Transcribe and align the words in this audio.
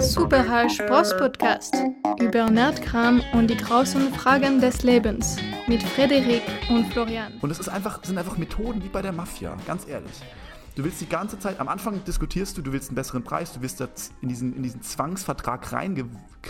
Superhall 0.00 0.70
Spross-Podcast 0.70 1.74
über 2.20 2.50
Nerdkram 2.50 3.22
und 3.32 3.48
die 3.48 3.56
großen 3.56 4.12
Fragen 4.14 4.60
des 4.60 4.82
Lebens 4.82 5.36
mit 5.66 5.82
Frederik 5.82 6.42
und 6.68 6.92
Florian. 6.92 7.38
Und 7.40 7.50
es 7.50 7.58
ist 7.58 7.68
einfach, 7.68 8.04
sind 8.04 8.18
einfach 8.18 8.36
Methoden 8.38 8.82
wie 8.84 8.88
bei 8.88 9.02
der 9.02 9.12
Mafia, 9.12 9.56
ganz 9.66 9.88
ehrlich. 9.88 10.12
Du 10.76 10.84
willst 10.84 11.00
die 11.00 11.08
ganze 11.08 11.38
Zeit, 11.38 11.60
am 11.60 11.68
Anfang 11.68 12.04
diskutierst 12.04 12.56
du, 12.56 12.62
du 12.62 12.72
willst 12.72 12.90
einen 12.90 12.96
besseren 12.96 13.24
Preis, 13.24 13.52
du 13.52 13.62
wirst 13.62 13.82
in 14.20 14.28
diesen, 14.28 14.54
in 14.54 14.62
diesen 14.62 14.82
Zwangsvertrag 14.82 15.72
reinge, 15.72 16.06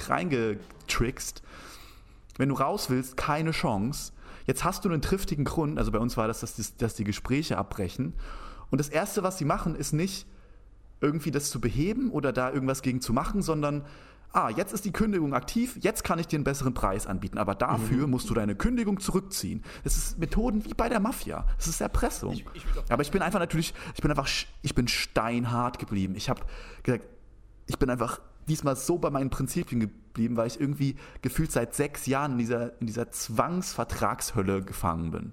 reingetrickst. 0.08 1.42
Wenn 2.36 2.48
du 2.48 2.54
raus 2.54 2.90
willst, 2.90 3.16
keine 3.16 3.52
Chance. 3.52 4.12
Jetzt 4.46 4.64
hast 4.64 4.84
du 4.84 4.88
einen 4.88 5.02
triftigen 5.02 5.44
Grund, 5.44 5.78
also 5.78 5.90
bei 5.90 5.98
uns 5.98 6.16
war 6.16 6.28
das, 6.28 6.40
dass, 6.40 6.76
dass 6.76 6.94
die 6.94 7.04
Gespräche 7.04 7.58
abbrechen. 7.58 8.14
Und 8.70 8.78
das 8.78 8.88
Erste, 8.88 9.22
was 9.22 9.38
sie 9.38 9.44
machen, 9.44 9.74
ist 9.74 9.92
nicht 9.92 10.26
irgendwie 11.02 11.30
das 11.30 11.50
zu 11.50 11.60
beheben 11.60 12.10
oder 12.10 12.32
da 12.32 12.50
irgendwas 12.50 12.82
gegen 12.82 13.00
zu 13.00 13.12
machen, 13.12 13.42
sondern 13.42 13.84
ah, 14.32 14.50
jetzt 14.50 14.72
ist 14.72 14.84
die 14.84 14.92
Kündigung 14.92 15.34
aktiv, 15.34 15.76
jetzt 15.80 16.04
kann 16.04 16.18
ich 16.18 16.26
dir 16.26 16.36
einen 16.36 16.44
besseren 16.44 16.74
Preis 16.74 17.06
anbieten, 17.06 17.38
aber 17.38 17.54
dafür 17.54 18.06
mhm. 18.06 18.12
musst 18.12 18.30
du 18.30 18.34
deine 18.34 18.54
Kündigung 18.54 18.98
zurückziehen. 18.98 19.62
Das 19.84 19.96
ist 19.96 20.18
Methoden 20.18 20.64
wie 20.64 20.74
bei 20.74 20.88
der 20.88 21.00
Mafia. 21.00 21.46
Das 21.58 21.66
ist 21.68 21.80
Erpressung. 21.80 22.32
Ich, 22.32 22.46
ich 22.54 22.64
aber 22.88 23.02
ich 23.02 23.10
bin 23.10 23.22
einfach 23.22 23.40
natürlich, 23.40 23.74
ich 23.94 24.00
bin 24.00 24.10
einfach, 24.10 24.28
ich 24.62 24.74
bin 24.74 24.88
steinhart 24.88 25.78
geblieben. 25.78 26.14
Ich 26.16 26.30
habe 26.30 26.40
gesagt, 26.82 27.06
ich 27.66 27.78
bin 27.78 27.90
einfach 27.90 28.20
diesmal 28.48 28.76
so 28.76 28.98
bei 28.98 29.10
meinen 29.10 29.30
Prinzipien 29.30 29.80
geblieben, 29.80 30.36
weil 30.36 30.46
ich 30.46 30.60
irgendwie 30.60 30.96
gefühlt 31.20 31.52
seit 31.52 31.74
sechs 31.74 32.06
Jahren 32.06 32.32
in 32.32 32.38
dieser, 32.38 32.80
in 32.80 32.86
dieser 32.86 33.10
Zwangsvertragshölle 33.10 34.62
gefangen 34.62 35.10
bin. 35.10 35.32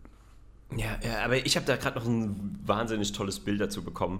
Ja, 0.75 0.99
ja 1.01 1.25
aber 1.25 1.37
ich 1.37 1.55
habe 1.55 1.65
da 1.65 1.77
gerade 1.77 1.99
noch 1.99 2.05
ein 2.05 2.59
wahnsinnig 2.65 3.11
tolles 3.13 3.39
Bild 3.39 3.61
dazu 3.61 3.83
bekommen. 3.83 4.19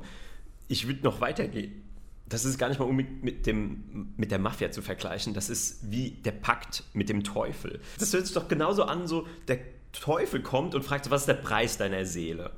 Ich 0.69 0.87
würde 0.87 1.01
noch 1.03 1.19
weitergehen. 1.19 1.83
Das 2.29 2.45
ist 2.45 2.57
gar 2.57 2.69
nicht 2.69 2.79
mal 2.79 2.91
mit, 2.93 3.23
mit, 3.23 3.45
dem, 3.47 4.13
mit 4.15 4.31
der 4.31 4.39
Mafia 4.39 4.71
zu 4.71 4.81
vergleichen. 4.81 5.33
Das 5.33 5.49
ist 5.49 5.91
wie 5.91 6.11
der 6.11 6.31
Pakt 6.31 6.83
mit 6.93 7.09
dem 7.09 7.23
Teufel. 7.23 7.81
Das 7.97 8.13
hört 8.13 8.25
sich 8.25 8.35
doch 8.35 8.47
genauso 8.47 8.83
an, 8.83 9.07
so 9.07 9.27
der 9.47 9.59
Teufel 9.91 10.41
kommt 10.41 10.75
und 10.75 10.83
fragt, 10.85 11.09
was 11.09 11.23
ist 11.23 11.27
der 11.27 11.33
Preis 11.33 11.77
deiner 11.77 12.05
Seele? 12.05 12.51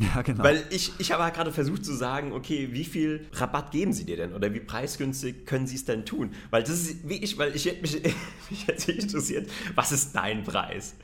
Ja, 0.00 0.22
genau. 0.22 0.42
Weil 0.42 0.64
ich, 0.70 0.92
ich 0.98 1.12
habe 1.12 1.24
halt 1.24 1.34
gerade 1.34 1.52
versucht 1.52 1.84
zu 1.84 1.92
sagen, 1.92 2.32
okay, 2.32 2.68
wie 2.72 2.84
viel 2.84 3.26
Rabatt 3.32 3.70
geben 3.70 3.92
sie 3.92 4.06
dir 4.06 4.16
denn? 4.16 4.32
Oder 4.32 4.54
wie 4.54 4.60
preisgünstig 4.60 5.44
können 5.44 5.66
sie 5.66 5.76
es 5.76 5.84
denn 5.84 6.06
tun? 6.06 6.32
Weil 6.48 6.62
das 6.62 6.70
ist 6.70 7.08
wie 7.08 7.22
ich, 7.22 7.36
weil 7.36 7.54
ich 7.54 7.66
hätte 7.66 7.82
mich, 7.82 8.02
mich 8.50 8.66
hätte 8.66 8.92
interessiert, 8.92 9.50
was 9.74 9.92
ist 9.92 10.14
dein 10.14 10.42
Preis? 10.42 10.94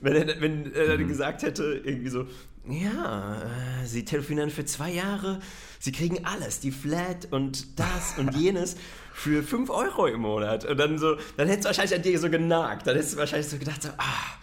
Wenn 0.00 0.28
er, 0.28 0.40
wenn 0.40 0.72
er 0.74 0.96
mhm. 0.96 1.08
gesagt 1.08 1.42
hätte, 1.42 1.82
irgendwie 1.84 2.10
so, 2.10 2.26
ja, 2.68 3.36
äh, 3.42 3.86
sie 3.86 4.04
telefonieren 4.04 4.50
für 4.50 4.64
zwei 4.64 4.90
Jahre, 4.90 5.40
sie 5.78 5.92
kriegen 5.92 6.24
alles, 6.24 6.60
die 6.60 6.72
Flat 6.72 7.28
und 7.30 7.78
das 7.78 8.18
und 8.18 8.34
jenes 8.36 8.76
für 9.12 9.42
fünf 9.42 9.70
Euro 9.70 10.06
im 10.06 10.20
Monat. 10.20 10.64
Und 10.64 10.76
dann 10.78 10.98
so, 10.98 11.16
dann 11.36 11.48
hättest 11.48 11.64
du 11.64 11.68
wahrscheinlich 11.68 11.94
an 11.94 12.02
dir 12.02 12.18
so 12.18 12.30
genagt. 12.30 12.86
Dann 12.86 12.96
hättest 12.96 13.14
du 13.14 13.18
wahrscheinlich 13.18 13.48
so 13.48 13.58
gedacht, 13.58 13.82
so, 13.82 13.88
ah, 13.96 14.36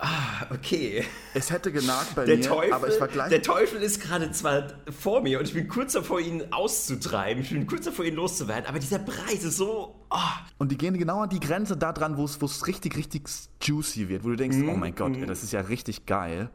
Ah, 0.00 0.46
okay. 0.50 1.04
Es 1.34 1.50
hätte 1.50 1.72
genagt 1.72 2.14
bei 2.14 2.24
der 2.24 2.36
mir, 2.36 2.44
Teufel, 2.44 2.72
aber 2.72 2.88
ich 2.88 3.00
war 3.00 3.08
gleich... 3.08 3.30
Der 3.30 3.42
Teufel 3.42 3.82
ist 3.82 4.00
gerade 4.00 4.30
zwar 4.30 4.68
vor 4.96 5.22
mir 5.22 5.40
und 5.40 5.48
ich 5.48 5.54
bin 5.54 5.66
kurz 5.66 5.94
davor, 5.94 6.20
ihn 6.20 6.44
auszutreiben, 6.52 7.42
ich 7.42 7.50
bin 7.50 7.66
kurz 7.66 7.86
davor, 7.86 8.04
ihn 8.04 8.14
loszuwerden, 8.14 8.66
aber 8.66 8.78
dieser 8.78 9.00
Preis 9.00 9.42
ist 9.42 9.56
so... 9.56 9.96
Oh. 10.10 10.16
Und 10.58 10.70
die 10.70 10.78
gehen 10.78 10.96
genau 10.96 11.22
an 11.22 11.30
die 11.30 11.40
Grenze 11.40 11.76
da 11.76 11.92
dran, 11.92 12.16
wo 12.16 12.24
es 12.24 12.66
richtig, 12.68 12.96
richtig 12.96 13.24
juicy 13.60 14.08
wird, 14.08 14.22
wo 14.22 14.28
du 14.28 14.36
denkst, 14.36 14.58
mm, 14.58 14.68
oh 14.68 14.76
mein 14.76 14.94
Gott, 14.94 15.16
mm. 15.16 15.26
das 15.26 15.42
ist 15.42 15.52
ja 15.52 15.62
richtig 15.62 16.06
geil. 16.06 16.48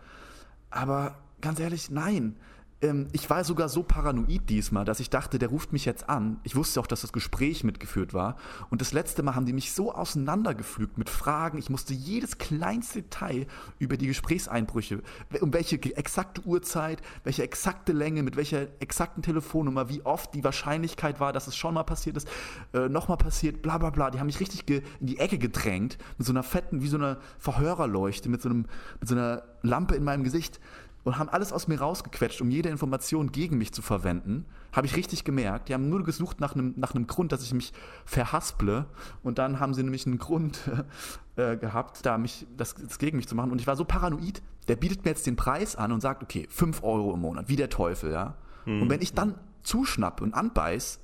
Aber 0.74 1.16
ganz 1.42 1.60
ehrlich, 1.60 1.90
nein 1.92 2.36
ähm, 2.84 3.08
ich 3.14 3.30
war 3.30 3.44
sogar 3.44 3.70
so 3.70 3.82
paranoid 3.82 4.50
diesmal, 4.50 4.86
dass 4.86 5.00
ich 5.00 5.10
dachte, 5.10 5.40
der 5.40 5.50
ruft 5.50 5.74
mich 5.74 5.86
jetzt 5.86 6.10
an. 6.10 6.40
Ich 6.44 6.56
wusste 6.56 6.80
auch, 6.80 6.88
dass 6.88 7.02
das 7.02 7.14
Gespräch 7.14 7.64
mitgeführt 7.64 8.14
war. 8.14 8.36
Und 8.70 8.82
das 8.82 8.92
letzte 8.92 9.24
Mal 9.24 9.36
haben 9.36 9.46
die 9.46 9.54
mich 9.54 9.74
so 9.74 9.94
auseinandergepflügt 9.94 10.98
mit 10.98 11.10
Fragen. 11.10 11.58
Ich 11.58 11.70
musste 11.70 11.94
jedes 11.94 12.38
kleinste 12.38 13.02
Detail 13.02 13.48
über 13.80 13.98
die 13.98 14.08
Gesprächseinbrüche, 14.08 15.02
um 15.40 15.54
welche 15.54 15.82
exakte 15.96 16.42
Uhrzeit, 16.46 17.02
welche 17.24 17.44
exakte 17.44 17.94
Länge, 17.94 18.22
mit 18.22 18.36
welcher 18.36 18.68
exakten 18.82 19.24
Telefonnummer, 19.24 19.90
wie 19.90 20.06
oft 20.06 20.34
die 20.34 20.44
Wahrscheinlichkeit 20.44 21.20
war, 21.20 21.32
dass 21.32 21.48
es 21.48 21.56
schon 21.56 21.74
mal 21.74 21.84
passiert 21.84 22.18
ist, 22.18 22.28
äh, 22.74 22.90
nochmal 22.90 23.18
passiert, 23.18 23.62
bla 23.62 23.78
bla 23.78 23.90
bla. 23.90 24.12
Die 24.12 24.20
haben 24.20 24.28
mich 24.28 24.42
richtig 24.42 24.70
in 24.70 25.08
die 25.08 25.20
Ecke 25.20 25.38
gedrängt, 25.38 25.98
mit 26.18 26.28
so 26.28 26.34
einer 26.34 26.44
fetten, 26.44 26.82
wie 26.82 26.88
so 26.88 26.98
einer 26.98 27.18
Verhörerleuchte, 27.40 28.28
mit 28.28 28.42
so, 28.42 28.50
einem, 28.50 28.66
mit 29.00 29.08
so 29.08 29.16
einer 29.16 29.44
Lampe 29.62 29.96
in 29.96 30.04
meinem 30.04 30.24
Gesicht 30.24 30.60
und 31.04 31.18
haben 31.18 31.30
alles 31.30 31.52
aus 31.52 31.68
mir 31.68 31.80
rausgequetscht, 31.80 32.42
um 32.42 32.50
jede 32.50 32.70
Information 32.70 33.32
gegen 33.32 33.58
mich 33.58 33.74
zu 33.74 33.82
verwenden. 33.82 34.46
Habe 34.72 34.88
ich 34.88 34.96
richtig 34.96 35.26
gemerkt. 35.26 35.68
Die 35.68 35.74
haben 35.74 35.90
nur 35.90 36.04
gesucht 36.04 36.40
nach 36.40 36.56
einem, 36.56 36.74
nach 36.78 36.96
einem 36.96 37.08
Grund, 37.08 37.32
dass 37.32 37.44
ich 37.44 37.54
mich 37.54 37.74
verhasple. 38.06 38.86
Und 39.22 39.38
dann 39.38 39.60
haben 39.60 39.74
sie 39.74 39.84
nämlich 39.84 40.06
einen 40.06 40.18
Grund 40.18 40.62
äh, 41.36 41.58
gehabt, 41.58 42.06
da 42.06 42.18
mich, 42.18 42.48
das, 42.56 42.76
das, 42.76 43.00
gegen 43.00 43.18
mich 43.18 43.28
zu 43.28 43.36
machen. 43.36 43.52
Und 43.52 43.60
ich 43.60 43.68
war 43.68 43.76
so 43.76 43.84
paranoid, 43.84 44.42
der 44.70 44.78
bietet 44.78 45.04
mir 45.04 45.12
jetzt 45.12 45.28
den 45.28 45.36
Preis 45.36 45.76
an 45.76 45.92
und 45.92 46.00
sagt, 46.00 46.24
okay, 46.24 46.48
5 46.50 46.84
Euro 46.84 47.14
im 47.14 47.20
Monat, 47.20 47.50
wie 47.50 47.58
der 47.58 47.70
Teufel, 47.70 48.12
ja. 48.12 48.36
Mhm. 48.66 48.84
Und 48.84 48.90
wenn 48.90 49.02
ich 49.02 49.14
dann 49.14 49.36
zuschnappe 49.64 50.24
und 50.24 50.34
anbeiß, 50.34 51.00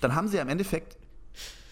dann 0.00 0.16
haben 0.16 0.26
sie 0.26 0.36
ja 0.36 0.42
im 0.42 0.48
Endeffekt 0.48 0.96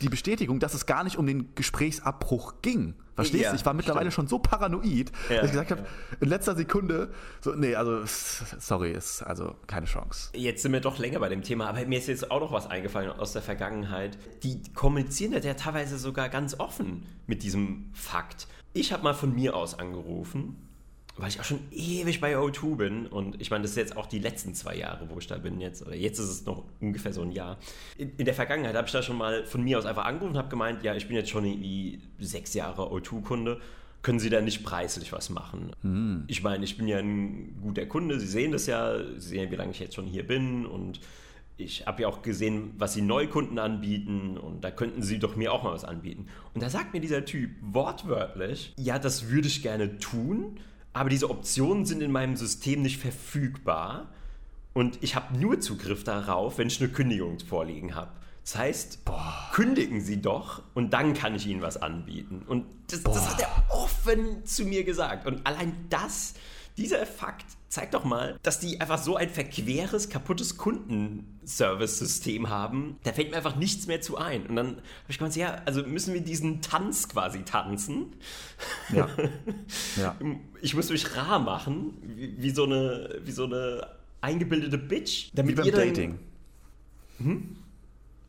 die 0.03 0.09
Bestätigung, 0.09 0.59
dass 0.59 0.75
es 0.75 0.87
gar 0.87 1.05
nicht 1.05 1.17
um 1.17 1.27
den 1.27 1.55
Gesprächsabbruch 1.55 2.55
ging. 2.63 2.95
Verstehst 3.15 3.45
du? 3.45 3.49
Ja, 3.49 3.55
ich 3.55 3.67
war 3.67 3.75
mittlerweile 3.75 4.11
stimmt. 4.11 4.29
schon 4.31 4.39
so 4.39 4.39
paranoid, 4.39 5.13
ja, 5.29 5.37
dass 5.37 5.45
ich 5.45 5.51
gesagt 5.51 5.71
habe, 5.71 5.87
in 6.21 6.29
letzter 6.29 6.57
Sekunde, 6.57 7.13
so, 7.41 7.55
nee, 7.55 7.75
also, 7.75 8.03
sorry, 8.59 8.93
ist 8.93 9.23
also 9.23 9.55
keine 9.67 9.87
Chance. 9.87 10.31
Jetzt 10.35 10.63
sind 10.63 10.73
wir 10.73 10.81
doch 10.81 10.99
länger 10.99 11.21
bei 11.21 11.29
dem 11.29 11.43
Thema, 11.43 11.69
aber 11.69 11.85
mir 11.85 11.99
ist 11.99 12.09
jetzt 12.09 12.31
auch 12.31 12.41
noch 12.41 12.53
was 12.53 12.67
eingefallen 12.67 13.11
aus 13.11 13.33
der 13.33 13.43
Vergangenheit. 13.43 14.19
Die 14.43 14.63
kommunizieren 14.75 15.33
ja 15.33 15.55
teilweise 15.55 15.99
sogar 15.99 16.29
ganz 16.31 16.59
offen 16.59 17.07
mit 17.27 17.43
diesem 17.43 17.91
Fakt. 17.93 18.49
Ich 18.73 18.93
habe 18.93 19.03
mal 19.03 19.15
von 19.15 19.35
mir 19.35 19.55
aus 19.55 19.79
angerufen 19.79 20.57
weil 21.17 21.29
ich 21.29 21.41
auch 21.41 21.45
schon 21.45 21.61
ewig 21.71 22.21
bei 22.21 22.37
O2 22.37 22.77
bin 22.77 23.07
und 23.07 23.41
ich 23.41 23.51
meine, 23.51 23.63
das 23.63 23.73
ist 23.73 23.77
jetzt 23.77 23.97
auch 23.97 24.07
die 24.07 24.19
letzten 24.19 24.55
zwei 24.55 24.77
Jahre, 24.77 25.09
wo 25.11 25.19
ich 25.19 25.27
da 25.27 25.37
bin 25.37 25.61
jetzt, 25.61 25.83
oder 25.83 25.95
jetzt 25.95 26.19
ist 26.19 26.29
es 26.29 26.47
noch 26.47 26.65
ungefähr 26.81 27.13
so 27.13 27.23
ein 27.23 27.33
Jahr. 27.33 27.59
In, 27.99 28.13
in 28.17 28.25
der 28.25 28.35
Vergangenheit 28.35 28.75
habe 28.75 28.87
ich 28.87 28.93
da 28.93 29.03
schon 29.03 29.19
mal 29.19 29.45
von 29.45 29.63
mir 29.63 29.79
aus 29.79 29.85
einfach 29.85 30.05
angerufen 30.05 30.33
und 30.33 30.39
habe 30.39 30.49
gemeint, 30.49 30.83
ja, 30.83 30.95
ich 30.95 31.07
bin 31.09 31.17
jetzt 31.17 31.31
schon 31.31 31.45
irgendwie 31.45 32.01
sechs 32.19 32.55
Jahre 32.55 32.91
O2-Kunde, 32.91 33.61
können 34.01 34.19
Sie 34.19 34.31
da 34.31 34.41
nicht 34.41 34.65
preislich 34.65 35.13
was 35.13 35.31
machen? 35.31 35.71
Hm. 35.83 36.25
Ich 36.27 36.43
meine, 36.43 36.65
ich 36.65 36.77
bin 36.77 36.89
ja 36.89 36.99
ein 36.99 37.57
guter 37.63 37.87
Kunde, 37.87 38.19
Sie 38.19 38.27
sehen 38.27 38.51
das 38.51 38.67
ja, 38.67 38.99
Sie 39.19 39.29
sehen, 39.29 39.51
wie 39.51 39.57
lange 39.57 39.71
ich 39.73 39.81
jetzt 39.81 39.95
schon 39.95 40.07
hier 40.07 40.27
bin 40.27 40.67
und 40.67 41.01
ich 41.59 41.87
habe 41.87 42.03
ja 42.03 42.09
auch 42.09 42.23
gesehen, 42.23 42.73
was 42.79 42.95
sie 42.95 43.03
Neukunden 43.03 43.59
anbieten 43.59 44.37
und 44.39 44.65
da 44.65 44.71
könnten 44.71 45.03
sie 45.03 45.19
doch 45.19 45.37
mir 45.37 45.53
auch 45.53 45.63
mal 45.63 45.73
was 45.73 45.85
anbieten. 45.85 46.27
Und 46.55 46.63
da 46.63 46.71
sagt 46.71 46.93
mir 46.93 47.01
dieser 47.01 47.25
Typ 47.25 47.51
wortwörtlich, 47.61 48.73
ja, 48.77 48.99
das 48.99 49.29
würde 49.29 49.49
ich 49.49 49.63
gerne 49.63 49.99
tun, 49.99 50.59
aber 50.93 51.09
diese 51.09 51.31
Optionen 51.31 51.85
sind 51.85 52.03
in 52.03 52.13
meinem 52.13 52.37
System 52.37 52.83
nicht 52.83 53.01
verfügbar 53.01 54.09
und 54.75 54.99
ich 55.03 55.15
habe 55.15 55.39
nur 55.39 55.61
Zugriff 55.61 56.05
darauf, 56.05 56.59
wenn 56.59 56.69
ich 56.69 56.81
eine 56.81 56.91
Kündigung 56.91 57.39
vorliegen 57.41 57.95
habe. 57.95 58.11
Das 58.45 58.57
heißt, 58.57 59.05
Boah. 59.05 59.51
kündigen 59.53 60.01
Sie 60.01 60.21
doch 60.21 60.63
und 60.75 60.93
dann 60.93 61.15
kann 61.15 61.35
ich 61.35 61.47
Ihnen 61.47 61.63
was 61.63 61.81
anbieten. 61.81 62.43
Und 62.47 62.67
das, 62.89 63.03
das, 63.03 63.31
hat 63.31 63.41
er 63.41 63.49
offen 63.71 64.45
zu 64.45 64.65
mir 64.65 64.85
gesagt. 64.85 65.27
Und 65.27 65.47
allein 65.47 65.87
das, 65.91 66.35
dieser 66.77 67.05
Fakt 67.07 67.47
zeigt 67.69 67.95
doch 67.95 68.05
mal, 68.05 68.39
dass 68.43 68.61
die 68.61 68.81
einfach 68.81 68.99
so 68.99 69.17
ein 69.17 69.29
verqueres, 69.29 70.09
kaputtes 70.09 70.57
Kundenservice-System 70.57 72.49
haben. 72.51 72.97
Da 73.05 73.13
fällt 73.13 73.31
mir 73.31 73.37
einfach 73.37 73.57
nichts 73.57 73.87
mehr 73.87 74.01
zu 74.01 74.19
ein. 74.19 74.47
Und 74.47 74.57
dann 74.57 74.67
habe 74.67 74.83
ich 75.09 75.19
gemeint, 75.19 75.37
ja, 75.37 75.63
also 75.65 75.83
müssen 75.83 76.13
wir 76.15 76.21
diesen 76.21 76.61
Tanz 76.61 77.09
quasi 77.09 77.43
tanzen. 77.43 78.15
Ja. 78.93 79.09
ja. 79.97 80.17
Ich 80.61 80.75
muss 80.75 80.91
mich 80.91 81.17
rar 81.17 81.39
machen, 81.39 81.95
wie, 82.03 82.35
wie, 82.43 82.51
so 82.51 82.65
eine, 82.65 83.21
wie 83.25 83.33
so 83.33 83.45
eine 83.45 83.87
eingebildete 84.21 84.79
Bitch. 84.79 85.31
Damit 85.35 85.57
wie 85.57 85.71
beim 85.71 85.73
Dating. 85.73 86.19
Hm? 87.19 87.57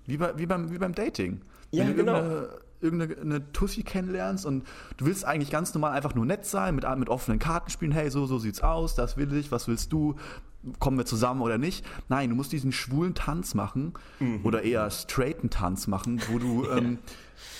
Wie, 0.06 0.18
bei, 0.18 0.38
wie, 0.38 0.46
beim, 0.46 0.72
wie 0.72 0.78
beim 0.78 0.96
Dating. 0.96 1.42
Ja, 1.72 1.88
Wenn 1.88 1.98
genau 1.98 2.48
irgendeine 2.84 3.52
Tussi 3.54 3.84
kennenlernst 3.84 4.46
und 4.46 4.66
du 4.98 5.06
willst 5.06 5.26
eigentlich 5.26 5.50
ganz 5.50 5.74
normal 5.74 5.94
einfach 5.94 6.14
nur 6.16 6.26
nett 6.26 6.46
sein, 6.46 6.76
mit, 6.76 6.86
mit 6.98 7.10
offenen 7.10 7.40
Karten 7.40 7.70
spielen, 7.70 7.92
hey, 7.92 8.10
so, 8.10 8.26
so 8.26 8.38
sieht's 8.38 8.62
aus, 8.62 8.96
das 8.96 9.18
will 9.18 9.34
ich, 9.36 9.52
was 9.52 9.68
willst 9.68 9.92
du, 9.94 10.16
kommen 10.80 10.98
wir 10.98 11.06
zusammen 11.06 11.42
oder 11.42 11.58
nicht. 11.58 11.86
Nein, 12.10 12.30
du 12.30 12.36
musst 12.36 12.52
diesen 12.52 12.72
schwulen 12.72 13.16
Tanz 13.16 13.54
machen 13.54 13.94
mhm. 14.20 14.42
oder 14.44 14.64
eher 14.64 14.90
straighten 14.92 15.50
Tanz 15.50 15.88
machen, 15.88 16.22
wo 16.30 16.40
du, 16.40 16.68
ähm, 16.72 17.00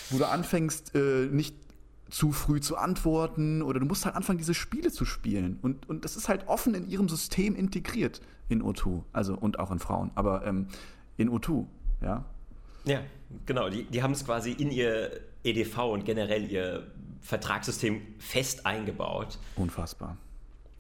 wo 0.10 0.18
du 0.18 0.28
anfängst, 0.28 0.96
äh, 0.96 1.28
nicht 1.32 1.56
zu 2.10 2.32
früh 2.32 2.62
zu 2.62 2.78
antworten 2.78 3.64
oder 3.64 3.80
du 3.80 3.88
musst 3.88 4.06
halt 4.06 4.16
anfangen, 4.16 4.38
diese 4.38 4.54
Spiele 4.54 4.92
zu 4.92 5.04
spielen. 5.04 5.58
Und, 5.62 5.90
und 5.90 6.06
das 6.06 6.16
ist 6.16 6.30
halt 6.30 6.48
offen 6.48 6.76
in 6.76 6.88
ihrem 6.88 7.10
System 7.10 7.56
integriert 7.56 8.22
in 8.50 8.62
O2, 8.62 9.02
also 9.12 9.36
und 9.36 9.60
auch 9.60 9.72
in 9.72 9.80
Frauen, 9.80 10.12
aber 10.16 10.46
ähm, 10.46 10.68
in 11.18 11.30
O2, 11.30 11.66
ja. 12.02 12.26
Ja, 12.86 13.02
genau. 13.46 13.70
Die, 13.70 13.84
die 13.84 14.04
haben 14.04 14.12
es 14.12 14.26
quasi 14.26 14.52
in 14.52 14.72
ihr 14.72 15.12
EDV 15.44 15.78
und 15.92 16.06
generell 16.06 16.50
ihr 16.50 16.88
Vertragssystem 17.22 18.02
fest 18.20 18.66
eingebaut. 18.66 19.38
Unfassbar. 19.56 20.18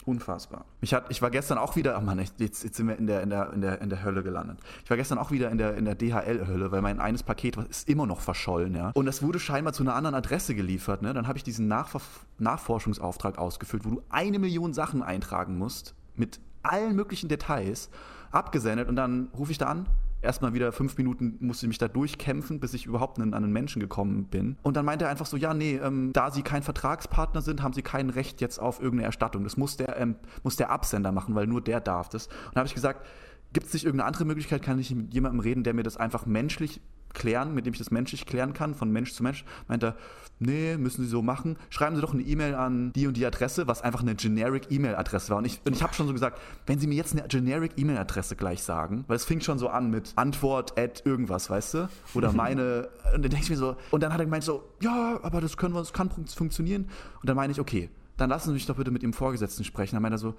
Unfassbar. 0.06 0.66
Ich, 0.82 0.94
hat, 0.94 1.06
ich 1.10 1.22
war 1.22 1.32
gestern 1.32 1.58
auch 1.58 1.78
wieder, 1.78 1.98
oh 1.98 2.02
Mann, 2.02 2.20
jetzt, 2.20 2.40
jetzt 2.40 2.76
sind 2.76 2.88
wir 2.88 2.98
in 2.98 3.08
der, 3.08 3.22
in, 3.22 3.30
der, 3.30 3.54
in, 3.54 3.62
der, 3.62 3.82
in 3.82 3.90
der 3.90 4.04
Hölle 4.04 4.22
gelandet. 4.22 4.58
Ich 4.84 4.90
war 4.90 4.98
gestern 4.98 5.18
auch 5.18 5.32
wieder 5.32 5.50
in 5.50 5.58
der, 5.58 5.76
in 5.76 5.86
der 5.86 5.96
DHL-Hölle, 5.96 6.72
weil 6.72 6.82
mein 6.82 7.00
eines 7.00 7.24
Paket 7.24 7.56
ist 7.56 7.88
immer 7.88 8.06
noch 8.06 8.20
verschollen, 8.20 8.76
ja. 8.76 8.92
Und 8.96 9.06
das 9.06 9.22
wurde 9.22 9.40
scheinbar 9.40 9.72
zu 9.72 9.84
einer 9.84 9.96
anderen 9.96 10.16
Adresse 10.16 10.56
geliefert, 10.56 11.02
ne? 11.02 11.14
Dann 11.14 11.28
habe 11.28 11.38
ich 11.38 11.44
diesen 11.44 11.70
Nachver 11.70 12.02
Nachforschungsauftrag 12.38 13.38
ausgefüllt, 13.38 13.86
wo 13.86 13.92
du 13.92 14.04
eine 14.10 14.40
Million 14.40 14.74
Sachen 14.74 15.04
eintragen 15.04 15.58
musst, 15.58 15.96
mit 16.16 16.40
allen 16.64 16.96
möglichen 16.96 17.30
Details, 17.30 17.90
abgesendet 18.32 18.90
und 18.90 18.98
dann 18.98 19.30
rufe 19.38 19.52
ich 19.52 19.58
da 19.58 19.68
an, 19.68 19.86
erstmal 20.24 20.54
wieder 20.54 20.72
fünf 20.72 20.98
Minuten 20.98 21.38
musste 21.40 21.66
ich 21.66 21.68
mich 21.68 21.78
da 21.78 21.88
durchkämpfen, 21.88 22.60
bis 22.60 22.74
ich 22.74 22.86
überhaupt 22.86 23.20
an 23.20 23.34
einen 23.34 23.52
Menschen 23.52 23.80
gekommen 23.80 24.26
bin. 24.26 24.58
Und 24.64 24.78
dann 24.78 24.86
meinte 24.86 25.06
er 25.06 25.12
einfach 25.12 25.26
so, 25.26 25.38
ja, 25.38 25.54
nee, 25.54 25.76
ähm, 25.76 26.12
da 26.14 26.32
Sie 26.32 26.42
kein 26.42 26.64
Vertragspartner 26.64 27.42
sind, 27.42 27.62
haben 27.62 27.74
Sie 27.74 27.82
kein 27.82 28.10
Recht 28.10 28.42
jetzt 28.42 28.60
auf 28.60 28.80
irgendeine 28.80 29.06
Erstattung. 29.06 29.44
Das 29.44 29.58
muss 29.58 29.78
der, 29.78 29.98
ähm, 30.00 30.16
muss 30.44 30.56
der 30.56 30.72
Absender 30.72 31.12
machen, 31.12 31.36
weil 31.36 31.48
nur 31.48 31.62
der 31.62 31.82
darf 31.82 32.10
das. 32.10 32.28
Und 32.28 32.56
da 32.56 32.60
habe 32.60 32.68
ich 32.68 32.76
gesagt, 32.76 33.06
gibt 33.52 33.68
es 33.68 33.74
nicht 33.74 33.86
irgendeine 33.86 34.08
andere 34.08 34.26
Möglichkeit, 34.26 34.64
kann 34.64 34.80
ich 34.80 34.94
mit 34.94 35.14
jemandem 35.14 35.40
reden, 35.40 35.64
der 35.64 35.74
mir 35.74 35.84
das 35.84 35.98
einfach 35.98 36.26
menschlich 36.26 36.82
klären, 37.14 37.54
mit 37.54 37.66
dem 37.66 37.74
ich 37.74 37.80
das 37.80 37.92
menschlich 37.92 38.26
klären 38.26 38.54
kann, 38.54 38.76
von 38.76 38.92
Mensch 38.92 39.14
zu 39.14 39.24
Mensch, 39.24 39.46
meint 39.68 39.84
er, 39.84 39.96
nee, 40.40 40.78
müssen 40.78 41.04
Sie 41.04 41.10
so 41.10 41.22
machen. 41.22 41.58
Schreiben 41.70 41.96
Sie 41.96 42.02
doch 42.02 42.14
eine 42.14 42.24
E-Mail 42.24 42.56
an 42.56 42.92
die 42.94 43.08
und 43.08 43.18
die 43.18 43.26
Adresse, 43.26 43.68
was 43.68 43.82
einfach 43.82 44.02
eine 44.02 44.16
generic 44.16 44.72
E-Mail-Adresse 44.72 45.30
war. 45.30 45.38
Und 45.38 45.46
ich, 45.46 45.62
und 45.66 45.76
ich 45.76 45.84
habe 45.84 45.94
schon 45.94 46.08
so 46.08 46.14
gesagt, 46.14 46.40
wenn 46.66 46.80
Sie 46.80 46.88
mir 46.88 46.96
jetzt 46.96 47.14
eine 47.14 47.28
generic 47.28 47.74
E-Mail-Adresse 47.78 48.36
gleich 48.36 48.64
sagen, 48.64 49.06
weil 49.08 49.16
es 49.16 49.26
fing 49.26 49.42
schon 49.42 49.60
so 49.60 49.70
an 49.70 49.90
mit 49.90 50.14
Antwort 50.16 50.78
at 50.78 51.06
irgendwas, 51.06 51.50
weißt 51.50 51.74
du? 51.76 51.90
Oder 52.14 52.32
meine, 52.34 52.90
und 53.16 53.24
dann 53.24 53.32
denke 53.32 53.44
ich 53.44 53.50
mir 53.50 53.58
so, 53.58 53.76
und 53.92 54.04
dann 54.04 54.14
hat 54.14 54.20
er 54.20 54.26
gemeint 54.26 54.44
so, 54.44 54.64
ja, 54.82 55.20
aber 55.22 55.42
das 55.42 55.58
können 55.58 55.74
wir, 55.74 55.80
das 55.80 55.94
kann 55.94 56.10
funktionieren. 56.10 56.90
Und 57.22 57.30
dann 57.30 57.36
meine 57.36 57.52
ich, 57.52 57.60
okay, 57.60 57.90
dann 58.18 58.30
lassen 58.30 58.50
Sie 58.50 58.54
mich 58.54 58.66
doch 58.66 58.76
bitte 58.76 58.92
mit 58.92 59.04
Ihrem 59.04 59.14
Vorgesetzten 59.14 59.64
sprechen. 59.64 59.96
Dann 59.96 60.04
meint 60.04 60.14
er 60.14 60.20
so, 60.20 60.36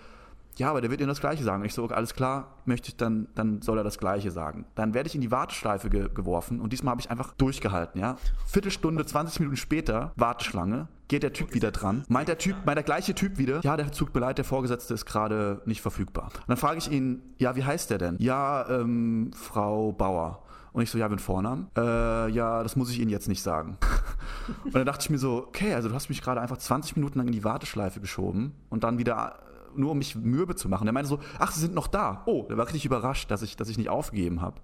ja, 0.59 0.71
aber 0.71 0.81
der 0.81 0.91
wird 0.91 1.01
Ihnen 1.01 1.09
das 1.09 1.21
Gleiche 1.21 1.43
sagen. 1.43 1.65
Ich 1.65 1.75
so, 1.75 1.87
alles 1.89 2.15
klar, 2.15 2.59
möchte 2.65 2.89
ich, 2.89 2.97
dann, 2.97 3.29
dann 3.35 3.62
soll 3.62 3.79
er 3.79 3.85
das 3.85 3.99
Gleiche 3.99 4.31
sagen. 4.31 4.67
Dann 4.75 4.95
werde 4.95 5.09
ich 5.09 5.15
in 5.15 5.21
die 5.21 5.31
Warteschleife 5.31 5.91
ge 5.91 6.09
geworfen 6.15 6.61
und 6.61 6.73
diesmal 6.73 6.93
habe 6.93 7.01
ich 7.01 7.11
einfach 7.11 7.33
durchgehalten, 7.35 8.01
ja. 8.01 8.17
Viertelstunde, 8.47 9.05
20 9.05 9.41
Minuten 9.41 9.56
später, 9.56 10.12
Warteschlange, 10.17 10.89
geht 11.09 11.23
der 11.23 11.33
Typ 11.33 11.55
wieder 11.55 11.71
dran. 11.71 12.05
Meint 12.09 12.29
der 12.29 12.39
Typ, 12.39 12.56
meint 12.65 12.77
der 12.77 12.85
gleiche 12.85 13.15
Typ 13.15 13.39
wieder, 13.39 13.61
ja, 13.62 13.77
der 13.77 13.93
Zug 13.93 14.12
beleidigt, 14.12 14.39
der 14.39 14.45
Vorgesetzte 14.45 14.95
ist 14.95 15.06
gerade 15.06 15.61
nicht 15.65 15.83
verfügbar. 15.83 16.27
Und 16.35 16.49
dann 16.49 16.56
frage 16.56 16.79
ich 16.79 16.91
ihn, 16.91 17.23
ja, 17.39 17.56
wie 17.56 17.65
heißt 17.65 17.91
der 17.91 17.99
denn? 17.99 18.17
Ja, 18.19 18.69
ähm, 18.69 19.33
Frau 19.35 19.93
Bauer. 19.93 20.41
Und 20.73 20.83
ich 20.83 20.91
so, 20.91 20.99
ja, 20.99 21.09
mit 21.09 21.21
Vornamen? 21.21 21.69
Äh, 21.77 22.31
ja, 22.31 22.65
das 22.65 22.75
muss 22.75 22.91
ich 22.91 22.99
Ihnen 22.99 23.11
jetzt 23.11 23.29
nicht 23.29 23.43
sagen. 23.43 23.79
und 24.65 24.75
dann 24.75 24.85
dachte 24.85 25.03
ich 25.03 25.11
mir 25.11 25.19
so, 25.19 25.47
okay, 25.47 25.73
also 25.73 25.89
du 25.89 25.95
hast 25.95 26.09
mich 26.09 26.21
gerade 26.21 26.41
einfach 26.41 26.56
20 26.56 26.97
Minuten 26.97 27.19
lang 27.19 27.29
in 27.29 27.33
die 27.33 27.45
Warteschleife 27.45 28.01
geschoben 28.01 28.55
und 28.71 28.83
dann 28.83 28.99
wieder 28.99 29.39
nur 29.76 29.93
um 29.93 29.99
mich 29.99 30.15
mürbe 30.17 30.55
zu 30.55 30.69
machen. 30.69 30.85
Der 30.85 30.93
meinte 30.93 31.09
so, 31.09 31.21
ach, 31.38 31.53
sie 31.53 31.61
sind 31.61 31.75
noch 31.75 31.87
da. 31.87 32.23
Oh, 32.26 32.47
der 32.49 32.56
war 32.56 32.67
richtig 32.67 32.85
überrascht, 32.85 33.31
dass 33.31 33.43
ich, 33.43 33.56
dass 33.56 33.69
ich 33.69 33.79
nicht 33.79 33.88
aufgegeben 33.88 34.41
habe. 34.41 34.61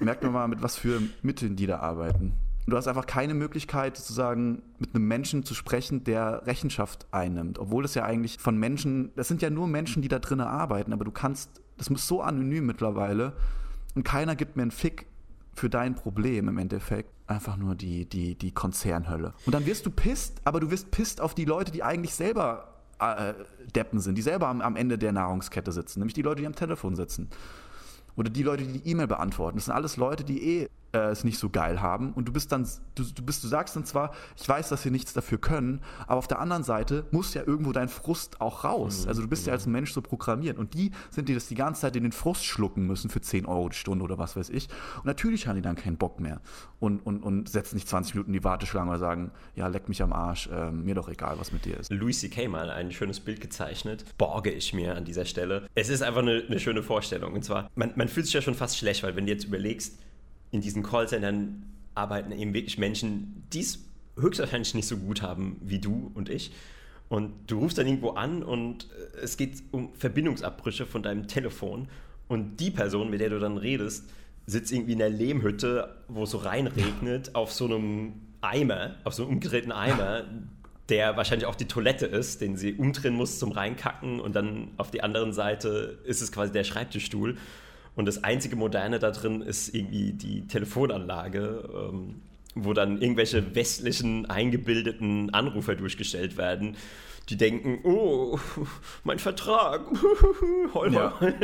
Merkt 0.00 0.22
man 0.22 0.32
mal, 0.32 0.48
mit 0.48 0.62
was 0.62 0.76
für 0.76 1.00
Mitteln 1.22 1.54
die 1.56 1.66
da 1.66 1.78
arbeiten. 1.78 2.34
Du 2.66 2.76
hast 2.76 2.86
einfach 2.86 3.06
keine 3.06 3.34
Möglichkeit, 3.34 3.96
sozusagen 3.96 4.62
mit 4.78 4.94
einem 4.94 5.08
Menschen 5.08 5.44
zu 5.44 5.54
sprechen, 5.54 6.04
der 6.04 6.46
Rechenschaft 6.46 7.06
einnimmt. 7.10 7.58
Obwohl 7.58 7.82
das 7.82 7.94
ja 7.94 8.04
eigentlich 8.04 8.38
von 8.38 8.56
Menschen, 8.56 9.10
das 9.16 9.28
sind 9.28 9.42
ja 9.42 9.50
nur 9.50 9.66
Menschen, 9.66 10.00
die 10.00 10.08
da 10.08 10.20
drinnen 10.20 10.46
arbeiten, 10.46 10.92
aber 10.92 11.04
du 11.04 11.10
kannst, 11.10 11.60
das 11.76 11.90
muss 11.90 12.06
so 12.06 12.22
anonym 12.22 12.66
mittlerweile 12.66 13.32
und 13.94 14.04
keiner 14.04 14.36
gibt 14.36 14.56
mir 14.56 14.62
einen 14.62 14.70
Fick 14.70 15.06
für 15.54 15.68
dein 15.68 15.94
Problem 15.94 16.48
im 16.48 16.58
Endeffekt. 16.58 17.10
Einfach 17.26 17.56
nur 17.56 17.74
die, 17.74 18.08
die, 18.08 18.36
die 18.36 18.52
Konzernhölle. 18.52 19.34
Und 19.46 19.54
dann 19.54 19.66
wirst 19.66 19.86
du 19.86 19.90
pisst, 19.90 20.40
aber 20.44 20.60
du 20.60 20.70
wirst 20.70 20.90
pisst 20.90 21.20
auf 21.20 21.34
die 21.34 21.44
Leute, 21.44 21.72
die 21.72 21.82
eigentlich 21.82 22.14
selber 22.14 22.71
äh, 23.02 23.34
Deppen 23.74 24.00
sind, 24.00 24.16
die 24.16 24.22
selber 24.22 24.48
am, 24.48 24.60
am, 24.60 24.76
Ende 24.76 24.98
der 24.98 25.12
Nahrungskette 25.12 25.72
sitzen, 25.72 26.00
nämlich 26.00 26.14
die 26.14 26.22
Leute, 26.22 26.40
die 26.40 26.46
am 26.46 26.54
Telefon 26.54 26.96
sitzen. 26.96 27.28
Oder 28.16 28.30
die 28.30 28.42
Leute, 28.42 28.64
die 28.64 28.80
die 28.80 28.90
E-Mail 28.90 29.06
beantworten. 29.06 29.56
Das 29.56 29.66
sind 29.66 29.74
alles 29.74 29.96
Leute, 29.96 30.24
die 30.24 30.60
eh 30.60 30.68
äh, 30.92 31.10
es 31.10 31.24
nicht 31.24 31.38
so 31.38 31.50
geil 31.50 31.80
haben. 31.80 32.12
Und 32.12 32.26
du 32.26 32.32
bist 32.32 32.52
dann, 32.52 32.68
du, 32.94 33.04
du, 33.04 33.22
bist, 33.22 33.42
du 33.44 33.48
sagst 33.48 33.76
dann 33.76 33.84
zwar, 33.84 34.12
ich 34.36 34.48
weiß, 34.48 34.68
dass 34.68 34.82
sie 34.82 34.90
nichts 34.90 35.12
dafür 35.12 35.38
können, 35.38 35.80
aber 36.06 36.18
auf 36.18 36.28
der 36.28 36.40
anderen 36.40 36.62
Seite 36.62 37.06
muss 37.10 37.34
ja 37.34 37.42
irgendwo 37.46 37.72
dein 37.72 37.88
Frust 37.88 38.40
auch 38.40 38.64
raus. 38.64 39.02
Mhm. 39.02 39.08
Also 39.08 39.22
du 39.22 39.28
bist 39.28 39.46
ja 39.46 39.52
als 39.52 39.66
Mensch 39.66 39.92
so 39.92 40.02
programmiert. 40.02 40.58
Und 40.58 40.74
die 40.74 40.92
sind 41.10 41.28
die 41.28 41.34
das 41.34 41.48
die 41.48 41.54
ganze 41.54 41.82
Zeit 41.82 41.96
in 41.96 42.02
den 42.02 42.12
Frust 42.12 42.44
schlucken 42.44 42.86
müssen 42.86 43.10
für 43.10 43.20
10 43.20 43.46
Euro 43.46 43.68
die 43.68 43.76
Stunde 43.76 44.04
oder 44.04 44.18
was 44.18 44.36
weiß 44.36 44.50
ich. 44.50 44.68
Und 44.96 45.06
natürlich 45.06 45.46
haben 45.46 45.56
die 45.56 45.62
dann 45.62 45.76
keinen 45.76 45.96
Bock 45.96 46.20
mehr 46.20 46.40
und, 46.80 47.00
und, 47.00 47.22
und 47.22 47.48
setzen 47.48 47.76
nicht 47.76 47.88
20 47.88 48.14
Minuten 48.14 48.30
in 48.30 48.40
die 48.40 48.44
Warteschlange 48.44 48.90
oder 48.90 48.98
sagen, 48.98 49.30
ja, 49.54 49.66
leck 49.68 49.88
mich 49.88 50.02
am 50.02 50.12
Arsch, 50.12 50.48
äh, 50.48 50.70
mir 50.70 50.94
doch 50.94 51.08
egal, 51.08 51.38
was 51.38 51.52
mit 51.52 51.64
dir 51.64 51.78
ist. 51.78 51.90
Louis 51.92 52.20
C.K. 52.20 52.48
mal 52.48 52.70
ein 52.70 52.92
schönes 52.92 53.20
Bild 53.20 53.40
gezeichnet, 53.40 54.04
borge 54.18 54.50
ich 54.50 54.72
mir 54.72 54.96
an 54.96 55.04
dieser 55.04 55.24
Stelle. 55.24 55.68
Es 55.74 55.88
ist 55.88 56.02
einfach 56.02 56.22
eine, 56.22 56.44
eine 56.46 56.58
schöne 56.58 56.82
Vorstellung. 56.82 57.32
Und 57.34 57.44
zwar, 57.44 57.70
man, 57.74 57.92
man 57.96 58.08
fühlt 58.08 58.26
sich 58.26 58.34
ja 58.34 58.42
schon 58.42 58.54
fast 58.54 58.78
schlecht, 58.78 59.02
weil 59.02 59.16
wenn 59.16 59.26
du 59.26 59.32
jetzt 59.32 59.44
überlegst, 59.44 59.98
in 60.52 60.60
diesen 60.60 60.84
Callcentern 60.84 61.64
arbeiten 61.94 62.30
eben 62.30 62.54
wirklich 62.54 62.78
Menschen, 62.78 63.44
die 63.52 63.60
es 63.60 63.80
höchstwahrscheinlich 64.16 64.74
nicht 64.74 64.86
so 64.86 64.96
gut 64.96 65.22
haben 65.22 65.56
wie 65.62 65.78
du 65.78 66.12
und 66.14 66.28
ich. 66.28 66.52
Und 67.08 67.32
du 67.46 67.58
rufst 67.58 67.76
dann 67.76 67.86
irgendwo 67.86 68.10
an 68.10 68.42
und 68.42 68.88
äh, 69.16 69.20
es 69.22 69.36
geht 69.36 69.62
um 69.70 69.92
Verbindungsabbrüche 69.94 70.86
von 70.86 71.02
deinem 71.02 71.26
Telefon. 71.26 71.88
Und 72.28 72.58
die 72.58 72.70
Person, 72.70 73.10
mit 73.10 73.20
der 73.20 73.28
du 73.28 73.38
dann 73.38 73.58
redest, 73.58 74.08
sitzt 74.46 74.72
irgendwie 74.72 74.92
in 74.92 74.98
der 74.98 75.10
Lehmhütte, 75.10 75.94
wo 76.08 76.22
es 76.22 76.30
so 76.30 76.38
reinregnet, 76.38 77.34
auf 77.34 77.52
so 77.52 77.66
einem 77.66 78.14
Eimer, 78.40 78.96
auf 79.04 79.14
so 79.14 79.24
einem 79.24 79.34
umgedrehten 79.34 79.72
Eimer, 79.72 80.24
der 80.88 81.16
wahrscheinlich 81.16 81.46
auch 81.46 81.54
die 81.54 81.66
Toilette 81.66 82.06
ist, 82.06 82.40
den 82.40 82.56
sie 82.56 82.74
umdrehen 82.74 83.14
muss 83.14 83.38
zum 83.38 83.52
Reinkacken. 83.52 84.20
Und 84.20 84.34
dann 84.34 84.68
auf 84.78 84.90
die 84.90 85.02
anderen 85.02 85.32
Seite 85.32 85.98
ist 86.04 86.22
es 86.22 86.32
quasi 86.32 86.52
der 86.52 86.64
Schreibtischstuhl. 86.64 87.36
Und 87.94 88.06
das 88.06 88.24
einzige 88.24 88.56
Moderne 88.56 88.98
da 88.98 89.10
drin 89.10 89.42
ist 89.42 89.74
irgendwie 89.74 90.12
die 90.12 90.46
Telefonanlage, 90.46 91.68
ähm, 91.74 92.22
wo 92.54 92.72
dann 92.72 93.00
irgendwelche 93.00 93.54
westlichen 93.54 94.26
eingebildeten 94.26 95.30
Anrufer 95.30 95.74
durchgestellt 95.74 96.36
werden, 96.36 96.76
die 97.28 97.36
denken, 97.36 97.80
oh, 97.84 98.38
mein 99.04 99.18
Vertrag, 99.18 99.82
heul 100.74 100.92
ja. 100.92 101.08
Und 101.20 101.34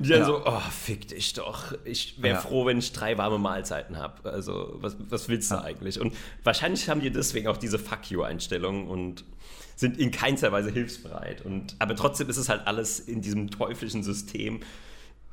die 0.00 0.08
dann 0.08 0.20
ja. 0.20 0.24
so, 0.24 0.42
oh, 0.44 0.60
fick 0.70 1.08
dich 1.08 1.34
doch. 1.34 1.72
Ich 1.84 2.20
wäre 2.20 2.34
ja. 2.34 2.40
froh, 2.40 2.66
wenn 2.66 2.78
ich 2.78 2.92
drei 2.92 3.16
warme 3.16 3.38
Mahlzeiten 3.38 3.96
habe. 3.96 4.30
Also, 4.30 4.76
was, 4.80 4.96
was 5.08 5.28
willst 5.28 5.50
du 5.50 5.62
eigentlich? 5.62 6.00
Und 6.00 6.14
wahrscheinlich 6.42 6.88
haben 6.88 7.00
die 7.00 7.10
deswegen 7.10 7.46
auch 7.46 7.56
diese 7.56 7.78
Fuck 7.78 8.10
you-Einstellung 8.10 8.88
und 8.88 9.24
sind 9.76 9.98
in 9.98 10.10
keinster 10.10 10.52
Weise 10.52 10.70
hilfsbereit. 10.70 11.44
Und, 11.44 11.76
aber 11.78 11.94
trotzdem 11.94 12.28
ist 12.28 12.36
es 12.36 12.48
halt 12.48 12.66
alles 12.66 12.98
in 13.00 13.22
diesem 13.22 13.50
teuflischen 13.50 14.02
System 14.02 14.60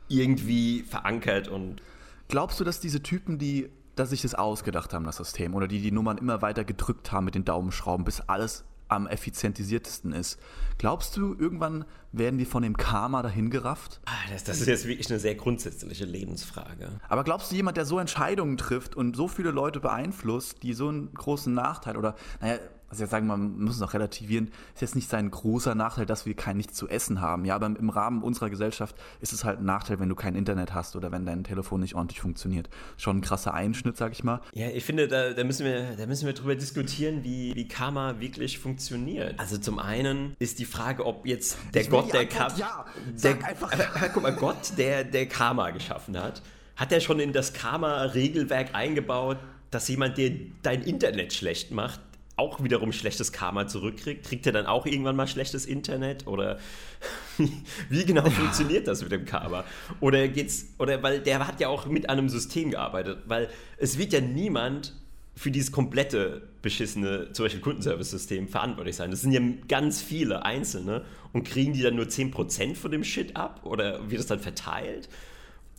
irgendwie 0.08 0.84
verankert 0.84 1.48
und. 1.48 1.82
Glaubst 2.30 2.60
du, 2.60 2.64
dass 2.64 2.82
diese 2.82 3.02
Typen, 3.02 3.38
die 3.38 3.70
dass 3.96 4.12
sich 4.12 4.22
das 4.22 4.36
ausgedacht 4.36 4.94
haben, 4.94 5.06
das 5.06 5.18
System, 5.18 5.56
oder 5.56 5.68
die 5.68 5.82
die 5.82 5.92
Nummern 5.92 6.18
immer 6.18 6.42
weiter 6.42 6.64
gedrückt 6.64 7.12
haben 7.12 7.26
mit 7.26 7.36
den 7.36 7.46
Daumenschrauben, 7.46 8.06
bis 8.06 8.22
alles 8.22 8.64
am 8.90 9.08
effizientisiertesten 9.08 10.14
ist. 10.14 10.40
Glaubst 10.78 11.18
du, 11.18 11.36
irgendwann 11.38 11.86
werden 12.14 12.38
die 12.38 12.46
von 12.46 12.64
dem 12.64 12.78
Karma 12.78 13.22
dahin 13.22 13.50
gerafft? 13.50 14.00
Ah, 14.06 14.12
das, 14.32 14.46
das, 14.46 14.62
ist 14.62 14.68
jetzt 14.68 14.88
wirklich 14.88 15.10
eine 15.10 15.20
sehr 15.20 15.36
grundsätzliche 15.36 16.06
Lebensfrage. 16.06 17.02
Aber 17.10 17.26
glaubst 17.26 17.52
du, 17.52 17.56
jemand, 17.56 17.76
der 17.76 17.86
so 17.86 18.00
Entscheidungen 18.00 18.58
trifft 18.58 18.96
und 18.96 19.16
so 19.16 19.28
viele 19.28 19.52
Leute 19.52 19.82
beeinflusst, 19.82 20.64
die 20.64 20.74
so 20.74 20.88
einen 20.88 21.14
großen 21.14 21.54
Nachteil 21.54 21.98
oder, 21.98 22.16
naja, 22.40 22.60
also 22.90 23.04
jetzt 23.04 23.12
sagen 23.12 23.28
wir, 23.28 23.36
man 23.36 23.60
muss 23.60 23.76
es 23.76 23.82
noch 23.82 23.94
relativieren, 23.94 24.52
ist 24.74 24.82
jetzt 24.82 24.96
nicht 24.96 25.10
sein 25.10 25.30
großer 25.30 25.76
Nachteil, 25.76 26.06
dass 26.06 26.26
wir 26.26 26.36
kein 26.36 26.58
nichts 26.58 26.74
zu 26.74 26.88
essen 26.88 27.20
haben. 27.20 27.44
Ja, 27.44 27.56
aber 27.56 27.66
im 27.66 27.90
Rahmen 27.90 28.24
unserer 28.24 28.50
Gesellschaft 28.50 28.96
ist 29.20 29.34
es 29.34 29.44
halt 29.44 29.60
ein 29.60 29.66
Nachteil, 29.66 30.00
wenn 30.00 30.08
du 30.08 30.16
kein 30.16 30.36
Internet 30.36 30.74
hast 30.74 30.96
oder 30.96 31.12
wenn 31.12 31.26
dein 31.26 31.44
Telefon 31.44 31.82
nicht 31.82 31.96
ordentlich 31.96 32.22
funktioniert. 32.22 32.70
Schon 32.96 33.18
ein 33.18 33.22
krasser 33.22 33.54
Einschnitt, 33.54 33.98
sag 33.98 34.14
ich 34.14 34.24
mal. 34.24 34.42
Ja, 34.54 34.70
ich 34.70 34.86
finde, 34.86 35.08
da, 35.08 35.34
da 35.34 35.44
müssen 35.44 35.66
wir, 35.66 35.96
da 35.98 36.06
müssen 36.06 36.26
wir 36.26 36.34
drüber 36.34 36.56
diskutieren, 36.56 37.24
wie, 37.24 37.54
wie 37.56 37.68
Karma 37.68 38.20
wirklich 38.20 38.60
funktioniert. 38.60 39.40
Also 39.40 39.58
zum 39.58 39.80
einen 39.80 40.36
ist 40.40 40.60
die 40.60 40.66
Frage, 40.66 41.06
ob 41.06 41.26
jetzt 41.26 41.58
der 41.74 41.82
ich 41.82 41.90
Gott, 41.90 42.14
der 42.14 42.26
Karma. 42.26 42.58
Ja, 42.58 42.86
sag 43.16 43.40
der, 43.40 43.50
einfach. 43.50 43.68
Äh, 43.78 44.10
guck 44.14 44.24
mal, 44.24 44.34
Gott, 44.34 44.74
der, 44.78 45.04
der 45.04 45.28
Karma 45.28 45.72
geschaffen 45.72 46.18
hat, 46.18 46.42
hat 46.76 46.92
er 46.92 47.00
schon 47.00 47.20
in 47.20 47.34
das 47.34 47.54
Karma-Regelwerk 47.54 48.74
eingebaut, 48.74 49.38
dass 49.72 49.88
jemand, 49.88 50.18
der 50.18 50.32
dein 50.62 50.84
Internet 50.84 51.34
schlecht 51.34 51.72
macht, 51.72 52.00
auch 52.38 52.64
wiederum 52.64 52.94
schlechtes 52.94 53.32
Karma 53.32 53.68
zurückkriegt? 53.68 54.26
Kriegt 54.26 54.46
er 54.46 54.54
dann 54.54 54.66
auch 54.66 54.86
irgendwann 54.86 55.16
mal 55.16 55.28
schlechtes 55.28 55.66
Internet? 55.66 56.28
Oder 56.28 56.60
wie 57.90 58.06
genau 58.06 58.24
ja. 58.24 58.30
funktioniert 58.30 58.88
das 58.88 59.02
mit 59.02 59.12
dem 59.12 59.26
Karma? 59.26 59.66
Oder 60.00 60.28
geht's, 60.28 60.68
oder 60.78 61.04
weil 61.04 61.20
der 61.20 61.46
hat 61.46 61.60
ja 61.60 61.68
auch 61.68 61.88
mit 61.88 62.10
einem 62.10 62.30
System 62.30 62.72
gearbeitet, 62.72 63.24
weil 63.26 63.50
es 63.78 63.98
wird 63.98 64.14
ja 64.14 64.22
niemand 64.22 64.94
für 65.36 65.52
dieses 65.52 65.72
komplette 65.72 66.42
beschissene, 66.64 67.32
zum 67.32 67.46
Beispiel 67.46 67.62
Kundenservice-System 67.62 68.48
verantwortlich 68.48 68.96
sein. 68.96 69.12
Das 69.12 69.22
sind 69.22 69.32
ja 69.32 69.42
ganz 69.68 70.02
viele 70.02 70.44
Einzelne 70.44 71.06
und 71.32 71.44
kriegen 71.44 71.74
die 71.74 71.84
dann 71.84 71.96
nur 71.96 72.06
10% 72.06 72.76
von 72.76 72.92
dem 72.92 73.04
Shit 73.04 73.36
ab 73.36 73.62
oder 73.64 74.10
wird 74.10 74.20
es 74.20 74.28
dann 74.28 74.40
verteilt? 74.40 75.10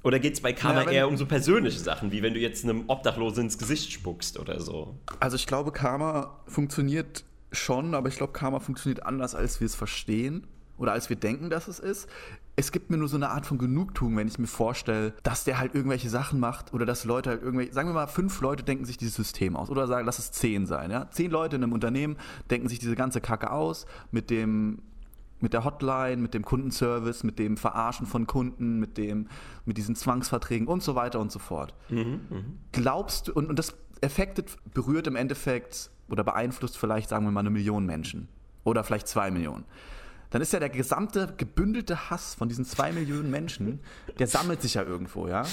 Oder 0.03 0.19
geht 0.21 0.35
es 0.35 0.41
bei 0.41 0.53
Karma 0.53 0.85
ja, 0.85 0.91
eher 0.91 1.09
um 1.09 1.17
so 1.17 1.27
persönliche 1.27 1.81
Sachen, 1.81 2.13
wie 2.13 2.23
wenn 2.23 2.35
du 2.35 2.41
jetzt 2.41 2.65
einem 2.65 2.85
Obdachlosen 2.87 3.45
ins 3.45 3.59
Gesicht 3.59 3.93
spuckst 3.93 4.39
oder 4.39 4.61
so? 4.61 4.95
Also 5.21 5.37
ich 5.37 5.47
glaube, 5.47 5.73
Karma 5.73 6.39
funktioniert 6.47 7.25
schon, 7.51 7.95
aber 7.95 8.09
ich 8.09 8.17
glaube, 8.17 8.33
Karma 8.33 8.61
funktioniert 8.61 9.05
anders, 9.05 9.35
als 9.35 9.61
wir 9.61 9.67
es 9.67 9.75
verstehen. 9.75 10.47
oder 10.79 10.93
als 10.93 11.09
wir 11.09 11.17
denken, 11.17 11.51
dass 11.51 11.69
es 11.69 11.79
ist. 11.79 12.09
Es 12.57 12.73
gibt 12.73 12.91
mir 12.91 12.97
nur 12.97 13.09
so 13.09 13.17
eine 13.17 13.31
Art 13.31 13.47
von 13.47 13.59
Genugtuung, 13.59 14.17
wenn 14.17 14.27
ich 14.27 14.39
mir 14.39 14.49
vorstelle, 14.49 15.13
dass 15.23 15.45
der 15.45 15.59
halt 15.59 15.75
irgendwelche 15.75 16.09
Sachen 16.09 16.41
macht 16.41 16.73
oder 16.73 16.87
dass 16.87 17.05
Leute 17.05 17.31
halt 17.31 17.43
irgendwelche, 17.43 17.73
sagen 17.73 17.89
wir 17.89 17.95
mal, 17.95 18.07
fünf 18.09 18.41
Leute 18.41 18.65
denken 18.65 18.85
sich 18.85 18.97
dieses 18.97 19.15
System 19.15 19.55
aus 19.57 19.71
oder 19.71 19.87
sagen, 19.87 20.07
lass 20.07 20.19
es 20.19 20.33
zehn 20.33 20.67
sein, 20.67 20.91
ja. 20.91 21.09
Zehn 21.11 21.31
Leute 21.31 21.57
in 21.57 21.63
einem 21.63 21.73
Unternehmen 21.73 22.17
denken 22.51 22.69
sich 22.69 22.79
diese 22.79 22.97
ganze 22.97 23.21
Kacke 23.21 23.51
aus 23.51 23.87
mit 24.11 24.31
dem 24.31 24.83
mit 25.41 25.53
der 25.53 25.65
Hotline, 25.65 26.17
mit 26.17 26.35
dem 26.35 26.45
Kundenservice, 26.45 27.23
mit 27.25 27.39
dem 27.39 27.57
Verarschen 27.57 28.07
von 28.07 28.27
Kunden, 28.27 28.79
mit 28.79 28.99
dem, 28.99 29.29
mit 29.65 29.77
diesen 29.77 29.95
Zwangsverträgen 29.95 30.67
und 30.67 30.83
so 30.83 30.95
weiter 30.95 31.21
und 31.21 31.31
so 31.31 31.39
fort. 31.39 31.75
Mhm, 31.89 32.21
mh. 32.29 32.45
Glaubst 32.73 33.29
du, 33.29 33.33
und, 33.33 33.49
und 33.49 33.59
das 33.59 33.75
Effektet 34.01 34.57
berührt 34.75 35.07
im 35.07 35.17
Endeffekt 35.17 35.91
oder 36.09 36.25
beeinflusst 36.25 36.79
vielleicht, 36.79 37.09
sagen 37.09 37.25
wir 37.25 37.33
mal, 37.33 37.41
eine 37.41 37.51
Million 37.51 37.85
Menschen 37.87 38.29
oder 38.65 38.85
vielleicht 38.85 39.09
zwei 39.09 39.31
Millionen 39.31 39.65
dann 40.31 40.43
ist 40.43 40.53
ja 40.53 40.59
der 40.59 40.69
gesamte 40.69 41.33
gebündelte 41.37 42.11
Hass 42.11 42.35
von 42.35 42.49
diesen 42.49 42.65
zwei 42.65 42.93
Millionen 42.93 43.31
Menschen, 43.31 43.81
der 44.19 44.27
sammelt 44.27 44.61
sich 44.61 44.75
ja 44.75 44.83
irgendwo, 44.83 45.27
ja. 45.27 45.45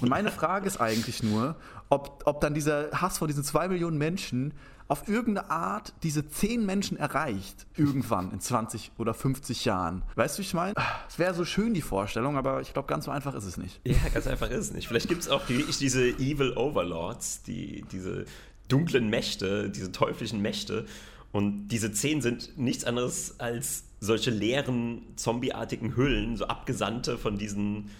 Und 0.00 0.08
meine 0.08 0.30
Frage 0.30 0.66
ist 0.66 0.80
eigentlich 0.80 1.22
nur, 1.22 1.56
ob, 1.88 2.22
ob 2.26 2.40
dann 2.40 2.54
dieser 2.54 2.90
Hass 2.92 3.18
von 3.18 3.26
diesen 3.26 3.42
zwei 3.42 3.68
Millionen 3.68 3.98
Menschen 3.98 4.54
auf 4.90 5.06
irgendeine 5.06 5.50
Art 5.50 5.94
diese 6.02 6.28
zehn 6.28 6.66
Menschen 6.66 6.96
erreicht, 6.96 7.66
irgendwann 7.76 8.32
in 8.32 8.40
20 8.40 8.90
oder 8.98 9.14
50 9.14 9.64
Jahren. 9.64 10.02
Weißt 10.16 10.36
du, 10.36 10.42
ich 10.42 10.52
meine? 10.52 10.74
Es 11.08 11.16
wäre 11.16 11.32
so 11.32 11.44
schön, 11.44 11.74
die 11.74 11.80
Vorstellung, 11.80 12.36
aber 12.36 12.60
ich 12.60 12.72
glaube, 12.72 12.88
ganz 12.88 13.04
so 13.04 13.12
einfach 13.12 13.34
ist 13.36 13.44
es 13.44 13.56
nicht. 13.56 13.80
Ja, 13.84 13.96
ganz 14.12 14.26
einfach 14.26 14.50
ist 14.50 14.58
es 14.58 14.72
nicht. 14.72 14.88
Vielleicht 14.88 15.08
gibt 15.08 15.22
es 15.22 15.28
auch 15.28 15.46
die, 15.46 15.64
diese 15.78 16.08
Evil 16.08 16.56
Overlords, 16.56 17.44
die, 17.44 17.84
diese 17.92 18.24
dunklen 18.66 19.08
Mächte, 19.08 19.70
diese 19.70 19.92
teuflischen 19.92 20.42
Mächte. 20.42 20.86
Und 21.30 21.68
diese 21.68 21.92
zehn 21.92 22.20
sind 22.20 22.58
nichts 22.58 22.82
anderes 22.82 23.38
als 23.38 23.84
solche 24.00 24.30
leeren, 24.30 25.02
zombieartigen 25.14 25.94
Hüllen, 25.94 26.36
so 26.36 26.46
Abgesandte 26.46 27.16
von 27.16 27.38
diesen 27.38 27.90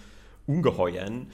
Ungeheuern, 0.45 1.27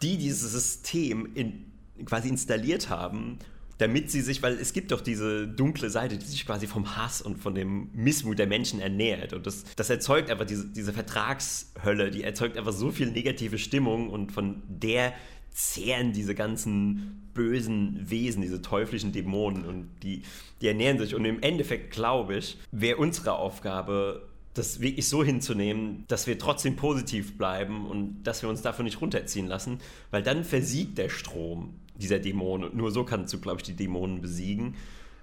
die 0.00 0.16
dieses 0.16 0.52
System 0.52 1.34
in, 1.34 1.72
quasi 2.04 2.28
installiert 2.28 2.88
haben, 2.88 3.40
damit 3.82 4.12
sie 4.12 4.20
sich, 4.20 4.44
weil 4.44 4.54
es 4.54 4.72
gibt 4.72 4.92
doch 4.92 5.00
diese 5.00 5.48
dunkle 5.48 5.90
Seite, 5.90 6.16
die 6.16 6.24
sich 6.24 6.46
quasi 6.46 6.68
vom 6.68 6.96
Hass 6.96 7.20
und 7.20 7.36
von 7.36 7.52
dem 7.52 7.90
Missmut 7.92 8.38
der 8.38 8.46
Menschen 8.46 8.78
ernährt. 8.80 9.32
Und 9.32 9.44
das, 9.44 9.64
das 9.74 9.90
erzeugt 9.90 10.30
einfach 10.30 10.46
diese, 10.46 10.68
diese 10.68 10.92
Vertragshölle, 10.92 12.12
die 12.12 12.22
erzeugt 12.22 12.56
einfach 12.56 12.72
so 12.72 12.92
viel 12.92 13.10
negative 13.10 13.58
Stimmung 13.58 14.08
und 14.08 14.30
von 14.30 14.62
der 14.68 15.12
zehren 15.50 16.12
diese 16.12 16.36
ganzen 16.36 17.28
bösen 17.34 18.08
Wesen, 18.08 18.40
diese 18.40 18.62
teuflischen 18.62 19.10
Dämonen 19.10 19.64
und 19.64 19.88
die, 20.04 20.22
die 20.60 20.68
ernähren 20.68 21.00
sich. 21.00 21.16
Und 21.16 21.24
im 21.24 21.42
Endeffekt, 21.42 21.90
glaube 21.90 22.36
ich, 22.36 22.58
wäre 22.70 22.98
unsere 22.98 23.34
Aufgabe, 23.34 24.28
das 24.54 24.80
wirklich 24.80 25.08
so 25.08 25.24
hinzunehmen, 25.24 26.04
dass 26.06 26.28
wir 26.28 26.38
trotzdem 26.38 26.76
positiv 26.76 27.36
bleiben 27.36 27.86
und 27.86 28.22
dass 28.22 28.42
wir 28.42 28.48
uns 28.48 28.62
davon 28.62 28.84
nicht 28.84 29.00
runterziehen 29.00 29.48
lassen, 29.48 29.78
weil 30.12 30.22
dann 30.22 30.44
versiegt 30.44 30.98
der 30.98 31.08
Strom 31.08 31.74
dieser 31.94 32.18
Dämonen 32.18 32.68
und 32.68 32.76
nur 32.76 32.90
so 32.90 33.04
kannst 33.04 33.32
du, 33.32 33.40
glaube 33.40 33.58
ich, 33.58 33.62
die 33.64 33.74
Dämonen 33.74 34.20
besiegen. 34.20 34.76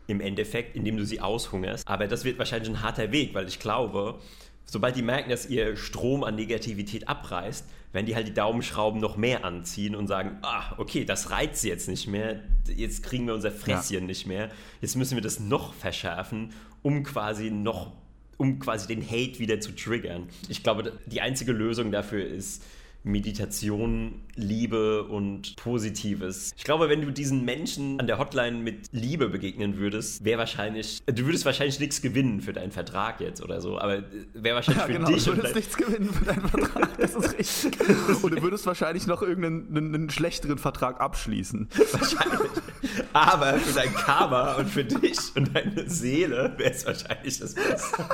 Im 0.08 0.22
Endeffekt, 0.22 0.76
indem 0.76 0.98
du 0.98 1.06
sie 1.06 1.22
aushungerst. 1.22 1.88
Aber 1.88 2.08
das 2.08 2.26
wird 2.26 2.40
wahrscheinlich 2.40 2.70
ein 2.70 2.82
harter 2.82 3.12
Weg, 3.12 3.36
weil 3.36 3.48
ich 3.48 3.60
glaube, 3.60 4.20
sobald 4.66 4.96
die 4.96 5.04
merken, 5.04 5.30
dass 5.30 5.48
ihr 5.48 5.76
Strom 5.78 6.24
an 6.24 6.36
Negativität 6.36 7.08
abreißt, 7.08 7.66
werden 7.92 8.06
die 8.06 8.16
halt 8.16 8.28
die 8.28 8.34
Daumenschrauben 8.34 9.00
noch 9.00 9.18
mehr 9.18 9.44
anziehen 9.44 9.96
und 9.96 10.08
sagen, 10.08 10.38
ah, 10.42 10.74
okay, 10.78 11.06
das 11.06 11.32
reizt 11.32 11.64
jetzt 11.64 11.88
nicht 11.88 12.08
mehr, 12.08 12.42
jetzt 12.76 13.04
kriegen 13.04 13.26
wir 13.26 13.34
unser 13.34 13.52
Fresschen 13.52 14.02
ja. 14.02 14.02
nicht 14.02 14.28
mehr, 14.28 14.50
jetzt 14.82 14.96
müssen 14.96 15.16
wir 15.16 15.22
das 15.22 15.40
noch 15.40 15.74
verschärfen, 15.74 16.54
um 16.82 17.04
quasi 17.04 17.50
noch, 17.50 17.92
um 18.38 18.60
quasi 18.60 18.88
den 18.88 19.04
Hate 19.04 19.40
wieder 19.40 19.60
zu 19.60 19.76
triggern. 19.76 20.30
Ich 20.50 20.64
glaube, 20.64 20.94
die 21.08 21.22
einzige 21.22 21.52
Lösung 21.52 21.92
dafür 21.92 22.26
ist, 22.26 22.64
Meditation, 23.12 24.22
Liebe 24.36 25.04
und 25.04 25.56
Positives. 25.56 26.54
Ich 26.58 26.64
glaube, 26.64 26.90
wenn 26.90 27.02
du 27.02 27.12
diesen 27.12 27.44
Menschen 27.44 28.00
an 28.00 28.08
der 28.08 28.18
Hotline 28.18 28.58
mit 28.58 28.88
Liebe 28.92 29.30
begegnen 29.30 29.78
würdest, 29.78 30.24
wäre 30.24 30.40
wahrscheinlich, 30.40 31.02
du 31.06 31.26
würdest 31.26 31.46
wahrscheinlich 31.46 31.80
nichts 31.80 32.02
gewinnen 32.02 32.42
für 32.42 32.54
deinen 32.54 32.72
Vertrag 32.72 33.20
jetzt 33.20 33.42
oder 33.44 33.62
so, 33.62 33.80
aber 33.80 34.04
wäre 34.34 34.56
wahrscheinlich 34.56 34.82
ja, 34.82 34.88
für 34.88 34.94
genau, 34.94 35.10
dich. 35.10 35.24
Du 35.26 35.36
würdest 35.36 35.56
nichts 35.56 35.78
gewinnen 35.78 36.14
für 36.14 36.26
deinen 36.26 36.48
Vertrag, 36.48 36.98
das 36.98 37.16
ist 37.16 37.38
richtig. 37.38 38.24
Und 38.24 38.36
du 38.36 38.42
würdest 38.42 38.66
wahrscheinlich 38.66 39.08
noch 39.08 39.22
irgendeinen 39.22 39.76
einen, 39.76 39.96
einen 39.96 40.10
schlechteren 40.10 40.58
Vertrag 40.58 41.02
abschließen. 41.02 41.70
Wahrscheinlich. 41.92 42.50
Aber 43.14 43.54
für 43.60 43.74
dein 43.74 43.94
Karma 43.94 44.54
und 44.54 44.70
für 44.70 44.86
dich 44.86 45.18
und 45.36 45.56
deine 45.56 45.90
Seele 45.90 46.54
wäre 46.58 46.72
es 46.72 46.86
wahrscheinlich 46.86 47.40
das 47.40 47.56
Beste. 47.56 48.06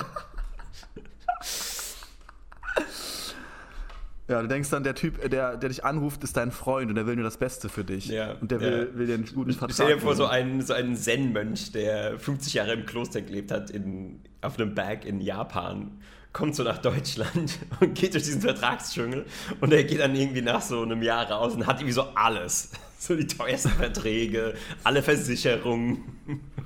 Ja, 4.27 4.41
du 4.41 4.47
denkst 4.47 4.69
dann, 4.71 4.83
der 4.83 4.95
Typ, 4.95 5.29
der, 5.29 5.55
der 5.55 5.69
dich 5.69 5.83
anruft, 5.83 6.23
ist 6.23 6.35
dein 6.35 6.51
Freund 6.51 6.89
und 6.89 6.95
der 6.95 7.05
will 7.05 7.15
nur 7.15 7.23
das 7.23 7.37
Beste 7.37 7.69
für 7.69 7.83
dich. 7.83 8.07
Ja, 8.07 8.33
und 8.41 8.49
der 8.49 8.59
will, 8.59 8.89
ja. 8.91 8.97
will 8.97 9.07
dir 9.07 9.13
einen 9.15 9.25
guten 9.25 9.51
Vertrag. 9.51 9.73
Stell 9.73 9.95
dir 9.95 9.99
vor, 10.01 10.15
so 10.15 10.25
einen, 10.25 10.61
so 10.61 10.73
einen 10.73 10.95
Zen-Mönch, 10.95 11.71
der 11.73 12.17
50 12.17 12.55
Jahre 12.55 12.73
im 12.73 12.85
Kloster 12.85 13.21
gelebt 13.21 13.51
hat, 13.51 13.69
in, 13.69 14.21
auf 14.41 14.59
einem 14.59 14.73
Berg 14.73 15.05
in 15.05 15.21
Japan, 15.21 15.99
kommt 16.33 16.55
so 16.55 16.63
nach 16.63 16.79
Deutschland 16.79 17.59
und 17.79 17.93
geht 17.93 18.13
durch 18.13 18.23
diesen 18.23 18.41
Vertragsdschungel 18.41 19.25
und 19.61 19.71
er 19.71 19.83
geht 19.83 19.99
dann 19.99 20.15
irgendwie 20.15 20.41
nach 20.41 20.61
so 20.61 20.81
einem 20.81 21.01
Jahr 21.03 21.31
raus 21.31 21.53
und 21.53 21.67
hat 21.67 21.77
irgendwie 21.77 21.93
so 21.93 22.03
alles 22.15 22.71
so 22.99 23.15
die 23.15 23.27
teuersten 23.27 23.69
Verträge, 23.69 24.55
alle 24.83 25.03
Versicherungen. 25.03 26.03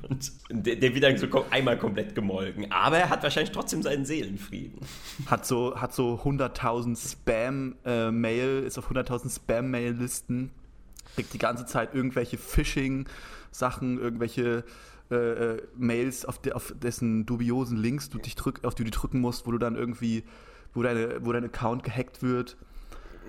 Und 0.09 0.31
der, 0.49 0.81
wird 0.81 1.03
dann 1.03 1.17
so 1.17 1.27
einmal 1.51 1.77
komplett 1.77 2.15
gemolken. 2.15 2.71
Aber 2.71 2.97
er 2.97 3.09
hat 3.09 3.21
wahrscheinlich 3.21 3.51
trotzdem 3.51 3.83
seinen 3.83 4.05
Seelenfrieden. 4.05 4.79
Hat 5.27 5.45
so, 5.45 5.79
hat 5.79 5.93
so 5.93 6.19
100.000 6.23 7.11
Spam-Mail, 7.11 8.63
ist 8.65 8.77
auf 8.77 8.91
100.000 8.91 9.35
Spam-Mail-Listen, 9.35 10.51
kriegt 11.15 11.33
die 11.33 11.37
ganze 11.37 11.65
Zeit 11.65 11.93
irgendwelche 11.93 12.37
Phishing-Sachen, 12.37 13.99
irgendwelche 13.99 14.63
äh, 15.11 15.15
äh, 15.15 15.61
Mails, 15.75 16.25
auf, 16.25 16.39
de, 16.39 16.53
auf, 16.53 16.73
dessen 16.81 17.25
dubiosen 17.25 17.77
Links 17.77 18.09
du 18.09 18.19
dich 18.19 18.35
drück, 18.35 18.63
auf 18.63 18.75
die 18.75 18.83
du 18.83 18.91
drücken 18.91 19.19
musst, 19.19 19.47
wo 19.47 19.51
du 19.51 19.57
dann 19.57 19.75
irgendwie, 19.75 20.23
wo, 20.73 20.83
deine, 20.83 21.25
wo 21.25 21.31
dein 21.31 21.45
Account 21.45 21.83
gehackt 21.83 22.21
wird. 22.21 22.57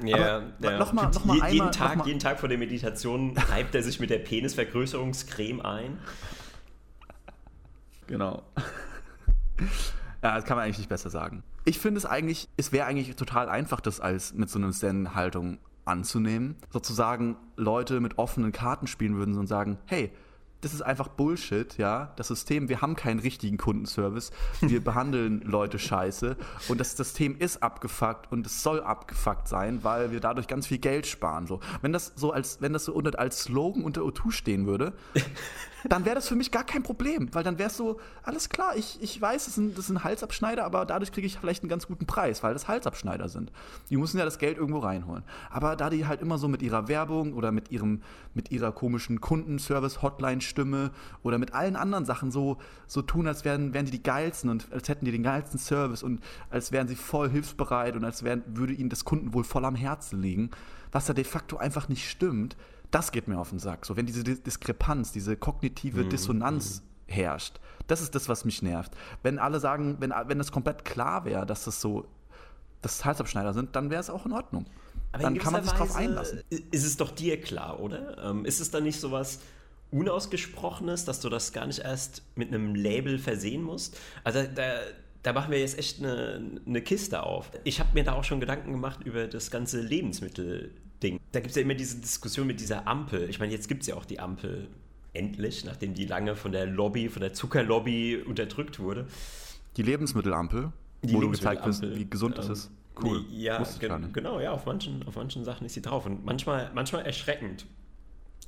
Ja, 0.04 0.42
ja. 0.60 0.78
Noch 0.78 0.92
mal, 0.92 1.10
noch 1.10 1.24
mal 1.24 1.34
einmal, 1.34 1.52
jeden, 1.52 1.72
Tag, 1.72 2.06
jeden 2.06 2.20
Tag 2.20 2.40
vor 2.40 2.48
der 2.48 2.58
Meditation 2.58 3.36
reibt 3.36 3.74
er 3.74 3.82
sich 3.82 4.00
mit 4.00 4.10
der 4.10 4.18
Penisvergrößerungscreme 4.18 5.60
ein. 5.60 5.98
Genau. 8.10 8.42
Ja, 10.22 10.34
das 10.34 10.44
kann 10.44 10.58
man 10.58 10.66
eigentlich 10.66 10.76
nicht 10.76 10.90
besser 10.90 11.08
sagen. 11.08 11.42
Ich 11.64 11.78
finde 11.78 11.96
es 11.96 12.04
eigentlich, 12.04 12.46
es 12.58 12.72
wäre 12.72 12.86
eigentlich 12.86 13.16
total 13.16 13.48
einfach, 13.48 13.80
das 13.80 14.00
als 14.00 14.34
mit 14.34 14.50
so 14.50 14.58
einer 14.58 14.70
Zen-Haltung 14.70 15.56
anzunehmen. 15.86 16.56
Sozusagen 16.70 17.36
Leute 17.56 18.00
mit 18.00 18.18
offenen 18.18 18.52
Karten 18.52 18.86
spielen 18.86 19.16
würden 19.16 19.38
und 19.38 19.46
sagen, 19.46 19.78
hey, 19.86 20.12
das 20.60 20.74
ist 20.74 20.82
einfach 20.82 21.08
Bullshit, 21.08 21.76
ja. 21.78 22.12
Das 22.16 22.28
System, 22.28 22.68
wir 22.68 22.80
haben 22.80 22.96
keinen 22.96 23.20
richtigen 23.20 23.56
Kundenservice. 23.56 24.30
Wir 24.60 24.80
behandeln 24.84 25.40
Leute 25.42 25.78
scheiße. 25.78 26.36
Und 26.68 26.78
das 26.78 26.96
System 26.96 27.36
ist 27.38 27.62
abgefuckt 27.62 28.30
und 28.30 28.46
es 28.46 28.62
soll 28.62 28.80
abgefuckt 28.80 29.48
sein, 29.48 29.82
weil 29.82 30.12
wir 30.12 30.20
dadurch 30.20 30.46
ganz 30.46 30.66
viel 30.66 30.78
Geld 30.78 31.06
sparen. 31.06 31.46
So. 31.46 31.60
Wenn 31.82 31.92
das 31.92 32.12
so 32.16 32.32
als, 32.32 32.60
wenn 32.60 32.72
das 32.72 32.84
so 32.84 32.92
unter, 32.92 33.18
als 33.18 33.40
Slogan 33.40 33.84
unter 33.84 34.02
O2 34.02 34.30
stehen 34.32 34.66
würde, 34.66 34.92
dann 35.88 36.04
wäre 36.04 36.14
das 36.14 36.28
für 36.28 36.36
mich 36.36 36.50
gar 36.50 36.64
kein 36.64 36.82
Problem, 36.82 37.32
weil 37.32 37.42
dann 37.42 37.58
wäre 37.58 37.70
es 37.70 37.76
so, 37.76 38.00
alles 38.22 38.48
klar, 38.48 38.76
ich, 38.76 38.98
ich 39.00 39.20
weiß, 39.20 39.46
das 39.46 39.54
sind, 39.54 39.78
das 39.78 39.86
sind 39.86 40.04
Halsabschneider, 40.04 40.64
aber 40.64 40.84
dadurch 40.84 41.12
kriege 41.12 41.26
ich 41.26 41.38
vielleicht 41.38 41.62
einen 41.62 41.70
ganz 41.70 41.86
guten 41.86 42.06
Preis, 42.06 42.42
weil 42.42 42.52
das 42.52 42.68
Halsabschneider 42.68 43.28
sind. 43.28 43.50
Die 43.88 43.96
müssen 43.96 44.18
ja 44.18 44.24
das 44.24 44.38
Geld 44.38 44.58
irgendwo 44.58 44.80
reinholen. 44.80 45.24
Aber 45.50 45.76
da 45.76 45.90
die 45.90 46.06
halt 46.06 46.20
immer 46.20 46.38
so 46.38 46.48
mit 46.48 46.62
ihrer 46.62 46.88
Werbung 46.88 47.32
oder 47.32 47.52
mit 47.52 47.70
ihrem, 47.70 48.02
mit 48.34 48.50
ihrer 48.50 48.72
komischen 48.72 49.20
Kundenservice-Hotline-Stimme 50.50 50.90
oder 51.22 51.38
mit 51.38 51.54
allen 51.54 51.76
anderen 51.76 52.04
Sachen 52.04 52.30
so, 52.30 52.58
so 52.86 53.02
tun, 53.02 53.26
als 53.26 53.44
wären, 53.44 53.74
wären 53.74 53.86
die 53.86 53.92
die 53.92 54.02
geilsten 54.02 54.50
und 54.50 54.72
als 54.72 54.88
hätten 54.88 55.04
die 55.04 55.12
den 55.12 55.22
geilsten 55.22 55.58
Service 55.58 56.02
und 56.02 56.20
als 56.50 56.72
wären 56.72 56.88
sie 56.88 56.96
voll 56.96 57.30
hilfsbereit 57.30 57.96
und 57.96 58.04
als 58.04 58.22
wären, 58.22 58.42
würde 58.46 58.72
ihnen 58.72 58.90
das 58.90 59.04
Kunden 59.04 59.34
wohl 59.34 59.44
voll 59.44 59.64
am 59.64 59.74
Herzen 59.74 60.20
liegen, 60.20 60.50
was 60.92 61.06
da 61.06 61.12
de 61.12 61.24
facto 61.24 61.56
einfach 61.56 61.88
nicht 61.88 62.08
stimmt 62.08 62.56
das 62.90 63.12
geht 63.12 63.28
mir 63.28 63.38
auf 63.38 63.50
den 63.50 63.60
Sack. 63.60 63.86
So, 63.86 63.96
wenn 63.96 64.06
diese 64.06 64.24
Diskrepanz, 64.24 65.12
diese 65.12 65.36
kognitive 65.36 66.02
mhm. 66.02 66.08
Dissonanz 66.08 66.82
mhm. 67.06 67.12
herrscht, 67.12 67.60
das 67.86 68.00
ist 68.00 68.16
das, 68.16 68.28
was 68.28 68.44
mich 68.44 68.62
nervt. 68.62 68.92
Wenn 69.22 69.38
alle 69.38 69.60
sagen, 69.60 69.98
wenn, 70.00 70.10
wenn 70.26 70.40
es 70.40 70.50
komplett 70.50 70.84
klar 70.84 71.24
wäre, 71.24 71.46
dass 71.46 71.64
das 71.64 71.80
so, 71.80 72.08
dass 72.82 73.04
Halsabschneider 73.04 73.54
sind, 73.54 73.76
dann 73.76 73.90
wäre 73.90 74.00
es 74.00 74.10
auch 74.10 74.26
in 74.26 74.32
Ordnung. 74.32 74.66
Aber 75.12 75.22
dann 75.22 75.38
kann 75.38 75.52
man 75.52 75.62
sich 75.62 75.72
darauf 75.72 75.94
einlassen. 75.94 76.42
Ist 76.50 76.84
es 76.84 76.96
doch 76.96 77.10
dir 77.10 77.40
klar, 77.40 77.80
oder? 77.80 78.18
Ähm, 78.24 78.44
ist 78.44 78.60
es 78.60 78.72
dann 78.72 78.84
nicht 78.84 79.00
so 79.00 79.10
was 79.10 79.40
Unausgesprochenes, 79.90 81.04
dass 81.04 81.20
du 81.20 81.28
das 81.28 81.52
gar 81.52 81.66
nicht 81.66 81.80
erst 81.80 82.22
mit 82.36 82.48
einem 82.48 82.74
Label 82.74 83.18
versehen 83.18 83.62
musst? 83.62 83.98
Also 84.24 84.40
da, 84.54 84.78
da 85.22 85.32
machen 85.32 85.50
wir 85.50 85.58
jetzt 85.60 85.78
echt 85.78 85.98
eine, 86.00 86.60
eine 86.66 86.82
Kiste 86.82 87.22
auf. 87.22 87.50
Ich 87.64 87.80
habe 87.80 87.90
mir 87.94 88.04
da 88.04 88.12
auch 88.14 88.24
schon 88.24 88.40
Gedanken 88.40 88.72
gemacht 88.72 89.00
über 89.04 89.26
das 89.26 89.50
ganze 89.50 89.80
Lebensmittel 89.80 90.70
Ding. 91.02 91.18
Da 91.32 91.40
gibt 91.40 91.50
es 91.50 91.56
ja 91.56 91.62
immer 91.62 91.74
diese 91.74 91.98
Diskussion 91.98 92.46
mit 92.46 92.60
dieser 92.60 92.86
Ampel. 92.86 93.28
Ich 93.30 93.38
meine, 93.40 93.52
jetzt 93.52 93.68
gibt 93.68 93.82
es 93.82 93.88
ja 93.88 93.94
auch 93.96 94.04
die 94.04 94.20
Ampel 94.20 94.68
endlich, 95.12 95.64
nachdem 95.64 95.94
die 95.94 96.06
lange 96.06 96.36
von 96.36 96.52
der 96.52 96.66
Lobby, 96.66 97.08
von 97.08 97.22
der 97.22 97.32
Zuckerlobby 97.32 98.22
unterdrückt 98.26 98.78
wurde. 98.78 99.06
Die 99.76 99.82
Lebensmittelampel? 99.82 100.72
Die 101.02 101.14
wo 101.14 101.20
du 101.20 101.30
gezeigt 101.30 101.64
wirst, 101.66 101.82
Lebensmittelampel. 101.82 102.00
wie 102.06 102.10
gesund 102.10 102.38
es 102.38 102.46
Ähm, 102.46 102.52
ist. 102.52 102.70
Cool. 103.02 103.24
Nee, 103.30 103.44
ja, 103.44 103.58
nicht. 103.58 104.12
genau, 104.12 104.40
ja, 104.40 104.52
auf 104.52 104.66
manchen, 104.66 105.02
auf 105.06 105.16
manchen 105.16 105.44
Sachen 105.44 105.64
ist 105.64 105.72
sie 105.74 105.80
drauf. 105.82 106.04
Und 106.04 106.24
manchmal, 106.24 106.70
manchmal 106.74 107.06
erschreckend. 107.06 107.64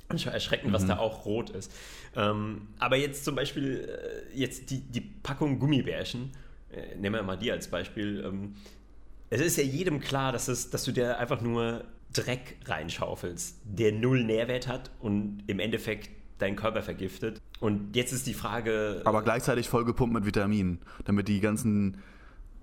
Manchmal 0.09 0.35
erschreckend, 0.35 0.73
was 0.73 0.83
Mhm. 0.83 0.87
da 0.89 0.97
auch 0.99 1.25
rot 1.25 1.49
ist. 1.49 1.71
Ähm, 2.15 2.67
aber 2.79 2.97
jetzt 2.97 3.25
zum 3.25 3.35
Beispiel, 3.35 3.89
äh, 4.33 4.37
jetzt 4.37 4.69
die, 4.69 4.79
die 4.81 5.01
Packung 5.01 5.59
Gummibärchen, 5.59 6.31
äh, 6.71 6.95
nehmen 6.97 7.15
wir 7.15 7.23
mal 7.23 7.37
die 7.37 7.51
als 7.51 7.67
Beispiel. 7.67 8.23
Ähm, 8.25 8.55
es 9.29 9.41
ist 9.41 9.57
ja 9.57 9.63
jedem 9.63 9.99
klar, 9.99 10.31
dass, 10.31 10.47
es, 10.47 10.69
dass 10.69 10.83
du 10.83 10.91
dir 10.91 11.17
einfach 11.17 11.41
nur 11.41 11.85
Dreck 12.13 12.57
reinschaufelst, 12.65 13.57
der 13.63 13.91
null 13.91 14.23
Nährwert 14.23 14.67
hat 14.67 14.91
und 14.99 15.43
im 15.47 15.59
Endeffekt 15.59 16.11
deinen 16.37 16.55
Körper 16.55 16.83
vergiftet. 16.83 17.41
Und 17.59 17.95
jetzt 17.95 18.11
ist 18.11 18.27
die 18.27 18.33
Frage. 18.35 19.01
Aber 19.05 19.23
gleichzeitig 19.23 19.69
vollgepumpt 19.69 20.13
mit 20.13 20.25
Vitaminen, 20.25 20.79
damit 21.05 21.27
die 21.27 21.39
ganzen 21.39 21.97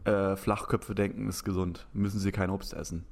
äh, 0.05 0.37
Flachköpfe 0.37 0.95
denken, 0.95 1.29
ist 1.29 1.43
gesund. 1.45 1.87
Müssen 1.93 2.21
sie 2.21 2.31
kein 2.31 2.51
Obst 2.51 2.75
essen. 2.75 3.05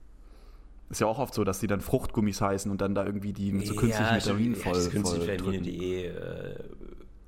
Ist 0.91 1.01
ja 1.01 1.07
auch 1.07 1.19
oft 1.19 1.35
so, 1.35 1.45
dass 1.45 1.61
die 1.61 1.67
dann 1.67 1.81
Fruchtgummis 1.81 2.41
heißen 2.41 2.71
und 2.71 2.81
dann 2.81 2.95
da 2.95 3.05
irgendwie 3.05 3.33
die 3.33 3.53
mit 3.53 3.67
so 3.67 3.75
künstlichen 3.75 4.17
Vitaminen 4.17 4.55
stimmt. 4.55 4.75
voll, 4.75 4.83
ja, 4.83 4.89
künstliche 4.89 5.27
Vitamine, 5.27 5.63
die 5.63 5.83
eh 5.83 6.07
äh, 6.07 6.55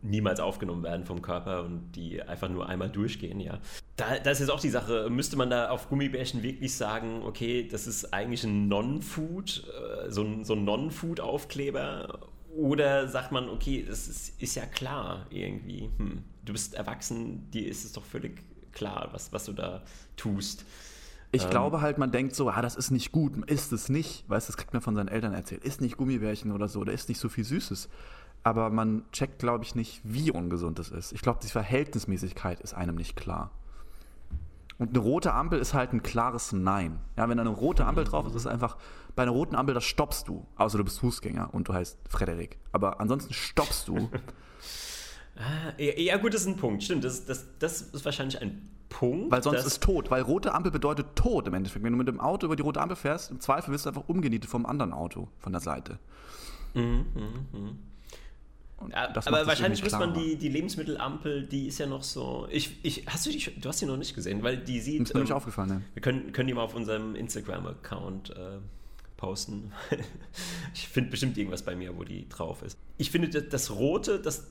niemals 0.02 0.40
aufgenommen 0.40 0.82
werden 0.82 1.04
vom 1.04 1.20
Körper 1.20 1.64
und 1.64 1.92
die 1.92 2.22
einfach 2.22 2.48
nur 2.48 2.68
einmal 2.68 2.88
durchgehen, 2.88 3.38
ja. 3.38 3.60
Da, 3.96 4.18
da 4.18 4.30
ist 4.30 4.38
jetzt 4.38 4.50
auch 4.50 4.60
die 4.60 4.70
Sache, 4.70 5.08
müsste 5.10 5.36
man 5.36 5.50
da 5.50 5.68
auf 5.68 5.88
Gummibärchen 5.90 6.42
wirklich 6.42 6.74
sagen, 6.74 7.22
okay, 7.22 7.68
das 7.68 7.86
ist 7.86 8.14
eigentlich 8.14 8.44
ein 8.44 8.68
Non-Food, 8.68 9.64
äh, 10.06 10.10
so 10.10 10.22
ein, 10.22 10.44
so 10.44 10.54
ein 10.54 10.64
Non-Food-Aufkleber 10.64 12.30
oder 12.56 13.08
sagt 13.08 13.30
man, 13.32 13.48
okay, 13.48 13.84
das 13.86 14.08
ist, 14.08 14.40
ist 14.40 14.54
ja 14.54 14.64
klar 14.66 15.26
irgendwie, 15.30 15.90
hm, 15.98 16.22
du 16.44 16.52
bist 16.52 16.74
erwachsen, 16.74 17.50
dir 17.50 17.68
ist 17.68 17.84
es 17.84 17.92
doch 17.92 18.04
völlig 18.04 18.42
klar, 18.72 19.08
was, 19.12 19.32
was 19.32 19.44
du 19.44 19.52
da 19.52 19.82
tust. 20.16 20.64
Ich 21.32 21.44
Ähm. 21.44 21.50
glaube 21.50 21.80
halt, 21.80 21.98
man 21.98 22.10
denkt 22.10 22.34
so, 22.34 22.50
ah, 22.50 22.60
das 22.62 22.74
ist 22.76 22.90
nicht 22.90 23.12
gut, 23.12 23.36
ist 23.48 23.72
es 23.72 23.88
nicht. 23.88 24.28
Weißt 24.28 24.48
du, 24.48 24.52
das 24.52 24.56
kriegt 24.56 24.72
man 24.72 24.82
von 24.82 24.94
seinen 24.96 25.08
Eltern 25.08 25.32
erzählt. 25.32 25.64
Ist 25.64 25.80
nicht 25.80 25.96
Gummibärchen 25.96 26.50
oder 26.52 26.68
so, 26.68 26.82
da 26.84 26.92
ist 26.92 27.08
nicht 27.08 27.20
so 27.20 27.28
viel 27.28 27.44
Süßes. 27.44 27.88
Aber 28.42 28.70
man 28.70 29.04
checkt, 29.12 29.38
glaube 29.38 29.64
ich, 29.64 29.74
nicht, 29.74 30.00
wie 30.02 30.30
ungesund 30.30 30.78
es 30.78 30.88
ist. 30.90 31.12
Ich 31.12 31.20
glaube, 31.20 31.40
die 31.42 31.48
Verhältnismäßigkeit 31.48 32.60
ist 32.60 32.74
einem 32.74 32.96
nicht 32.96 33.14
klar. 33.16 33.50
Und 34.78 34.90
eine 34.90 34.98
rote 34.98 35.34
Ampel 35.34 35.58
ist 35.58 35.74
halt 35.74 35.92
ein 35.92 36.02
klares 36.02 36.52
Nein. 36.52 37.00
Ja, 37.18 37.28
wenn 37.28 37.36
da 37.36 37.42
eine 37.42 37.50
rote 37.50 37.84
Ampel 37.84 38.04
drauf 38.04 38.26
ist, 38.26 38.34
ist 38.34 38.42
es 38.42 38.46
einfach, 38.46 38.78
bei 39.14 39.22
einer 39.24 39.32
roten 39.32 39.54
Ampel, 39.54 39.74
das 39.74 39.84
stoppst 39.84 40.26
du. 40.26 40.46
Außer 40.56 40.78
du 40.78 40.84
bist 40.84 41.00
Fußgänger 41.00 41.52
und 41.52 41.68
du 41.68 41.74
heißt 41.74 41.98
Frederik. 42.08 42.56
Aber 42.72 42.98
ansonsten 42.98 43.34
stoppst 43.34 43.88
du. 43.88 44.08
Ah, 45.40 45.72
ja, 45.78 46.18
gut, 46.18 46.34
das 46.34 46.42
ist 46.42 46.48
ein 46.48 46.56
Punkt, 46.56 46.82
stimmt, 46.82 47.02
das, 47.02 47.24
das, 47.24 47.46
das 47.58 47.80
ist 47.80 48.04
wahrscheinlich 48.04 48.40
ein 48.42 48.68
Punkt. 48.90 49.30
Weil 49.30 49.42
sonst 49.42 49.64
ist 49.64 49.82
tot. 49.82 50.10
Weil 50.10 50.22
rote 50.22 50.52
Ampel 50.52 50.70
bedeutet 50.70 51.16
Tod 51.16 51.46
im 51.46 51.54
Endeffekt. 51.54 51.82
Wenn 51.82 51.92
du 51.92 51.98
mit 51.98 52.08
dem 52.08 52.20
Auto 52.20 52.46
über 52.46 52.56
die 52.56 52.62
rote 52.62 52.80
Ampel 52.80 52.96
fährst, 52.96 53.30
im 53.30 53.40
Zweifel 53.40 53.72
wirst 53.72 53.86
du 53.86 53.88
einfach 53.88 54.08
umgenietet 54.08 54.50
vom 54.50 54.66
anderen 54.66 54.92
Auto, 54.92 55.28
von 55.38 55.52
der 55.52 55.60
Seite. 55.60 55.98
Mhm, 56.74 57.06
mhm, 57.14 57.58
mhm. 57.58 57.78
Aber 58.94 59.46
wahrscheinlich 59.46 59.82
muss 59.82 59.92
man 59.92 60.14
die, 60.14 60.36
die 60.36 60.48
Lebensmittelampel, 60.48 61.46
die 61.46 61.66
ist 61.66 61.78
ja 61.78 61.86
noch 61.86 62.02
so. 62.02 62.48
Ich, 62.50 62.78
ich, 62.82 63.06
hast 63.06 63.26
du 63.26 63.30
die 63.30 63.38
Du 63.60 63.68
hast 63.68 63.80
die 63.80 63.86
noch 63.86 63.98
nicht 63.98 64.14
gesehen, 64.14 64.42
weil 64.42 64.56
die 64.56 64.80
sieht. 64.80 65.02
Ist 65.02 65.14
mir 65.14 65.20
nicht 65.20 65.30
ähm, 65.30 65.36
aufgefallen, 65.36 65.68
ne? 65.68 65.82
Wir 65.94 66.02
können, 66.02 66.32
können 66.32 66.48
die 66.48 66.54
mal 66.54 66.62
auf 66.62 66.74
unserem 66.74 67.14
Instagram-Account 67.14 68.30
äh, 68.30 68.58
posten. 69.18 69.72
ich 70.74 70.88
finde 70.88 71.10
bestimmt 71.10 71.36
irgendwas 71.36 71.62
bei 71.62 71.76
mir, 71.76 71.96
wo 71.96 72.04
die 72.04 72.26
drauf 72.28 72.62
ist. 72.62 72.78
Ich 72.96 73.10
finde, 73.10 73.28
das, 73.28 73.48
das 73.50 73.70
Rote, 73.70 74.18
das, 74.18 74.46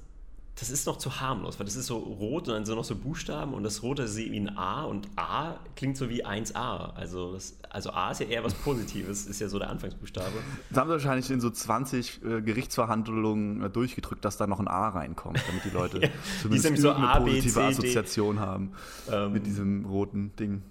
das 0.60 0.70
ist 0.70 0.86
noch 0.86 0.98
zu 0.98 1.22
harmlos, 1.22 1.58
weil 1.58 1.66
das 1.66 1.78
ist 1.78 1.88
so 1.88 1.98
rot 1.98 2.50
und 2.50 2.54
dann 2.54 2.66
sind 2.66 2.76
noch 2.76 2.84
so 2.84 2.96
Buchstaben 2.96 3.54
und 3.54 3.64
das 3.64 3.82
Rote 3.82 4.04
ist 4.04 4.18
wie 4.18 4.38
ein 4.38 4.58
A 4.58 4.84
und 4.84 5.08
A 5.16 5.58
klingt 5.78 5.96
so 5.96 6.10
wie 6.10 6.26
1A. 6.26 6.94
Also, 6.96 7.34
das, 7.34 7.58
also 7.70 7.92
A 7.92 8.12
ist 8.12 8.20
ja 8.20 8.28
eher 8.28 8.44
was 8.44 8.54
Positives, 8.54 9.26
ist 9.26 9.40
ja 9.40 9.48
so 9.48 9.58
der 9.58 9.70
Anfangsbuchstabe. 9.70 10.34
Das 10.70 10.78
haben 10.78 10.90
sie 10.90 10.94
wahrscheinlich 10.94 11.32
in 11.32 11.40
so 11.40 11.50
20 11.50 12.24
äh, 12.24 12.42
Gerichtsverhandlungen 12.42 13.64
äh, 13.64 13.70
durchgedrückt, 13.70 14.26
dass 14.26 14.36
da 14.36 14.48
noch 14.48 14.60
ein 14.60 14.68
A 14.68 14.90
reinkommt, 14.90 15.42
damit 15.48 15.64
die 15.64 15.70
Leute 15.70 16.00
Ja, 16.02 16.10
zumindest 16.42 16.78
die 16.78 16.82
so 16.82 16.90
irgendeine 16.90 17.14
A, 17.14 17.20
B, 17.20 17.32
positive 17.32 17.54
C, 17.54 17.60
D. 17.60 17.66
Assoziation 17.66 18.40
haben 18.40 18.74
Ähm, 19.10 19.32
mit 19.32 19.46
diesem 19.46 19.86
roten 19.86 20.36
Ding. 20.36 20.62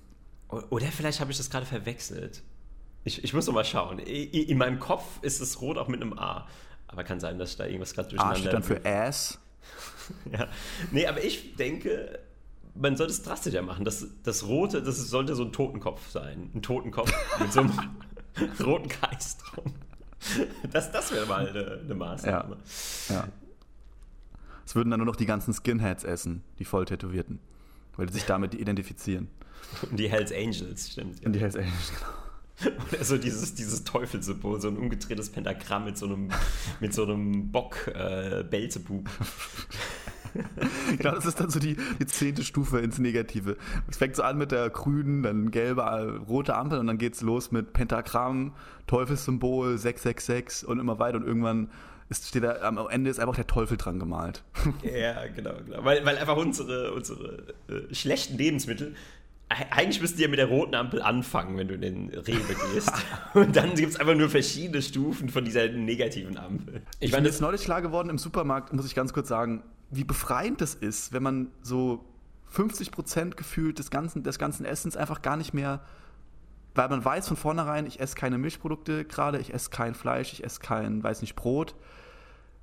Oder 0.48 0.86
vielleicht 0.86 1.20
habe 1.20 1.30
ich 1.30 1.38
das 1.38 1.48
gerade 1.48 1.66
verwechselt. 1.66 2.42
Ich, 3.04 3.24
ich 3.24 3.32
muss 3.32 3.46
noch 3.46 3.54
mal 3.54 3.64
schauen. 3.64 3.98
In 4.00 4.58
meinem 4.58 4.80
Kopf 4.80 5.04
ist 5.22 5.40
es 5.40 5.60
rot 5.62 5.78
auch 5.78 5.88
mit 5.88 6.02
einem 6.02 6.18
A. 6.18 6.46
Aber 6.88 7.04
kann 7.04 7.20
sein, 7.20 7.38
dass 7.38 7.52
ich 7.52 7.56
da 7.56 7.64
irgendwas 7.66 7.94
gerade 7.94 8.08
A 8.08 8.10
durcheinander... 8.10 8.38
steht 8.38 8.52
dann 8.52 8.62
für 8.62 8.84
Ass. 8.84 9.38
Ja. 10.32 10.48
Nee, 10.90 11.06
aber 11.06 11.22
ich 11.22 11.56
denke, 11.56 12.18
man 12.74 12.96
sollte 12.96 13.12
es 13.12 13.22
drastischer 13.22 13.60
machen. 13.60 13.84
Das, 13.84 14.06
das 14.22 14.46
Rote, 14.46 14.82
das 14.82 14.96
sollte 14.96 15.34
so 15.34 15.44
ein 15.44 15.52
Totenkopf 15.52 16.10
sein. 16.10 16.50
Ein 16.54 16.62
Totenkopf 16.62 17.12
mit 17.40 17.52
so 17.52 17.60
einem 17.60 17.72
roten 18.58 18.88
Kreis 18.88 19.36
drum. 19.38 19.74
Das, 20.72 20.90
das 20.92 21.12
wäre 21.12 21.26
mal 21.26 21.46
eine, 21.48 21.80
eine 21.84 21.94
Maßnahme. 21.94 22.56
Ja. 23.08 23.28
Es 24.64 24.74
würden 24.74 24.90
dann 24.90 25.00
nur 25.00 25.06
noch 25.06 25.16
die 25.16 25.26
ganzen 25.26 25.52
Skinheads 25.54 26.04
essen, 26.04 26.42
die 26.58 26.64
voll 26.64 26.84
tätowierten. 26.84 27.40
Weil 27.96 28.06
die 28.06 28.12
sich 28.12 28.24
damit 28.24 28.54
identifizieren. 28.54 29.28
Und 29.90 29.98
die 29.98 30.08
Hells 30.08 30.32
Angels, 30.32 30.90
stimmt. 30.90 31.24
Und 31.24 31.32
die 31.32 31.40
Hells 31.40 31.56
Angels, 31.56 31.92
genau. 31.94 32.12
Oder 32.92 33.04
so 33.04 33.18
dieses, 33.18 33.54
dieses 33.54 33.84
Teufelssymbol, 33.84 34.60
so 34.60 34.68
ein 34.68 34.76
umgedrehtes 34.76 35.30
Pentagramm 35.30 35.84
mit 35.84 35.96
so 35.96 36.06
einem, 36.06 36.30
mit 36.80 36.92
so 36.92 37.04
einem 37.04 37.50
Bock 37.50 37.88
äh, 37.88 38.44
Belzebub. 38.44 39.08
Genau, 40.98 41.14
das 41.14 41.26
ist 41.26 41.40
dann 41.40 41.50
so 41.50 41.58
die, 41.58 41.76
die 41.98 42.06
zehnte 42.06 42.44
Stufe 42.44 42.78
ins 42.80 42.98
Negative. 42.98 43.56
Es 43.88 43.96
fängt 43.96 44.14
so 44.14 44.22
an 44.22 44.38
mit 44.38 44.52
der 44.52 44.70
grünen, 44.70 45.22
dann 45.22 45.50
gelbe, 45.50 46.20
rote 46.28 46.54
Ampel 46.54 46.78
und 46.78 46.86
dann 46.86 46.98
geht's 46.98 47.22
los 47.22 47.50
mit 47.50 47.72
Pentagramm, 47.72 48.54
Teufelssymbol, 48.86 49.78
666 49.78 50.68
und 50.68 50.78
immer 50.78 50.98
weiter 50.98 51.16
und 51.16 51.26
irgendwann 51.26 51.70
ist, 52.08 52.28
steht 52.28 52.42
da, 52.42 52.56
am 52.62 52.78
Ende 52.88 53.10
ist 53.10 53.20
einfach 53.20 53.36
der 53.36 53.46
Teufel 53.46 53.76
dran 53.76 53.98
gemalt. 53.98 54.42
Ja, 54.82 55.26
genau, 55.26 55.54
genau. 55.64 55.84
Weil, 55.84 56.04
weil 56.06 56.16
einfach 56.16 56.36
unsere, 56.36 56.92
unsere 56.92 57.54
äh, 57.68 57.94
schlechten 57.94 58.38
Lebensmittel, 58.38 58.94
eigentlich 59.48 60.00
müssten 60.00 60.18
die 60.18 60.24
ja 60.24 60.28
mit 60.28 60.38
der 60.38 60.46
roten 60.46 60.74
Ampel 60.74 61.00
anfangen, 61.00 61.56
wenn 61.56 61.68
du 61.68 61.74
in 61.74 61.80
den 61.80 62.08
Rewe 62.10 62.54
gehst. 62.72 62.92
Und 63.34 63.56
dann 63.56 63.74
gibt 63.74 63.92
es 63.92 64.00
einfach 64.00 64.14
nur 64.14 64.28
verschiedene 64.28 64.82
Stufen 64.82 65.30
von 65.30 65.44
dieser 65.44 65.68
negativen 65.68 66.36
Ampel. 66.36 66.82
Ich 67.00 67.12
bin 67.12 67.24
jetzt 67.24 67.40
neulich 67.40 67.62
klar 67.62 67.80
geworden 67.80 68.10
im 68.10 68.18
Supermarkt, 68.18 68.72
muss 68.72 68.86
ich 68.86 68.94
ganz 68.94 69.12
kurz 69.12 69.28
sagen, 69.28 69.62
wie 69.90 70.04
befreiend 70.04 70.60
das 70.60 70.74
ist, 70.74 71.12
wenn 71.12 71.22
man 71.22 71.50
so 71.62 72.04
50% 72.54 73.36
gefühlt 73.36 73.78
des 73.78 73.90
ganzen, 73.90 74.22
des 74.22 74.38
ganzen 74.38 74.66
Essens 74.66 74.96
einfach 74.96 75.22
gar 75.22 75.36
nicht 75.36 75.54
mehr, 75.54 75.80
weil 76.74 76.88
man 76.88 77.04
weiß 77.04 77.28
von 77.28 77.36
vornherein, 77.36 77.86
ich 77.86 78.00
esse 78.00 78.14
keine 78.14 78.38
Milchprodukte 78.38 79.04
gerade, 79.04 79.38
ich 79.38 79.52
esse 79.52 79.70
kein 79.70 79.94
Fleisch, 79.94 80.32
ich 80.32 80.44
esse 80.44 80.60
kein, 80.60 81.02
weiß 81.02 81.22
nicht, 81.22 81.36
Brot 81.36 81.74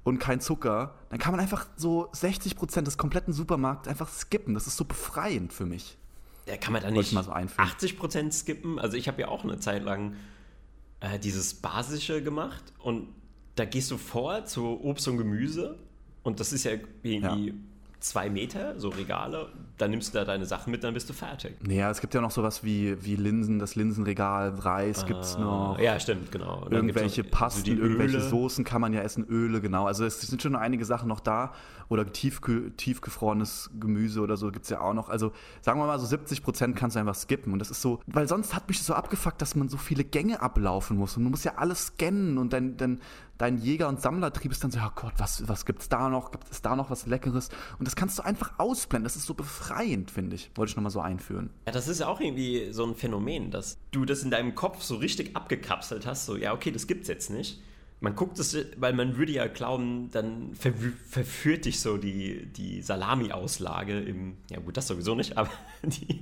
und 0.04 0.20
kein 0.20 0.40
Zucker, 0.40 0.94
dann 1.10 1.18
kann 1.18 1.32
man 1.32 1.40
einfach 1.40 1.66
so 1.76 2.12
60% 2.12 2.82
des 2.82 2.98
kompletten 2.98 3.34
Supermarkts 3.34 3.88
einfach 3.88 4.10
skippen. 4.10 4.54
Das 4.54 4.68
ist 4.68 4.78
so 4.78 4.86
befreiend 4.86 5.52
für 5.52 5.66
mich. 5.66 5.98
Ja, 6.48 6.58
kann 6.58 6.74
man 6.74 6.82
da 6.84 6.92
nicht 6.92 7.12
mal 7.12 7.24
so 7.24 7.32
einführen. 7.32 7.68
80% 7.68 8.32
skippen? 8.32 8.80
Also 8.80 8.98
ich 8.98 9.08
habe 9.08 9.22
ja 9.22 9.28
auch 9.30 9.44
eine 9.44 9.60
Zeit 9.60 9.84
lang 9.84 10.16
äh, 11.00 11.18
dieses 11.20 11.56
Basische 11.56 12.22
gemacht 12.22 12.64
und 12.80 13.08
da 13.56 13.66
gehst 13.66 13.90
du 13.90 13.98
vor 13.98 14.46
zu 14.46 14.80
Obst 14.84 15.08
und 15.08 15.18
Gemüse 15.18 15.80
und 16.24 16.40
das 16.40 16.54
ist 16.54 16.64
ja 16.66 16.72
irgendwie 17.04 17.48
Ja. 17.48 17.54
Zwei 18.00 18.30
Meter, 18.30 18.80
so 18.80 18.90
Regale, 18.90 19.50
dann 19.78 19.92
nimmst 19.92 20.14
du 20.14 20.20
da 20.20 20.26
deine 20.26 20.46
Sachen 20.46 20.72
mit, 20.72 20.84
dann 20.84 20.94
bist 20.94 21.10
du 21.10 21.14
fertig. 21.14 21.56
Naja, 21.66 21.90
es 21.90 22.02
gibt 22.02 22.14
ja 22.14 22.22
noch 22.22 22.32
sowas 22.32 22.64
wie, 22.64 23.04
wie 23.04 23.16
Linsen, 23.16 23.60
das 23.60 23.76
Linsenregal, 23.76 24.50
Reis 24.60 25.06
gibt's 25.06 25.38
noch. 25.38 25.78
Ah, 25.78 25.82
Ja, 25.82 26.00
stimmt, 26.00 26.32
genau. 26.32 26.58
Und 26.64 26.66
dann 26.74 26.88
Irgendwelche 26.88 27.24
noch 27.24 27.32
Pasten, 27.32 27.76
so 27.78 27.82
irgendwelche 27.84 28.18
Öle. 28.18 28.30
Soßen 28.30 28.64
kann 28.64 28.82
man 28.82 28.94
ja 28.94 29.02
essen, 29.02 29.26
Öle, 29.28 29.62
genau. 29.62 29.86
Also 29.86 30.06
es 30.06 30.22
sind 30.22 30.42
schon 30.42 30.54
noch 30.54 30.60
einige 30.60 30.86
Sachen 30.86 31.08
noch 31.08 31.20
da. 31.20 31.54
Oder 31.88 32.12
tiefge 32.12 32.72
tiefgefrorenes 32.76 33.70
Gemüse 33.80 34.22
oder 34.22 34.38
so 34.38 34.52
gibt 34.52 34.64
es 34.64 34.72
ja 34.72 34.82
auch 34.82 34.94
noch. 34.94 35.10
Also 35.10 35.34
sagen 35.62 35.80
wir 35.80 35.86
mal 35.86 36.00
so 36.00 36.06
70 36.08 36.42
Prozent 36.42 36.76
kannst 36.76 36.96
du 36.96 37.00
einfach 37.00 37.14
skippen. 37.14 37.54
Und 37.54 37.60
das 37.60 37.70
ist 37.70 37.82
so, 37.82 38.00
weil 38.08 38.28
sonst 38.28 38.56
hat 38.56 38.68
mich 38.68 38.78
das 38.78 38.88
so 38.88 38.96
abgefuckt, 38.96 39.40
dass 39.40 39.56
man 39.56 39.70
so 39.70 39.78
viele 39.78 40.04
Gänge 40.04 40.42
ablaufen 40.42 40.98
muss. 40.98 41.16
Und 41.16 41.26
du 41.26 41.30
musst 41.30 41.46
ja 41.46 41.54
alles 41.58 41.88
scannen 41.88 42.40
und 42.40 42.54
dein, 42.54 42.76
dein, 42.78 43.00
dein 43.38 43.58
Jäger- 43.58 43.88
und 43.88 44.02
Sammlertrieb 44.02 44.52
ist 44.52 44.64
dann 44.64 44.72
so, 44.72 44.80
ja 44.80 44.92
Gott, 44.96 45.14
was, 45.18 45.48
was 45.48 45.66
gibt's 45.66 45.90
da 45.90 46.10
noch? 46.10 46.32
Gibt 46.32 46.50
es 46.50 46.62
da 46.62 46.76
noch 46.76 46.90
was 46.90 47.06
Leckeres? 47.06 47.50
Und 47.80 47.88
das 47.88 47.96
kannst 47.96 48.20
du 48.20 48.24
einfach 48.24 48.54
ausblenden. 48.58 49.04
Das 49.04 49.16
ist 49.16 49.26
so 49.26 49.34
befreiend, 49.34 50.12
finde 50.12 50.36
ich. 50.36 50.52
Wollte 50.56 50.72
ich 50.72 50.76
nochmal 50.76 50.92
so 50.92 51.02
einführen. 51.02 51.50
Ja, 51.66 51.72
das 51.72 51.88
ist 51.88 52.00
ja 52.00 52.08
auch 52.08 52.20
irgendwie 52.20 52.72
so 52.72 52.86
ein 52.86 52.96
Phänomen, 52.96 53.52
dass 53.52 53.78
du 53.92 54.06
das 54.06 54.24
in 54.24 54.32
deinem 54.32 54.56
Kopf 54.56 54.82
so 54.82 54.96
richtig 54.96 55.36
abgekapselt 55.36 56.06
hast, 56.06 56.26
so, 56.26 56.36
ja, 56.36 56.54
okay, 56.54 56.72
das 56.72 56.88
gibt's 56.88 57.08
jetzt 57.08 57.30
nicht. 57.30 57.62
Man 58.02 58.16
guckt 58.16 58.38
es, 58.40 58.56
weil 58.78 58.94
man 58.94 59.18
würde 59.18 59.32
ja 59.32 59.48
glauben, 59.48 60.12
dann 60.12 60.54
verwü- 60.54 60.94
verführt 61.08 61.66
dich 61.66 61.80
so 61.80 61.98
die, 61.98 62.46
die 62.46 62.82
Salami-Auslage 62.82 64.00
im, 64.00 64.36
ja 64.52 64.60
gut, 64.60 64.76
das 64.78 64.88
sowieso 64.88 65.16
nicht, 65.16 65.38
aber 65.38 65.50
die, 65.84 66.22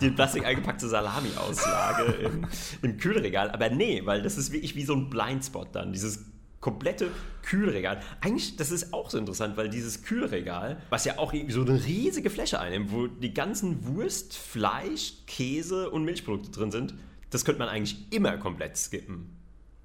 die, 0.00 0.10
Plastik 0.10 0.44
eingepackte 0.44 0.88
Salami-Auslage 0.88 2.12
im, 2.12 2.46
im 2.82 2.98
Kühlregal. 2.98 3.50
Aber 3.50 3.70
nee, 3.70 4.02
weil 4.04 4.22
das 4.22 4.36
ist 4.36 4.52
wirklich 4.52 4.76
wie 4.76 4.84
so 4.84 4.94
ein 4.94 5.08
Blindspot 5.08 5.68
dann, 5.72 5.92
dieses 5.92 6.20
komplette 6.60 7.10
Kühlregal. 7.42 8.00
Eigentlich, 8.20 8.56
das 8.56 8.70
ist 8.70 8.92
auch 8.92 9.10
so 9.10 9.18
interessant, 9.18 9.56
weil 9.56 9.70
dieses 9.70 10.02
Kühlregal, 10.02 10.80
was 10.90 11.06
ja 11.06 11.18
auch 11.18 11.32
so 11.48 11.62
eine 11.62 11.84
riesige 11.84 12.30
Fläche 12.30 12.60
einnimmt, 12.60 12.92
wo 12.92 13.06
die 13.06 13.32
ganzen 13.32 13.86
Wurst, 13.86 14.36
Fleisch, 14.36 15.14
Käse 15.26 15.90
und 15.90 16.04
Milchprodukte 16.04 16.50
drin 16.50 16.70
sind, 16.70 16.94
das 17.30 17.44
könnte 17.44 17.60
man 17.60 17.68
eigentlich 17.68 18.12
immer 18.12 18.36
komplett 18.36 18.76
skippen. 18.76 19.39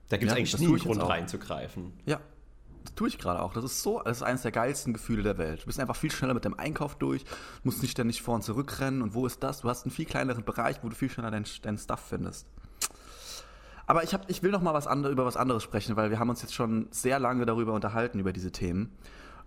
Da 0.09 0.17
gibt 0.17 0.29
es 0.29 0.33
Ja, 0.33 0.37
eigentlich 0.37 0.51
das 0.51 0.61
nie 0.61 0.67
einen 0.67 0.79
Grund 0.79 1.01
reinzugreifen. 1.01 1.93
Ja, 2.05 2.19
das 2.83 2.93
tue 2.95 3.07
ich 3.07 3.17
gerade 3.17 3.41
auch. 3.41 3.53
Das 3.53 3.63
ist 3.63 3.81
so, 3.81 4.01
das 4.03 4.17
ist 4.17 4.23
eines 4.23 4.43
der 4.43 4.51
geilsten 4.51 4.93
Gefühle 4.93 5.23
der 5.23 5.37
Welt. 5.37 5.63
Du 5.63 5.65
bist 5.65 5.79
einfach 5.79 5.95
viel 5.95 6.11
schneller 6.11 6.33
mit 6.33 6.45
deinem 6.45 6.59
Einkauf 6.59 6.95
durch, 6.95 7.25
musst 7.63 7.81
nicht 7.81 7.91
ständig 7.91 8.21
vor 8.21 8.35
und 8.35 8.43
zurück 8.43 8.79
rennen. 8.79 9.01
Und 9.01 9.13
wo 9.13 9.25
ist 9.25 9.41
das? 9.43 9.61
Du 9.61 9.69
hast 9.69 9.85
einen 9.85 9.91
viel 9.91 10.05
kleineren 10.05 10.43
Bereich, 10.43 10.77
wo 10.83 10.89
du 10.89 10.95
viel 10.95 11.09
schneller 11.09 11.31
deinen 11.31 11.45
dein 11.63 11.77
Stuff 11.77 12.01
findest. 12.09 12.47
Aber 13.87 14.03
ich, 14.03 14.13
hab, 14.13 14.29
ich 14.29 14.41
will 14.41 14.51
noch 14.51 14.61
mal 14.61 14.73
was 14.73 14.87
andere, 14.87 15.11
über 15.11 15.25
was 15.25 15.37
anderes 15.37 15.63
sprechen, 15.63 15.95
weil 15.95 16.09
wir 16.09 16.19
haben 16.19 16.29
uns 16.29 16.41
jetzt 16.41 16.53
schon 16.53 16.87
sehr 16.91 17.19
lange 17.19 17.45
darüber 17.45 17.73
unterhalten, 17.73 18.19
über 18.19 18.33
diese 18.33 18.51
Themen. 18.51 18.91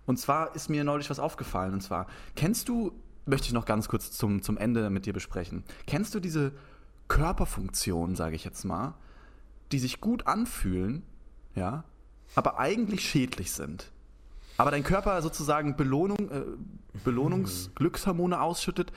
Und 0.05 0.17
zwar 0.17 0.55
ist 0.55 0.69
mir 0.69 0.83
neulich 0.83 1.09
was 1.09 1.19
aufgefallen. 1.19 1.73
Und 1.73 1.81
zwar, 1.81 2.07
kennst 2.35 2.69
du, 2.69 2.93
möchte 3.25 3.47
ich 3.47 3.53
noch 3.53 3.65
ganz 3.65 3.89
kurz 3.89 4.11
zum, 4.11 4.41
zum 4.41 4.57
Ende 4.57 4.89
mit 4.89 5.05
dir 5.05 5.13
besprechen, 5.13 5.63
kennst 5.87 6.15
du 6.15 6.19
diese 6.19 6.53
Körperfunktionen, 7.09 8.15
sage 8.15 8.35
ich 8.35 8.43
jetzt 8.43 8.63
mal, 8.63 8.95
die 9.71 9.79
sich 9.79 10.01
gut 10.01 10.27
anfühlen, 10.27 11.03
ja, 11.55 11.83
aber 12.35 12.59
eigentlich 12.59 13.07
schädlich 13.07 13.51
sind. 13.51 13.91
Aber 14.57 14.71
dein 14.71 14.83
Körper 14.83 15.21
sozusagen 15.21 15.75
Belohnung, 15.77 16.29
äh, 16.29 16.43
Belohnungs-Glückshormone 17.05 18.41
ausschüttet, 18.41 18.91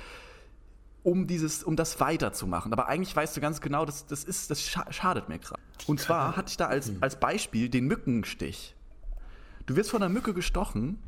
um 1.04 1.26
dieses, 1.26 1.62
um 1.64 1.76
das 1.76 2.00
weiterzumachen. 2.00 2.72
Aber 2.72 2.88
eigentlich 2.88 3.14
weißt 3.14 3.36
du 3.36 3.40
ganz 3.40 3.60
genau, 3.60 3.84
das, 3.84 4.06
das 4.06 4.24
ist, 4.24 4.50
das 4.50 4.62
scha 4.62 4.90
schadet 4.92 5.28
mir 5.28 5.38
gerade. 5.38 5.60
Und 5.86 6.00
zwar 6.00 6.36
hatte 6.36 6.50
ich 6.50 6.56
da 6.56 6.66
als, 6.66 6.92
als 7.00 7.18
Beispiel 7.18 7.68
den 7.68 7.86
Mückenstich. 7.86 8.74
Du 9.66 9.76
wirst 9.76 9.90
von 9.90 10.02
einer 10.02 10.12
Mücke 10.12 10.34
gestochen 10.34 10.98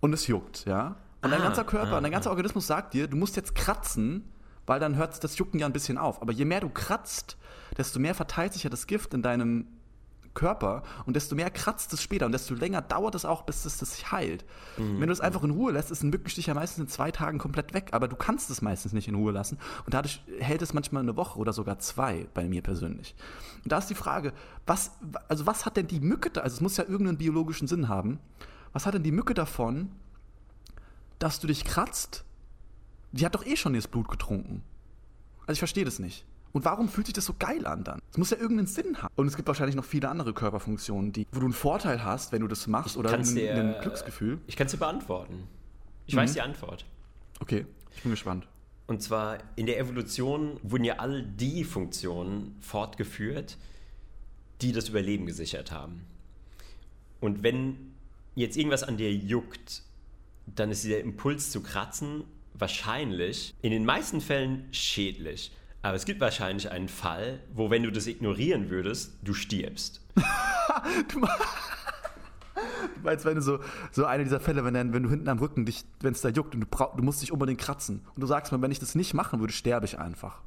und 0.00 0.12
es 0.12 0.26
juckt, 0.26 0.64
ja. 0.66 0.96
Und 1.22 1.30
dein 1.30 1.40
Ah, 1.40 1.44
ganzer 1.44 1.64
Körper, 1.64 1.96
ah, 1.96 2.00
dein 2.00 2.12
ganzer 2.12 2.30
Organismus 2.30 2.66
sagt 2.66 2.94
dir, 2.94 3.08
du 3.08 3.16
musst 3.16 3.36
jetzt 3.36 3.54
kratzen, 3.54 4.28
weil 4.66 4.80
dann 4.80 4.96
hört 4.96 5.22
das 5.22 5.38
Jucken 5.38 5.60
ja 5.60 5.66
ein 5.66 5.72
bisschen 5.72 5.98
auf. 5.98 6.22
Aber 6.22 6.32
je 6.32 6.44
mehr 6.44 6.60
du 6.60 6.68
kratzt, 6.68 7.36
desto 7.76 7.98
mehr 7.98 8.14
verteilt 8.14 8.52
sich 8.52 8.64
ja 8.64 8.70
das 8.70 8.86
Gift 8.86 9.14
in 9.14 9.22
deinem 9.22 9.66
Körper 10.34 10.82
und 11.06 11.14
desto 11.14 11.34
mehr 11.34 11.50
kratzt 11.50 11.92
es 11.92 12.02
später 12.02 12.26
und 12.26 12.32
desto 12.32 12.54
länger 12.54 12.82
dauert 12.82 13.14
es 13.14 13.24
auch, 13.24 13.42
bis 13.42 13.64
es 13.64 13.78
sich 13.78 14.10
heilt. 14.12 14.44
Wenn 14.76 15.06
du 15.06 15.12
es 15.12 15.20
einfach 15.20 15.42
in 15.44 15.52
Ruhe 15.52 15.72
lässt, 15.72 15.90
ist 15.90 16.02
ein 16.02 16.10
Mückenstich 16.10 16.46
ja 16.46 16.54
meistens 16.54 16.84
in 16.84 16.88
zwei 16.88 17.10
Tagen 17.10 17.38
komplett 17.38 17.72
weg, 17.72 17.90
aber 17.92 18.08
du 18.08 18.16
kannst 18.16 18.50
es 18.50 18.60
meistens 18.60 18.92
nicht 18.92 19.08
in 19.08 19.14
Ruhe 19.14 19.32
lassen 19.32 19.58
und 19.86 19.94
dadurch 19.94 20.22
hält 20.40 20.60
es 20.60 20.74
manchmal 20.74 21.02
eine 21.02 21.16
Woche 21.16 21.38
oder 21.38 21.52
sogar 21.52 21.78
zwei 21.78 22.26
bei 22.34 22.48
mir 22.48 22.62
persönlich. 22.62 23.14
Und 23.62 23.70
da 23.70 23.78
ist 23.78 23.88
die 23.90 23.94
Frage, 23.94 24.32
was, 24.66 24.90
also 25.28 25.46
was 25.46 25.64
hat 25.64 25.76
denn 25.76 25.86
die 25.86 26.00
Mücke 26.00 26.30
da, 26.30 26.40
also 26.40 26.54
es 26.54 26.60
muss 26.60 26.76
ja 26.76 26.84
irgendeinen 26.84 27.18
biologischen 27.18 27.68
Sinn 27.68 27.88
haben, 27.88 28.18
was 28.72 28.86
hat 28.86 28.94
denn 28.94 29.04
die 29.04 29.12
Mücke 29.12 29.34
davon, 29.34 29.92
dass 31.20 31.38
du 31.38 31.46
dich 31.46 31.64
kratzt? 31.64 32.24
Die 33.14 33.24
hat 33.24 33.34
doch 33.34 33.46
eh 33.46 33.56
schon 33.56 33.74
das 33.74 33.86
Blut 33.86 34.08
getrunken. 34.08 34.62
Also 35.42 35.52
ich 35.52 35.58
verstehe 35.60 35.84
das 35.84 35.98
nicht. 36.00 36.24
Und 36.52 36.64
warum 36.64 36.88
fühlt 36.88 37.06
sich 37.06 37.14
das 37.14 37.24
so 37.26 37.34
geil 37.38 37.66
an 37.66 37.84
dann? 37.84 38.00
Es 38.10 38.18
muss 38.18 38.30
ja 38.30 38.36
irgendeinen 38.38 38.66
Sinn 38.66 39.00
haben. 39.02 39.12
Und 39.16 39.26
es 39.26 39.36
gibt 39.36 39.46
wahrscheinlich 39.48 39.76
noch 39.76 39.84
viele 39.84 40.08
andere 40.08 40.32
Körperfunktionen, 40.34 41.12
die, 41.12 41.26
wo 41.32 41.38
du 41.40 41.46
einen 41.46 41.52
Vorteil 41.54 42.02
hast, 42.04 42.32
wenn 42.32 42.42
du 42.42 42.48
das 42.48 42.66
machst 42.66 42.96
oder 42.96 43.12
ein, 43.12 43.22
dir- 43.24 43.54
ein 43.54 43.80
Glücksgefühl. 43.80 44.38
Ich 44.46 44.56
kann 44.56 44.66
es 44.66 44.72
dir 44.72 44.78
beantworten. 44.78 45.48
Ich 46.06 46.14
Mhm. 46.14 46.18
weiß 46.18 46.32
die 46.32 46.40
Antwort. 46.40 46.86
Okay, 47.40 47.66
ich 47.94 48.02
bin 48.02 48.10
gespannt. 48.10 48.46
Und 48.86 49.00
zwar 49.02 49.38
in 49.56 49.66
der 49.66 49.78
Evolution 49.78 50.58
wurden 50.62 50.84
ja 50.84 50.96
all 50.98 51.22
die 51.22 51.64
Funktionen 51.64 52.56
fortgeführt, 52.60 53.56
die 54.60 54.72
das 54.72 54.88
Überleben 54.88 55.26
gesichert 55.26 55.72
haben. 55.72 56.02
Und 57.20 57.42
wenn 57.42 57.94
jetzt 58.34 58.56
irgendwas 58.56 58.82
an 58.82 58.96
dir 58.96 59.12
juckt, 59.12 59.82
dann 60.46 60.70
ist 60.70 60.84
dieser 60.84 61.00
Impuls 61.00 61.50
zu 61.50 61.62
kratzen 61.62 62.24
wahrscheinlich 62.54 63.54
in 63.62 63.70
den 63.70 63.84
meisten 63.84 64.20
Fällen 64.20 64.66
schädlich. 64.72 65.52
Aber 65.82 65.96
es 65.96 66.06
gibt 66.06 66.20
wahrscheinlich 66.20 66.70
einen 66.70 66.88
Fall, 66.88 67.40
wo 67.52 67.70
wenn 67.70 67.82
du 67.82 67.90
das 67.92 68.06
ignorieren 68.06 68.70
würdest, 68.70 69.12
du 69.22 69.34
stirbst. 69.34 70.00
Du 72.96 73.00
meinst, 73.02 73.24
wenn 73.24 73.34
du 73.34 73.42
so, 73.42 73.58
so 73.90 74.04
eine 74.06 74.24
dieser 74.24 74.40
Fälle, 74.40 74.64
wenn, 74.64 74.74
dann, 74.74 74.92
wenn 74.94 75.02
du 75.02 75.10
hinten 75.10 75.28
am 75.28 75.38
Rücken 75.38 75.66
dich, 75.66 75.84
wenn 76.00 76.12
es 76.12 76.20
da 76.20 76.28
juckt 76.28 76.54
und 76.54 76.60
du, 76.62 76.66
brauch, 76.66 76.96
du 76.96 77.02
musst 77.02 77.20
dich 77.20 77.32
unbedingt 77.32 77.60
kratzen. 77.60 78.00
Und 78.14 78.20
du 78.20 78.26
sagst 78.26 78.52
mir, 78.52 78.62
wenn 78.62 78.70
ich 78.70 78.78
das 78.78 78.94
nicht 78.94 79.12
machen 79.14 79.40
würde, 79.40 79.52
sterbe 79.52 79.84
ich 79.86 79.98
einfach. 79.98 80.40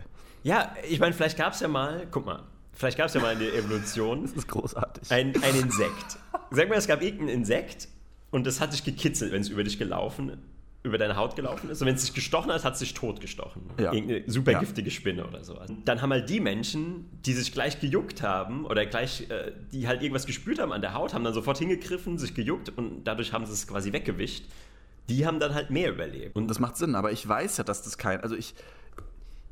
Ja, 0.43 0.74
ich 0.88 1.00
meine, 1.00 1.13
vielleicht 1.13 1.38
gab 1.38 1.54
es 1.54 1.60
ja 1.60 1.67
mal, 1.67 2.08
guck 2.10 2.26
mal, 2.26 2.43
vielleicht 2.74 2.98
gab 2.98 3.08
es 3.08 3.13
ja 3.13 3.22
mal 3.22 3.34
in 3.34 3.39
der 3.39 3.54
Evolution 3.54 4.22
Das 4.26 4.34
ist 4.34 4.48
großartig. 4.48 5.12
ein, 5.12 5.34
ein 5.43 5.56
Insekt. 5.56 6.17
Sag 6.52 6.70
mal, 6.70 6.76
es 6.78 6.88
gab 6.88 7.02
irgendein 7.02 7.30
Insekt 7.30 7.89
und 8.32 8.48
das 8.48 8.60
hat 8.60 8.74
dich 8.74 8.84
gekitzelt, 8.84 9.32
wenn 9.32 9.41
es 9.41 9.50
über 9.50 9.63
dich 9.63 9.78
gelaufen, 9.78 10.38
über 10.88 10.97
deine 10.97 11.15
Haut 11.15 11.36
gelaufen 11.36 11.69
ist. 11.69 11.82
Und 11.82 11.88
wenn 11.88 11.95
es 11.95 12.02
dich 12.06 12.13
gestochen 12.13 12.52
hat, 12.52 12.63
hat 12.63 12.73
es 12.73 12.80
dich 12.80 12.93
tot 12.93 13.21
gestochen. 13.21 13.62
Ja. 13.80 13.93
Irgendeine 13.93 14.23
super 14.28 14.54
Ja. 14.54 14.60
giftige 14.60 14.89
Spinne 14.91 15.26
oder 15.28 15.43
so. 15.43 15.60
Dann 15.86 16.02
haben 16.02 16.12
halt 16.12 16.30
die 16.30 16.39
Menschen, 16.39 17.06
die 17.26 17.34
sich 17.34 17.52
gleich 17.54 17.80
gejuckt 17.80 18.21
haben 18.23 18.65
oder 18.65 18.86
gleich, 18.86 19.30
äh, 19.30 19.52
die 19.71 19.88
halt 19.88 20.02
irgendwas 20.02 20.26
gespürt 20.26 20.60
haben 20.60 20.71
an 20.71 20.82
der 20.82 20.93
Haut, 20.93 21.13
haben 21.13 21.23
dann 21.23 21.34
sofort 21.34 21.58
hingegriffen, 21.60 22.17
sich 22.17 22.34
gejuckt 22.34 22.69
und 22.76 23.04
dadurch 23.04 23.34
haben 23.34 23.45
sie 23.45 23.54
es 23.54 23.67
quasi 23.67 23.93
weggewischt. 23.93 24.45
Die 25.10 25.26
haben 25.26 25.39
dann 25.39 25.54
halt 25.54 25.69
mehr 25.69 25.91
überlebt. 25.91 26.36
Und 26.36 26.47
das 26.50 26.60
macht 26.60 26.76
Sinn, 26.78 26.95
aber 26.95 27.12
ich 27.12 27.26
weiß 27.28 27.58
ja, 27.58 27.63
dass 27.63 27.82
das 27.84 27.97
kein. 27.97 28.19
Also 28.21 28.36
ich. 28.36 28.54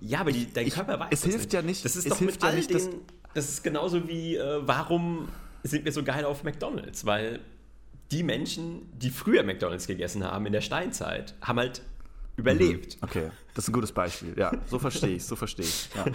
ja, 0.02 0.19
aber 0.19 0.32
die, 0.32 0.52
dein 0.52 0.67
ich- 0.67 0.74
Körper 0.74 1.00
weiß 1.00 1.08
es 1.12 1.24
hilft 1.24 1.54
ja 1.54 1.62
nicht- 1.62 1.86
Das 1.86 1.95
ist 1.95 2.04
es 2.06 2.10
doch 2.10 2.19
hilft 2.19 2.36
mit 2.36 2.43
ja 2.43 2.50
all 2.50 2.56
nicht, 2.56 2.69
den, 2.69 3.02
das 3.34 3.50
ist 3.50 3.63
genauso 3.63 4.08
wie, 4.08 4.36
äh, 4.36 4.60
warum 4.67 5.30
sind 5.63 5.86
wir 5.86 5.91
so 5.91 6.04
geil 6.04 6.26
auf 6.26 6.43
McDonalds? 6.43 7.06
Weil 7.06 7.39
die 8.12 8.24
Menschen, 8.24 8.89
die 8.98 9.10
früher 9.10 9.44
McDonalds 9.44 9.88
gegessen 9.88 10.24
haben 10.24 10.46
in 10.46 10.54
der 10.54 10.62
Steinzeit, 10.62 11.34
haben 11.41 11.60
halt 11.60 11.82
überlebt. 12.38 12.98
Okay, 13.02 13.30
das 13.54 13.63
ist 13.65 13.70
ein 13.70 13.74
gutes 13.74 13.91
Beispiel. 13.94 14.34
Ja, 14.38 14.52
so 14.68 14.78
verstehe 14.78 15.15
ich 15.15 15.24
so 15.26 15.36
verstehe 15.38 15.65
ich. 15.65 15.89
Ja. 15.96 16.06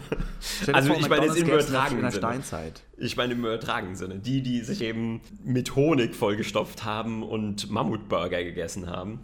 Also 0.74 0.92
ich 0.92 1.08
meine 1.08 1.26
jetzt 1.26 1.36
im 1.38 1.46
gäb's 1.46 1.66
in 1.66 1.72
der- 1.72 1.80
übertragenen 1.80 2.10
Sinne. 2.10 2.12
Steinzeit. 2.12 2.82
Ich 2.98 3.16
meine 3.16 3.32
im 3.32 3.38
übertragenen 3.40 3.96
Sinne. 3.96 4.18
Die, 4.18 4.42
die 4.42 4.60
sich 4.60 4.82
eben 4.82 5.22
mit 5.42 5.74
Honig 5.76 6.14
vollgestopft 6.14 6.84
haben 6.84 7.22
und 7.22 7.70
Mammutburger 7.70 8.44
gegessen 8.44 8.86
haben. 8.88 9.20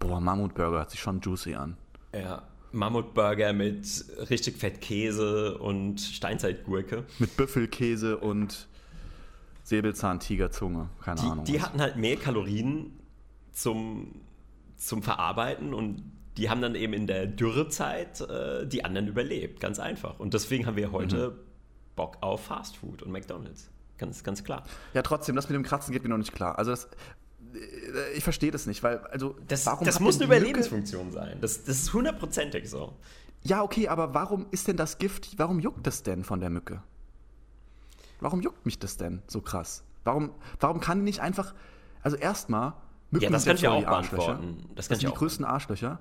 Boah, 0.00 0.20
Mammutburger 0.20 0.78
hört 0.78 0.90
sich 0.90 1.00
schon 1.00 1.20
juicy 1.20 1.54
an. 1.54 1.76
Ja, 2.12 2.42
Mammutburger 2.72 3.52
mit 3.52 3.86
richtig 4.28 4.56
fett 4.56 4.80
Käse 4.80 5.56
und 5.58 6.00
Steinzeitgurke. 6.00 7.04
Mit 7.20 7.36
Büffelkäse 7.36 8.18
und 8.18 8.66
Säbelzahntigerzunge. 9.66 10.88
Keine 11.02 11.20
Die, 11.20 11.26
Ahnung. 11.26 11.44
die 11.44 11.54
was. 11.56 11.62
hatten 11.62 11.80
halt 11.80 11.96
mehr 11.96 12.16
Kalorien 12.16 12.98
zum, 13.52 14.20
zum 14.76 15.02
Verarbeiten 15.02 15.74
und 15.74 16.02
die 16.36 16.50
haben 16.50 16.60
dann 16.60 16.74
eben 16.74 16.92
in 16.92 17.06
der 17.06 17.26
Dürrezeit 17.26 18.20
äh, 18.20 18.66
die 18.66 18.84
anderen 18.84 19.08
überlebt. 19.08 19.58
Ganz 19.60 19.78
einfach. 19.78 20.20
Und 20.20 20.34
deswegen 20.34 20.66
haben 20.66 20.76
wir 20.76 20.92
heute 20.92 21.30
Mhm. 21.30 21.34
Bock 21.96 22.18
auf 22.20 22.44
Fast 22.44 22.76
Food 22.76 23.02
und 23.02 23.10
McDonalds. 23.10 23.70
Ganz, 23.98 24.22
ganz 24.22 24.44
klar. 24.44 24.64
ja, 24.92 25.00
trotzdem, 25.02 25.34
das 25.34 25.48
mit 25.48 25.54
dem 25.56 25.62
Kratzen 25.62 25.92
geht 25.92 26.02
mir 26.02 26.10
noch 26.10 26.18
nicht 26.18 26.34
klar. 26.34 26.58
Also 26.58 26.70
das, 26.72 26.84
äh, 27.54 28.12
ich 28.14 28.22
verstehe 28.22 28.50
das 28.50 28.66
nicht, 28.66 28.82
weil 28.82 28.98
also 28.98 29.34
Das, 29.48 29.64
warum 29.66 29.86
das 29.86 29.98
muss 29.98 30.16
eine 30.16 30.26
Überlebensfunktion 30.26 31.10
sein. 31.10 31.38
Das, 31.40 31.64
das 31.64 31.78
ist 31.78 31.92
hundertprozentig 31.94 32.68
so. 32.68 32.92
Ja, 33.42 33.62
okay, 33.62 33.88
aber 33.88 34.12
warum 34.12 34.46
ist 34.50 34.68
denn 34.68 34.76
das 34.76 34.98
Gift? 34.98 35.38
Warum 35.38 35.58
juckt 35.60 35.86
das 35.86 36.02
denn 36.02 36.22
von 36.24 36.40
der 36.40 36.50
Mücke? 36.50 36.82
Warum 38.20 38.40
juckt 38.40 38.64
mich 38.66 38.78
das 38.78 38.96
denn 38.96 39.22
so 39.26 39.40
krass? 39.40 39.82
Warum, 40.04 40.30
warum 40.60 40.80
kann 40.80 40.98
die 40.98 41.04
nicht 41.04 41.20
einfach, 41.20 41.54
also 42.02 42.16
erstmal, 42.16 42.74
Mücken 43.10 43.24
Ja, 43.24 43.30
das 43.30 43.44
sind 43.44 43.60
ja 43.60 43.70
auch 43.70 43.78
die 43.78 43.86
Arschlöcher. 43.86 44.40
Das 44.74 44.88
Das, 44.88 44.98
sind 44.98 45.10
die 45.10 45.16
größten 45.16 45.44
Arschlöcher, 45.44 46.00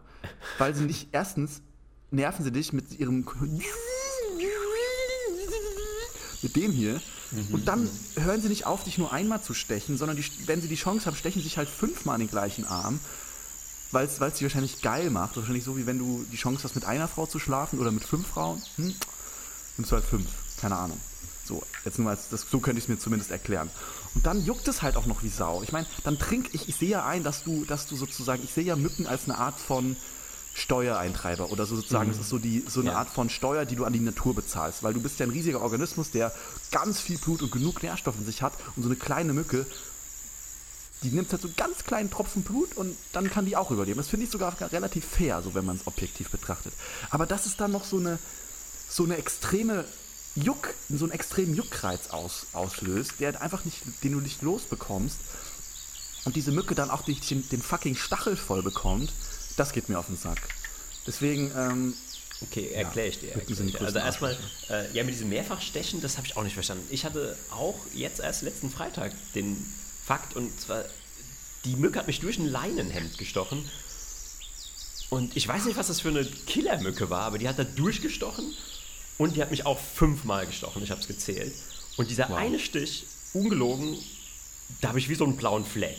weil 0.58 0.74
sie 0.74 0.86
nicht, 0.86 1.10
erstens 1.12 1.62
nerven 2.12 2.44
sie 2.44 2.52
dich 2.52 2.74
mit 2.74 3.00
ihrem, 3.00 3.28
mit 6.42 6.56
dem 6.56 6.72
hier 6.72 7.00
und 7.52 7.68
dann 7.68 7.90
hören 8.16 8.42
sie 8.42 8.50
nicht 8.50 8.66
auf, 8.66 8.84
dich 8.84 8.98
nur 8.98 9.12
einmal 9.12 9.42
zu 9.42 9.54
stechen, 9.54 9.98
sondern 9.98 10.18
die, 10.18 10.26
wenn 10.48 10.62
sie 10.62 10.68
die 10.68 10.76
Chance 10.76 11.06
haben, 11.06 11.16
stechen 11.16 11.42
sie 11.42 11.48
sich 11.48 11.58
halt 11.58 11.70
fünfmal 11.70 12.18
den 12.18 12.30
gleichen 12.30 12.66
Arm 12.66 13.00
weil 13.96 14.08
es 14.08 14.38
sie 14.38 14.44
wahrscheinlich 14.44 14.82
geil 14.82 15.10
macht. 15.10 15.38
Wahrscheinlich 15.38 15.64
so, 15.64 15.78
wie 15.78 15.88
wenn 15.88 15.98
du 15.98 16.26
die 16.32 16.36
Chance 16.36 16.64
hast, 16.64 16.76
mit 16.76 16.86
einer 16.86 17.08
Frau 17.08 17.26
zu 17.26 17.40
schlafen 17.40 17.80
oder 17.80 17.92
mit 17.92 18.04
fünf 18.04 18.28
Frauen. 18.28 18.62
Hm? 18.76 18.94
Nimmst 19.78 19.92
du 19.92 19.96
halt 19.96 20.06
fünf. 20.06 20.28
Keine 20.60 20.76
Ahnung. 20.76 21.00
So, 21.46 21.62
jetzt 21.86 22.00
nur 22.00 22.10
als- 22.10 22.30
das, 22.30 22.46
so 22.50 22.60
könnte 22.60 22.80
ich 22.80 22.86
es 22.86 22.90
mir 22.90 22.98
zumindest 23.00 23.32
erklären. 23.32 23.70
Und 24.16 24.26
dann 24.26 24.44
juckt 24.44 24.68
es 24.68 24.82
halt 24.82 24.96
auch 24.98 25.06
noch 25.06 25.22
wie 25.24 25.30
Sau. 25.30 25.62
Ich 25.64 25.72
meine, 25.72 25.86
dann 26.04 26.18
trink 26.18 26.50
ich, 26.54 26.68
ich 26.70 26.76
sehe 26.76 26.90
ja 26.90 27.06
ein, 27.06 27.24
dass 27.24 27.44
du, 27.44 27.66
dass 27.66 27.86
du 27.86 27.96
sozusagen, 27.96 28.44
ich 28.44 28.52
sehe 28.52 28.64
ja 28.64 28.76
Mücken 28.76 29.06
als 29.08 29.26
eine 29.26 29.38
Art 29.38 29.60
von 29.60 29.96
Steuereintreiber 30.56 31.52
oder 31.52 31.66
so 31.66 31.76
sozusagen, 31.76 32.10
das 32.10 32.20
ist 32.20 32.30
so, 32.30 32.40
die, 32.40 32.64
so 32.68 32.80
eine 32.80 32.92
Ja. 32.92 32.98
Art 32.98 33.10
von 33.10 33.30
Steuer, 33.30 33.66
die 33.66 33.76
du 33.76 33.84
an 33.84 33.92
die 33.94 34.00
Natur 34.00 34.34
bezahlst, 34.34 34.84
weil 34.84 34.94
du 34.94 35.02
bist 35.02 35.20
ja 35.20 35.26
ein 35.26 35.30
riesiger 35.32 35.62
Organismus, 35.62 36.12
der 36.12 36.32
ganz 36.72 37.00
viel 37.02 37.18
Blut 37.18 37.42
und 37.42 37.52
genug 37.52 37.84
Nährstoffe 37.84 38.16
in 38.18 38.26
sich 38.26 38.42
hat 38.42 38.54
und 38.78 38.84
so 38.84 38.90
eine 38.90 38.96
kleine 38.96 39.34
Mücke, 39.34 39.66
die 41.04 41.10
nimmt 41.10 41.30
halt 41.32 41.42
so 41.42 41.50
ganz 41.58 41.84
kleinen 41.84 42.10
Tropfen 42.10 42.42
Blut 42.44 42.76
und 42.78 42.96
dann 43.12 43.30
kann 43.30 43.46
die 43.46 43.58
auch 43.58 43.70
überleben. 43.70 43.98
Das 43.98 44.08
finde 44.08 44.26
ich 44.26 44.32
sogar 44.32 44.56
relativ 44.72 45.04
fair, 45.06 45.42
so 45.44 45.54
wenn 45.54 45.66
man 45.66 45.76
es 45.76 45.86
objektiv 45.86 46.30
betrachtet. 46.30 46.74
Aber 47.10 47.26
das 47.26 47.46
ist 47.46 47.60
dann 47.60 47.72
noch 47.72 47.84
so 47.84 47.98
eine, 47.98 48.18
so 48.90 49.04
eine 49.04 49.18
extreme 49.18 49.84
Juck, 50.36 50.74
so 50.90 51.06
einen 51.06 51.14
extremen 51.14 51.56
Juckreiz 51.56 52.10
aus, 52.10 52.48
auslöst, 52.54 53.14
der 53.20 53.42
einfach 53.42 53.64
nicht, 53.66 53.82
den 54.04 54.12
du 54.12 54.20
nicht 54.20 54.42
losbekommst. 54.42 55.18
Und 56.26 56.36
diese 56.36 56.52
Mücke 56.52 56.76
dann 56.76 56.90
auch 56.90 57.04
den, 57.04 57.18
den 57.50 57.62
fucking 57.62 57.96
Stachel 57.96 58.36
voll 58.36 58.64
bekommt, 58.64 59.12
das 59.58 59.72
geht 59.72 59.90
mir 59.90 59.98
auf 59.98 60.08
den 60.08 60.18
Sack. 60.18 60.42
Deswegen, 61.08 61.52
ähm, 61.56 61.94
Okay, 62.42 62.72
erkläre 62.72 63.08
ich 63.08 63.20
dir. 63.20 63.32
Erklär 63.34 63.60
ich 63.66 63.72
dir. 63.72 63.82
Also 63.82 64.00
erstmal, 64.00 64.38
äh, 64.70 64.92
ja, 64.92 65.04
mit 65.04 65.14
diesem 65.14 65.30
Mehrfachstechen, 65.30 66.02
das 66.02 66.18
habe 66.18 66.28
ich 66.28 66.36
auch 66.36 66.44
nicht 66.44 66.54
verstanden. 66.54 66.86
Ich 66.90 67.06
hatte 67.06 67.38
auch 67.50 67.80
jetzt 67.94 68.20
erst 68.20 68.42
letzten 68.42 68.70
Freitag 68.70 69.14
den 69.36 69.66
Fakt, 70.06 70.36
und 70.36 70.60
zwar, 70.60 70.84
die 71.64 71.78
Mücke 71.78 71.98
hat 71.98 72.08
mich 72.08 72.20
durch 72.20 72.38
ein 72.38 72.48
Leinenhemd 72.48 73.18
gestochen. 73.18 73.64
Und 75.10 75.38
ich 75.38 75.48
weiß 75.48 75.66
nicht, 75.66 75.78
was 75.78 75.88
das 75.88 76.02
für 76.02 76.10
eine 76.10 76.26
Killermücke 76.26 77.10
war, 77.10 77.22
aber 77.22 77.38
die 77.38 77.48
hat 77.48 77.58
da 77.58 77.64
durchgestochen 77.64 78.54
und 79.18 79.36
die 79.36 79.42
hat 79.42 79.52
mich 79.52 79.66
auch 79.66 79.80
fünfmal 79.80 80.46
gestochen, 80.46 80.84
ich 80.84 80.92
habe 80.92 81.02
es 81.02 81.08
gezählt. 81.08 81.54
Und 81.98 82.10
dieser 82.10 82.30
wow. 82.30 82.38
eine 82.38 82.60
Stich, 82.60 83.06
ungelogen, 83.34 83.98
da 84.82 84.90
habe 84.90 85.00
ich 85.00 85.10
wie 85.10 85.16
so 85.16 85.26
einen 85.26 85.38
blauen 85.38 85.66
Fleck. 85.66 85.98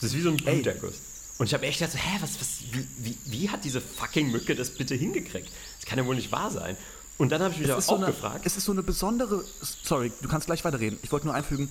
Das 0.00 0.10
ist 0.10 0.16
wie 0.16 0.22
so 0.22 0.30
ein 0.30 0.36
Bluterguss. 0.36 1.00
Und 1.38 1.46
ich 1.46 1.54
habe 1.54 1.66
echt 1.66 1.80
gedacht, 1.80 1.96
hä, 1.96 2.18
was, 2.20 2.40
was, 2.40 2.48
wie, 2.70 2.86
wie, 2.98 3.18
wie, 3.24 3.50
hat 3.50 3.64
diese 3.64 3.80
fucking 3.80 4.30
Mücke 4.30 4.54
das 4.54 4.70
bitte 4.70 4.94
hingekriegt? 4.94 5.50
Das 5.80 5.88
kann 5.88 5.98
ja 5.98 6.06
wohl 6.06 6.16
nicht 6.16 6.32
wahr 6.32 6.50
sein. 6.50 6.76
Und 7.18 7.30
dann 7.30 7.42
habe 7.42 7.54
ich 7.54 7.60
mich 7.60 7.72
auch, 7.72 7.80
so 7.80 7.92
auch 7.92 7.96
eine, 7.98 8.06
gefragt. 8.06 8.46
Es 8.46 8.56
ist 8.56 8.64
so 8.64 8.72
eine 8.72 8.82
besondere. 8.82 9.44
Sorry, 9.82 10.12
du 10.20 10.28
kannst 10.28 10.46
gleich 10.46 10.64
weiterreden. 10.64 10.98
Ich 11.02 11.12
wollte 11.12 11.26
nur 11.26 11.34
einfügen. 11.34 11.70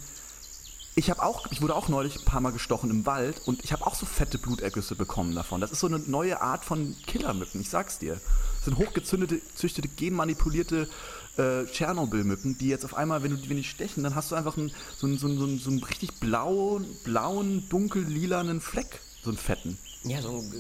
Ich 0.96 1.10
habe 1.10 1.24
auch, 1.24 1.52
ich 1.52 1.62
wurde 1.62 1.76
auch 1.76 1.90
neulich 1.90 2.16
ein 2.18 2.26
paar 2.26 2.42
Mal 2.42 2.52
gestochen 2.52 2.90
im 2.90 3.06
Wald 3.06 3.42
und 3.46 3.64
ich 3.66 3.74
habe 3.74 3.86
auch 3.86 3.96
so 3.96 4.06
fette 4.06 4.38
Blutergüsse 4.38 4.96
bekommen 4.96 5.36
davon. 5.36 5.60
Das 5.60 5.72
ist 5.72 5.82
so 5.82 5.88
eine 5.88 6.00
neue 6.00 6.40
Art 6.42 6.64
von 6.64 6.96
Killermücken, 7.06 7.60
ich 7.60 7.70
sag's 7.70 8.00
dir. 8.00 8.22
Das 8.66 8.74
sind 8.74 8.84
hochgezündete, 8.84 9.42
züchtete, 9.54 9.88
genmanipulierte 9.88 10.90
äh, 11.38 11.66
Tschernobyl-Mücken, 11.66 12.58
die 12.58 12.68
jetzt 12.68 12.84
auf 12.84 12.96
einmal, 12.96 13.22
wenn 13.22 13.30
du 13.30 13.50
wenn 13.50 13.58
die 13.58 13.64
stechen, 13.64 14.02
dann 14.02 14.16
hast 14.16 14.32
du 14.32 14.36
einfach 14.36 14.58
einen, 14.58 14.72
so, 14.98 15.06
einen, 15.06 15.20
so, 15.20 15.28
einen, 15.28 15.60
so 15.60 15.70
einen 15.70 15.84
richtig 15.84 16.20
blauen, 16.20 16.88
blauen, 17.04 17.70
dunkel-lilanen 17.70 18.62
Fleck 18.62 19.00
so 19.22 19.30
einen 19.30 19.38
fetten. 19.38 19.78
Ja, 20.04 20.20
so 20.20 20.30
ein, 20.30 20.52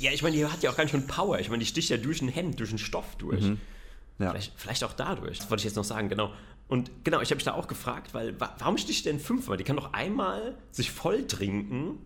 ja, 0.00 0.10
ich 0.10 0.24
meine, 0.24 0.34
die 0.34 0.44
hat 0.44 0.64
ja 0.64 0.70
auch 0.72 0.76
ganz 0.76 0.90
schön 0.90 1.06
Power. 1.06 1.38
Ich 1.38 1.48
meine, 1.48 1.60
die 1.60 1.66
sticht 1.66 1.90
ja 1.90 1.96
durch 1.96 2.22
ein 2.22 2.28
Hemd, 2.28 2.58
durch 2.58 2.70
einen 2.70 2.78
Stoff 2.78 3.14
durch. 3.18 3.42
Mhm. 3.42 3.60
Ja. 4.18 4.30
Vielleicht, 4.30 4.52
vielleicht, 4.56 4.82
auch 4.82 4.92
dadurch. 4.92 5.38
Das 5.38 5.48
wollte 5.48 5.60
ich 5.60 5.66
jetzt 5.66 5.76
noch 5.76 5.84
sagen, 5.84 6.08
genau. 6.08 6.32
Und 6.66 6.90
genau, 7.04 7.20
ich 7.20 7.28
habe 7.30 7.36
mich 7.36 7.44
da 7.44 7.54
auch 7.54 7.68
gefragt, 7.68 8.14
weil 8.14 8.34
warum 8.40 8.78
sticht 8.78 9.04
die 9.04 9.10
denn 9.10 9.20
fünfmal? 9.20 9.58
Die 9.58 9.64
kann 9.64 9.76
doch 9.76 9.92
einmal 9.92 10.56
sich 10.72 10.90
voll 10.90 11.28
trinken. 11.28 11.98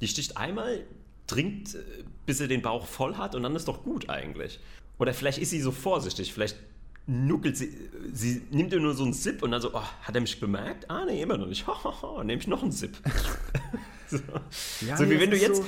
Die 0.00 0.08
sticht 0.08 0.36
einmal, 0.36 0.84
trinkt, 1.30 1.74
äh, 1.76 2.04
bis 2.26 2.38
sie 2.38 2.48
den 2.48 2.62
Bauch 2.62 2.86
voll 2.86 3.16
hat 3.16 3.34
und 3.34 3.42
dann 3.42 3.54
ist 3.54 3.68
doch 3.68 3.84
gut 3.84 4.10
eigentlich. 4.10 4.58
Oder 5.00 5.14
vielleicht 5.14 5.38
ist 5.38 5.50
sie 5.50 5.60
so 5.60 5.72
vorsichtig, 5.72 6.32
vielleicht 6.32 6.56
nuckelt 7.06 7.56
sie, 7.56 7.72
sie 8.12 8.42
nimmt 8.50 8.70
nur 8.72 8.92
so 8.92 9.02
einen 9.02 9.14
Sip 9.14 9.42
und 9.42 9.50
dann 9.50 9.62
so, 9.62 9.70
oh, 9.72 9.82
hat 10.02 10.14
er 10.14 10.20
mich 10.20 10.38
bemerkt? 10.38 10.90
Ah, 10.90 11.06
nee, 11.06 11.22
immer 11.22 11.38
noch 11.38 11.46
nicht. 11.46 11.66
nehme 12.18 12.34
ich 12.34 12.46
noch 12.46 12.62
einen 12.62 12.70
Sip. 12.70 12.98
so, 14.06 14.18
ja, 14.86 14.98
so 14.98 15.08
wie 15.08 15.18
wenn 15.18 15.30
du 15.30 15.38
jetzt, 15.38 15.62
so, 15.62 15.64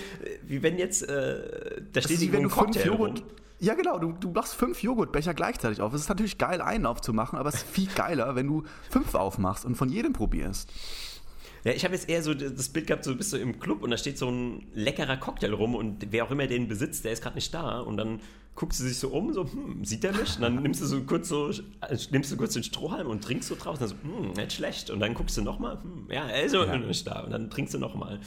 wie 0.47 0.63
wenn 0.63 0.79
jetzt, 0.79 1.09
äh, 1.09 1.81
da 1.95 2.03
steht 2.03 2.21
wie 2.21 2.31
wenn 2.31 2.43
du 2.43 2.51
Cocktail 2.51 2.83
fünf 2.83 2.85
Joghurt. 2.85 3.25
Ja, 3.59 3.73
genau, 3.73 3.99
du, 3.99 4.13
du 4.13 4.31
machst 4.33 4.55
fünf 4.55 4.83
Joghurtbecher 4.83 5.33
gleichzeitig 5.33 5.81
auf. 5.81 5.95
Es 5.95 6.03
ist 6.03 6.09
natürlich 6.11 6.37
geil, 6.37 6.61
einen 6.61 6.85
aufzumachen, 6.85 7.39
aber 7.39 7.49
es 7.49 7.55
ist 7.55 7.67
viel 7.67 7.89
geiler, 7.95 8.37
wenn 8.37 8.49
du 8.49 8.65
fünf 8.91 9.15
aufmachst 9.15 9.65
und 9.65 9.77
von 9.77 9.89
jedem 9.89 10.13
probierst. 10.13 10.71
Ja, 11.65 11.73
ich 11.73 11.85
habe 11.85 11.95
jetzt 11.95 12.09
eher 12.09 12.23
so 12.23 12.35
das 12.35 12.69
Bild 12.69 12.89
gehabt, 12.89 13.05
so 13.05 13.15
bist 13.15 13.33
du 13.33 13.37
im 13.37 13.61
Club 13.61 13.83
und 13.83 13.91
da 13.91 13.97
steht 13.97 14.19
so 14.19 14.29
ein 14.29 14.67
leckerer 14.75 15.17
Cocktail 15.17 15.53
rum 15.53 15.75
und 15.75 16.07
wer 16.11 16.25
auch 16.25 16.31
immer 16.31 16.47
den 16.47 16.67
besitzt, 16.67 17.05
der 17.05 17.13
ist 17.13 17.23
gerade 17.23 17.37
nicht 17.37 17.55
da 17.55 17.81
und 17.81 17.97
dann 17.97 18.21
guckst 18.55 18.81
du 18.81 18.85
sich 18.85 18.99
so 18.99 19.09
um, 19.09 19.33
so, 19.33 19.45
hm, 19.45 19.85
sieht 19.85 20.03
der 20.03 20.13
mich? 20.13 20.37
Und 20.37 20.43
dann 20.43 20.57
nimmst 20.57 20.83
du 20.83 20.87
so 20.87 21.03
kurz 21.03 21.29
so, 21.29 21.51
nimmst 22.11 22.33
du 22.33 22.37
kurz 22.37 22.55
den 22.55 22.63
Strohhalm 22.63 23.07
und 23.07 23.25
trinkst 23.25 23.49
so 23.49 23.55
draus 23.55 23.81
und 23.81 23.83
dann 23.83 23.89
so, 23.89 23.97
hm, 24.03 24.33
nicht 24.33 24.53
schlecht. 24.53 24.91
Und 24.91 25.01
dann 25.01 25.15
guckst 25.15 25.37
du 25.37 25.43
nochmal, 25.43 25.79
hm, 25.83 26.09
ja, 26.11 26.27
er 26.27 26.43
ist 26.43 26.55
ja. 26.55 26.77
nicht 26.77 27.07
da. 27.07 27.21
Und 27.21 27.31
dann 27.31 27.49
trinkst 27.49 27.75
du 27.75 27.79
nochmal. 27.79 28.21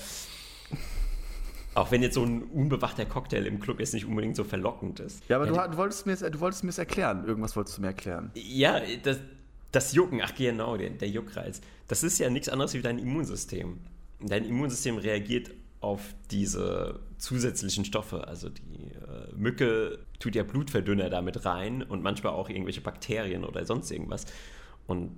Auch 1.75 1.91
wenn 1.91 2.01
jetzt 2.01 2.15
so 2.15 2.23
ein 2.23 2.43
unbewachter 2.43 3.05
Cocktail 3.05 3.45
im 3.45 3.59
Club 3.59 3.81
jetzt 3.81 3.93
nicht 3.93 4.05
unbedingt 4.05 4.37
so 4.37 4.45
verlockend 4.45 5.01
ist. 5.01 5.21
Ja, 5.27 5.35
aber 5.35 5.45
ja, 5.45 5.67
du, 5.67 5.71
du, 5.71 5.77
wolltest 5.77 6.05
mir, 6.05 6.15
du 6.15 6.39
wolltest 6.39 6.63
mir 6.63 6.69
es 6.69 6.77
erklären. 6.77 7.25
Irgendwas 7.27 7.55
wolltest 7.55 7.77
du 7.77 7.81
mir 7.81 7.87
erklären. 7.87 8.31
Ja, 8.33 8.79
das, 9.03 9.19
das 9.75 9.93
Jucken, 9.93 10.21
ach 10.21 10.33
genau, 10.35 10.77
der, 10.77 10.91
der 10.91 11.09
Juckreiz. 11.09 11.61
Das 11.87 12.03
ist 12.03 12.17
ja 12.19 12.29
nichts 12.29 12.49
anderes 12.49 12.73
wie 12.73 12.81
dein 12.81 12.99
Immunsystem. 12.99 13.79
Dein 14.21 14.45
Immunsystem 14.45 14.97
reagiert 14.97 15.51
auf 15.81 16.15
diese 16.31 16.99
zusätzlichen 17.17 17.85
Stoffe. 17.85 18.27
Also 18.27 18.49
die 18.49 18.91
äh, 18.91 19.35
Mücke 19.35 19.99
tut 20.19 20.35
ja 20.35 20.43
Blutverdünner 20.43 21.09
damit 21.09 21.45
rein 21.45 21.83
und 21.83 22.01
manchmal 22.01 22.33
auch 22.33 22.49
irgendwelche 22.49 22.81
Bakterien 22.81 23.43
oder 23.43 23.65
sonst 23.65 23.91
irgendwas. 23.91 24.25
Und 24.87 25.11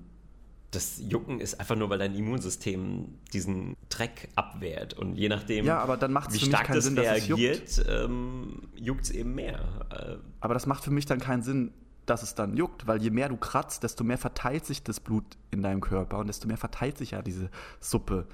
das 0.71 1.01
Jucken 1.07 1.39
ist 1.39 1.59
einfach 1.59 1.75
nur, 1.75 1.89
weil 1.89 1.99
dein 1.99 2.15
Immunsystem 2.15 3.15
diesen 3.31 3.75
Dreck 3.87 4.29
abwehrt. 4.35 4.93
Und 4.95 5.15
je 5.15 5.29
nachdem, 5.29 5.65
ja, 5.65 5.79
aber 5.79 5.95
dann 5.95 6.13
wie 6.31 6.39
stark 6.39 6.67
das 6.67 6.85
Sinn, 6.85 6.97
reagiert, 6.97 7.85
ähm, 7.87 8.63
juckt 8.75 9.05
es 9.05 9.11
eben 9.11 9.35
mehr. 9.35 9.59
Äh, 9.89 10.15
aber 10.41 10.53
das 10.53 10.65
macht 10.65 10.83
für 10.83 10.91
mich 10.91 11.05
dann 11.05 11.19
keinen 11.19 11.43
Sinn, 11.43 11.73
dass 12.09 12.23
es 12.23 12.35
dann 12.35 12.55
juckt, 12.55 12.87
weil 12.87 13.01
je 13.01 13.09
mehr 13.09 13.29
du 13.29 13.37
kratzt, 13.37 13.83
desto 13.83 14.03
mehr 14.03 14.17
verteilt 14.17 14.65
sich 14.65 14.83
das 14.83 14.99
Blut 14.99 15.25
in 15.51 15.61
deinem 15.61 15.81
Körper 15.81 16.17
und 16.19 16.27
desto 16.27 16.47
mehr 16.47 16.57
verteilt 16.57 16.97
sich 16.97 17.11
ja 17.11 17.21
diese 17.21 17.49
Suppe. 17.79 18.27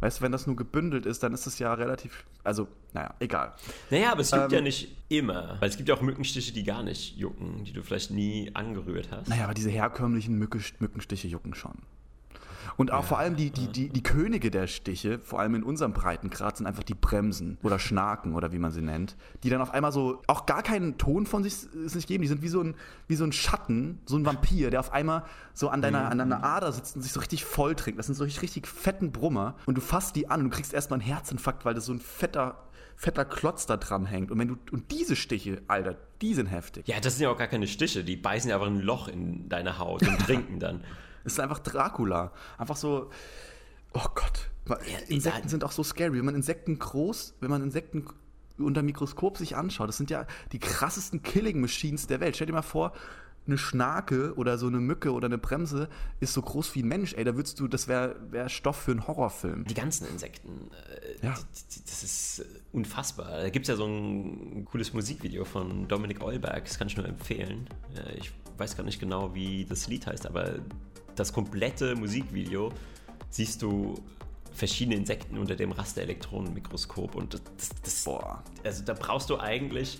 Weißt 0.00 0.18
du, 0.18 0.24
wenn 0.24 0.32
das 0.32 0.46
nur 0.46 0.56
gebündelt 0.56 1.06
ist, 1.06 1.22
dann 1.22 1.32
ist 1.32 1.46
es 1.46 1.58
ja 1.58 1.72
relativ. 1.72 2.24
Also, 2.44 2.68
naja, 2.92 3.14
egal. 3.18 3.54
Naja, 3.90 4.12
aber 4.12 4.20
es 4.20 4.30
juckt 4.30 4.44
ähm, 4.44 4.50
ja 4.50 4.60
nicht 4.60 4.94
immer. 5.08 5.56
Weil 5.60 5.70
es 5.70 5.76
gibt 5.76 5.88
ja 5.88 5.94
auch 5.94 6.02
Mückenstiche, 6.02 6.52
die 6.52 6.64
gar 6.64 6.82
nicht 6.82 7.16
jucken, 7.16 7.64
die 7.64 7.72
du 7.72 7.82
vielleicht 7.82 8.10
nie 8.10 8.50
angerührt 8.54 9.08
hast. 9.10 9.28
Naja, 9.28 9.44
aber 9.44 9.54
diese 9.54 9.70
herkömmlichen 9.70 10.38
Mückenstiche 10.38 11.28
jucken 11.28 11.54
schon. 11.54 11.78
Und 12.76 12.90
auch 12.92 13.02
ja. 13.02 13.02
vor 13.02 13.18
allem 13.18 13.36
die, 13.36 13.50
die, 13.50 13.68
die, 13.68 13.88
die 13.88 14.02
Könige 14.02 14.50
der 14.50 14.66
Stiche, 14.66 15.18
vor 15.18 15.40
allem 15.40 15.54
in 15.54 15.62
unserem 15.62 15.92
Breitengrad, 15.92 16.56
sind 16.56 16.66
einfach 16.66 16.82
die 16.82 16.94
Bremsen 16.94 17.58
oder 17.62 17.78
Schnaken 17.78 18.34
oder 18.34 18.52
wie 18.52 18.58
man 18.58 18.70
sie 18.70 18.82
nennt, 18.82 19.16
die 19.42 19.50
dann 19.50 19.60
auf 19.60 19.72
einmal 19.72 19.92
so 19.92 20.22
auch 20.26 20.46
gar 20.46 20.62
keinen 20.62 20.98
Ton 20.98 21.26
von 21.26 21.42
sich, 21.42 21.54
sich 21.54 22.06
geben. 22.06 22.22
Die 22.22 22.28
sind 22.28 22.42
wie 22.42 22.48
so, 22.48 22.62
ein, 22.62 22.74
wie 23.08 23.16
so 23.16 23.24
ein 23.24 23.32
Schatten, 23.32 24.00
so 24.06 24.16
ein 24.16 24.26
Vampir, 24.26 24.70
der 24.70 24.80
auf 24.80 24.92
einmal 24.92 25.24
so 25.54 25.68
an 25.68 25.80
deiner, 25.80 26.10
an 26.10 26.18
deiner 26.18 26.44
Ader 26.44 26.72
sitzt 26.72 26.96
und 26.96 27.02
sich 27.02 27.12
so 27.12 27.20
richtig 27.20 27.44
voll 27.44 27.74
trinkt. 27.74 27.98
Das 27.98 28.06
sind 28.06 28.14
so 28.14 28.24
richtig, 28.24 28.42
richtig 28.42 28.66
fetten 28.66 29.12
Brummer. 29.12 29.56
Und 29.66 29.76
du 29.76 29.80
fasst 29.80 30.16
die 30.16 30.28
an 30.28 30.40
und 30.40 30.50
du 30.50 30.56
kriegst 30.56 30.74
erstmal 30.74 31.00
einen 31.00 31.08
Herzinfarkt, 31.08 31.64
weil 31.64 31.74
das 31.74 31.86
so 31.86 31.92
ein 31.92 32.00
fetter 32.00 32.62
fetter 32.96 33.24
Klotz 33.24 33.66
da 33.66 33.76
dran 33.76 34.06
hängt. 34.06 34.30
Und 34.30 34.38
wenn 34.38 34.48
du 34.48 34.56
und 34.72 34.90
diese 34.90 35.16
Stiche, 35.16 35.62
Alter, 35.68 35.96
die 36.22 36.34
sind 36.34 36.46
heftig. 36.46 36.88
Ja, 36.88 36.98
das 36.98 37.16
sind 37.16 37.24
ja 37.24 37.30
auch 37.30 37.36
gar 37.38 37.46
keine 37.46 37.66
Stiche, 37.66 38.02
die 38.02 38.16
beißen 38.16 38.50
ja 38.50 38.56
einfach 38.56 38.68
ein 38.68 38.80
Loch 38.80 39.08
in 39.08 39.48
deine 39.48 39.78
Haut 39.78 40.02
und 40.02 40.18
trinken 40.26 40.58
dann. 40.58 40.82
Es 41.26 41.34
ist 41.34 41.40
einfach 41.40 41.58
Dracula. 41.58 42.32
Einfach 42.56 42.76
so. 42.76 43.10
Oh 43.92 44.06
Gott. 44.14 44.50
Insekten 45.08 45.48
sind 45.48 45.64
auch 45.64 45.72
so 45.72 45.82
scary. 45.82 46.18
Wenn 46.18 46.24
man 46.24 46.34
Insekten 46.34 46.78
groß, 46.78 47.34
wenn 47.40 47.50
man 47.50 47.62
Insekten 47.62 48.06
unter 48.58 48.82
Mikroskop 48.82 49.36
sich 49.36 49.56
anschaut, 49.56 49.88
das 49.88 49.96
sind 49.96 50.10
ja 50.10 50.26
die 50.52 50.58
krassesten 50.58 51.22
Killing 51.22 51.60
Machines 51.60 52.06
der 52.06 52.20
Welt. 52.20 52.36
Stell 52.36 52.46
dir 52.46 52.52
mal 52.52 52.62
vor, 52.62 52.92
eine 53.46 53.58
Schnake 53.58 54.34
oder 54.34 54.58
so 54.58 54.66
eine 54.66 54.78
Mücke 54.78 55.12
oder 55.12 55.26
eine 55.26 55.38
Bremse 55.38 55.88
ist 56.20 56.32
so 56.32 56.42
groß 56.42 56.74
wie 56.74 56.82
ein 56.82 56.88
Mensch, 56.88 57.14
ey, 57.14 57.24
da 57.24 57.36
würdest 57.36 57.60
du, 57.60 57.68
das 57.68 57.86
wäre 57.86 58.16
wär 58.30 58.48
Stoff 58.48 58.76
für 58.76 58.90
einen 58.90 59.06
Horrorfilm. 59.06 59.64
Die 59.64 59.74
ganzen 59.74 60.08
Insekten, 60.08 60.70
äh, 60.72 61.26
ja. 61.26 61.34
Das 61.86 62.02
ist 62.02 62.44
unfassbar. 62.72 63.42
Da 63.42 63.50
gibt 63.50 63.64
es 63.64 63.68
ja 63.68 63.76
so 63.76 63.86
ein 63.86 64.64
cooles 64.64 64.92
Musikvideo 64.92 65.44
von 65.44 65.86
Dominik 65.86 66.22
Eulberg, 66.22 66.64
das 66.64 66.78
kann 66.78 66.88
ich 66.88 66.96
nur 66.96 67.06
empfehlen. 67.06 67.68
Ich 68.18 68.32
weiß 68.58 68.76
gar 68.76 68.84
nicht 68.84 69.00
genau, 69.00 69.34
wie 69.34 69.64
das 69.64 69.86
Lied 69.86 70.06
heißt, 70.06 70.26
aber 70.26 70.56
das 71.16 71.32
komplette 71.32 71.96
Musikvideo 71.96 72.72
siehst 73.30 73.62
du 73.62 73.94
verschiedene 74.52 74.96
Insekten 74.96 75.36
unter 75.38 75.54
dem 75.54 75.72
Rasterelektronenmikroskop 75.72 77.14
und 77.14 77.34
das, 77.34 77.70
das, 77.82 78.04
Boah. 78.04 78.42
also 78.64 78.84
da 78.84 78.94
brauchst 78.94 79.28
du 79.28 79.38
eigentlich 79.38 79.98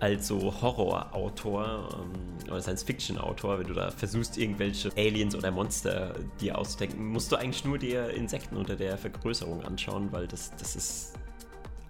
als 0.00 0.28
so 0.28 0.40
Horrorautor 0.62 1.90
ähm, 1.92 2.50
oder 2.50 2.62
Science-Fiction-Autor, 2.62 3.58
wenn 3.58 3.66
du 3.66 3.74
da 3.74 3.90
versuchst, 3.90 4.38
irgendwelche 4.38 4.90
Aliens 4.96 5.34
oder 5.34 5.50
Monster 5.50 6.14
dir 6.40 6.56
auszudenken, 6.56 7.06
musst 7.12 7.30
du 7.30 7.36
eigentlich 7.36 7.66
nur 7.66 7.76
dir 7.76 8.08
Insekten 8.08 8.56
unter 8.56 8.76
der 8.76 8.96
Vergrößerung 8.96 9.62
anschauen, 9.62 10.10
weil 10.10 10.26
das, 10.26 10.52
das 10.56 10.74
ist 10.74 11.12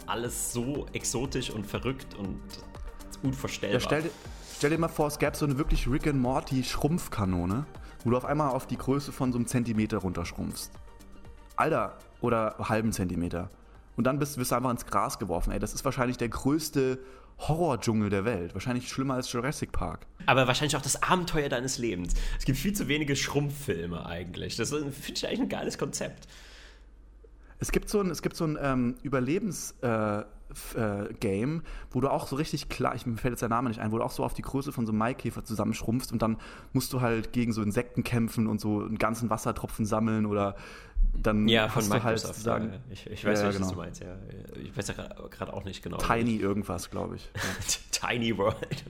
alles 0.07 0.53
so 0.53 0.87
exotisch 0.93 1.51
und 1.51 1.65
verrückt 1.65 2.17
und 2.17 2.41
unvorstellbar. 3.23 3.81
Ja, 3.81 3.87
stell, 3.87 4.11
stell, 4.57 4.71
dir 4.71 4.79
mal 4.79 4.89
vor, 4.89 5.07
es 5.07 5.19
gäbe 5.21 5.37
so 5.37 5.45
eine 5.45 5.57
wirklich 5.57 5.87
Rick 5.87 6.09
and 6.09 6.21
Morty 6.21 6.65
Schrumpfkanone 6.65 7.65
wo 8.05 8.11
du 8.11 8.17
auf 8.17 8.25
einmal 8.25 8.51
auf 8.51 8.67
die 8.67 8.77
Größe 8.77 9.13
von 9.13 9.33
so 9.33 9.39
einem 9.39 9.47
Zentimeter 9.47 9.99
runterschrumpfst. 9.99 10.71
Alter, 11.57 11.99
oder 12.21 12.57
halben 12.59 12.93
Zentimeter. 12.93 13.51
Und 13.97 14.05
dann 14.05 14.19
bist, 14.19 14.39
wirst 14.39 14.53
du 14.53 14.57
einfach 14.57 14.71
ins 14.71 14.87
Gras 14.87 15.19
geworfen. 15.19 15.53
Ey, 15.53 15.59
das 15.59 15.75
ist 15.75 15.85
wahrscheinlich 15.85 16.17
der 16.17 16.29
größte 16.29 16.99
Horrordschungel 17.39 18.11
der 18.11 18.25
Welt. 18.25 18.55
Wahrscheinlich 18.55 18.89
schlimmer 18.89 19.15
als 19.15 19.31
Jurassic 19.33 19.73
Park. 19.73 20.07
Aber 20.27 20.47
wahrscheinlich 20.47 20.77
auch 20.77 20.83
das 20.83 21.03
Abenteuer 21.03 21.49
deines 21.49 21.79
Lebens. 21.79 22.15
Es 22.39 22.45
gibt 22.45 22.59
viel 22.59 22.73
zu 22.73 22.89
wenige 22.89 23.17
Schrumpffilme 23.17 24.07
eigentlich. 24.07 24.57
Das 24.57 24.71
finde 24.71 24.93
ich 25.15 25.27
eigentlich 25.27 25.41
ein 25.41 25.49
geiles 25.49 25.79
Konzept. 25.79 26.29
Es 27.59 27.73
gibt 27.73 27.89
so 27.91 28.01
ein, 28.01 28.11
es 28.11 28.23
gibt 28.23 28.37
so 28.37 28.45
ein 28.45 28.59
ähm, 28.61 28.97
Überlebens... 29.03 29.75
Äh, 29.83 30.25
äh, 30.75 31.13
Game, 31.15 31.63
wo 31.91 32.01
du 32.01 32.09
auch 32.09 32.27
so 32.27 32.37
richtig 32.37 32.69
klar, 32.69 32.95
ich, 32.95 33.07
mir 33.07 33.17
fällt 33.17 33.33
jetzt 33.33 33.41
der 33.41 33.49
Name 33.49 33.69
nicht 33.69 33.81
ein, 33.81 33.93
wo 33.93 33.99
du 33.99 34.05
auch 34.05 34.11
so 34.11 34.25
auf 34.25 34.35
die 34.35 34.43
Größe 34.43 34.73
von 34.73 34.87
so 34.87 34.93
einem 34.93 34.99
Maikäfer 34.99 35.45
zusammenschrumpfst 35.45 36.13
und 36.13 36.23
dann 36.23 36.37
musst 36.73 36.93
du 36.93 37.01
halt 37.01 37.33
gegen 37.33 37.53
so 37.53 37.63
Insekten 37.63 38.05
kämpfen 38.05 38.47
und 38.47 38.61
so 38.61 38.81
einen 38.81 38.99
ganzen 38.99 39.31
Wassertropfen 39.31 39.85
sammeln 39.87 40.27
oder 40.27 40.57
dann 41.15 41.49
ja, 41.49 41.69
von 41.69 41.83
halt 41.83 42.05
Microsoft. 42.05 42.35
sozusagen 42.35 42.73
ja, 42.73 42.79
ich, 42.91 43.07
ich 43.07 43.25
weiß, 43.25 43.41
Ja, 43.41 43.49
was 43.49 43.57
genau. 43.57 43.71
du 43.71 43.77
meinst, 43.77 44.03
ja. 44.03 44.17
Ich 44.63 44.77
weiß 44.77 44.89
ja 44.89 44.95
gerade 45.31 45.53
auch 45.53 45.65
nicht 45.65 45.83
genau. 45.83 45.97
Tiny 45.97 46.37
irgendwas, 46.37 46.91
glaube 46.91 47.17
ich. 47.17 47.29
Tiny 47.91 48.37
World. 48.37 48.57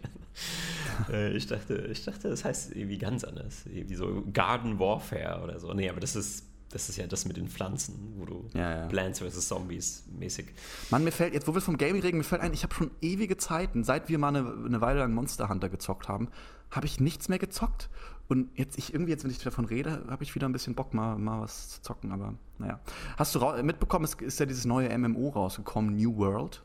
Äh, 1.10 1.32
ich, 1.32 1.46
dachte, 1.46 1.88
ich 1.90 2.04
dachte, 2.04 2.28
das 2.28 2.44
heißt 2.44 2.76
irgendwie 2.76 2.98
ganz 2.98 3.24
anders. 3.24 3.64
Irgendwie 3.66 3.94
so 3.94 4.22
Garden 4.32 4.78
Warfare 4.78 5.42
oder 5.42 5.58
so. 5.58 5.72
Nee, 5.72 5.88
aber 5.88 6.00
das 6.00 6.14
ist, 6.14 6.44
das 6.70 6.88
ist 6.88 6.96
ja 6.96 7.06
das 7.06 7.24
mit 7.24 7.36
den 7.36 7.48
Pflanzen, 7.48 8.14
wo 8.16 8.24
du 8.24 8.48
Ja, 8.54 8.82
ja. 8.82 8.86
Plants 8.86 9.20
vs. 9.20 9.48
Zombies 9.48 10.04
mäßig. 10.18 10.46
Mann, 10.90 11.04
mir 11.04 11.12
fällt, 11.12 11.34
jetzt 11.34 11.46
wo 11.48 11.54
wir 11.54 11.60
vom 11.60 11.76
Gaming 11.76 12.00
reden, 12.02 12.18
mir 12.18 12.24
fällt 12.24 12.42
ein, 12.42 12.52
ich 12.52 12.62
habe 12.62 12.74
schon 12.74 12.90
ewige 13.00 13.36
Zeiten, 13.36 13.84
seit 13.84 14.08
wir 14.08 14.18
mal 14.18 14.28
eine, 14.28 14.40
eine 14.64 14.80
Weile 14.80 15.00
lang 15.00 15.12
Monster 15.12 15.48
Hunter 15.48 15.68
gezockt 15.68 16.08
haben, 16.08 16.28
habe 16.70 16.86
ich 16.86 17.00
nichts 17.00 17.28
mehr 17.28 17.38
gezockt. 17.38 17.90
Und 18.28 18.56
jetzt, 18.56 18.78
ich 18.78 18.94
irgendwie, 18.94 19.10
jetzt, 19.10 19.24
wenn 19.24 19.30
ich 19.32 19.38
davon 19.38 19.64
rede, 19.64 20.04
habe 20.08 20.22
ich 20.22 20.32
wieder 20.36 20.48
ein 20.48 20.52
bisschen 20.52 20.76
Bock, 20.76 20.94
mal, 20.94 21.18
mal 21.18 21.40
was 21.40 21.70
zu 21.70 21.82
zocken, 21.82 22.12
aber 22.12 22.34
naja. 22.58 22.78
Hast 23.16 23.34
du 23.34 23.40
mitbekommen, 23.64 24.04
es 24.04 24.14
ist 24.14 24.38
ja 24.38 24.46
dieses 24.46 24.64
neue 24.64 24.96
MMO 24.96 25.30
rausgekommen, 25.30 25.96
New 25.96 26.16
World? 26.16 26.62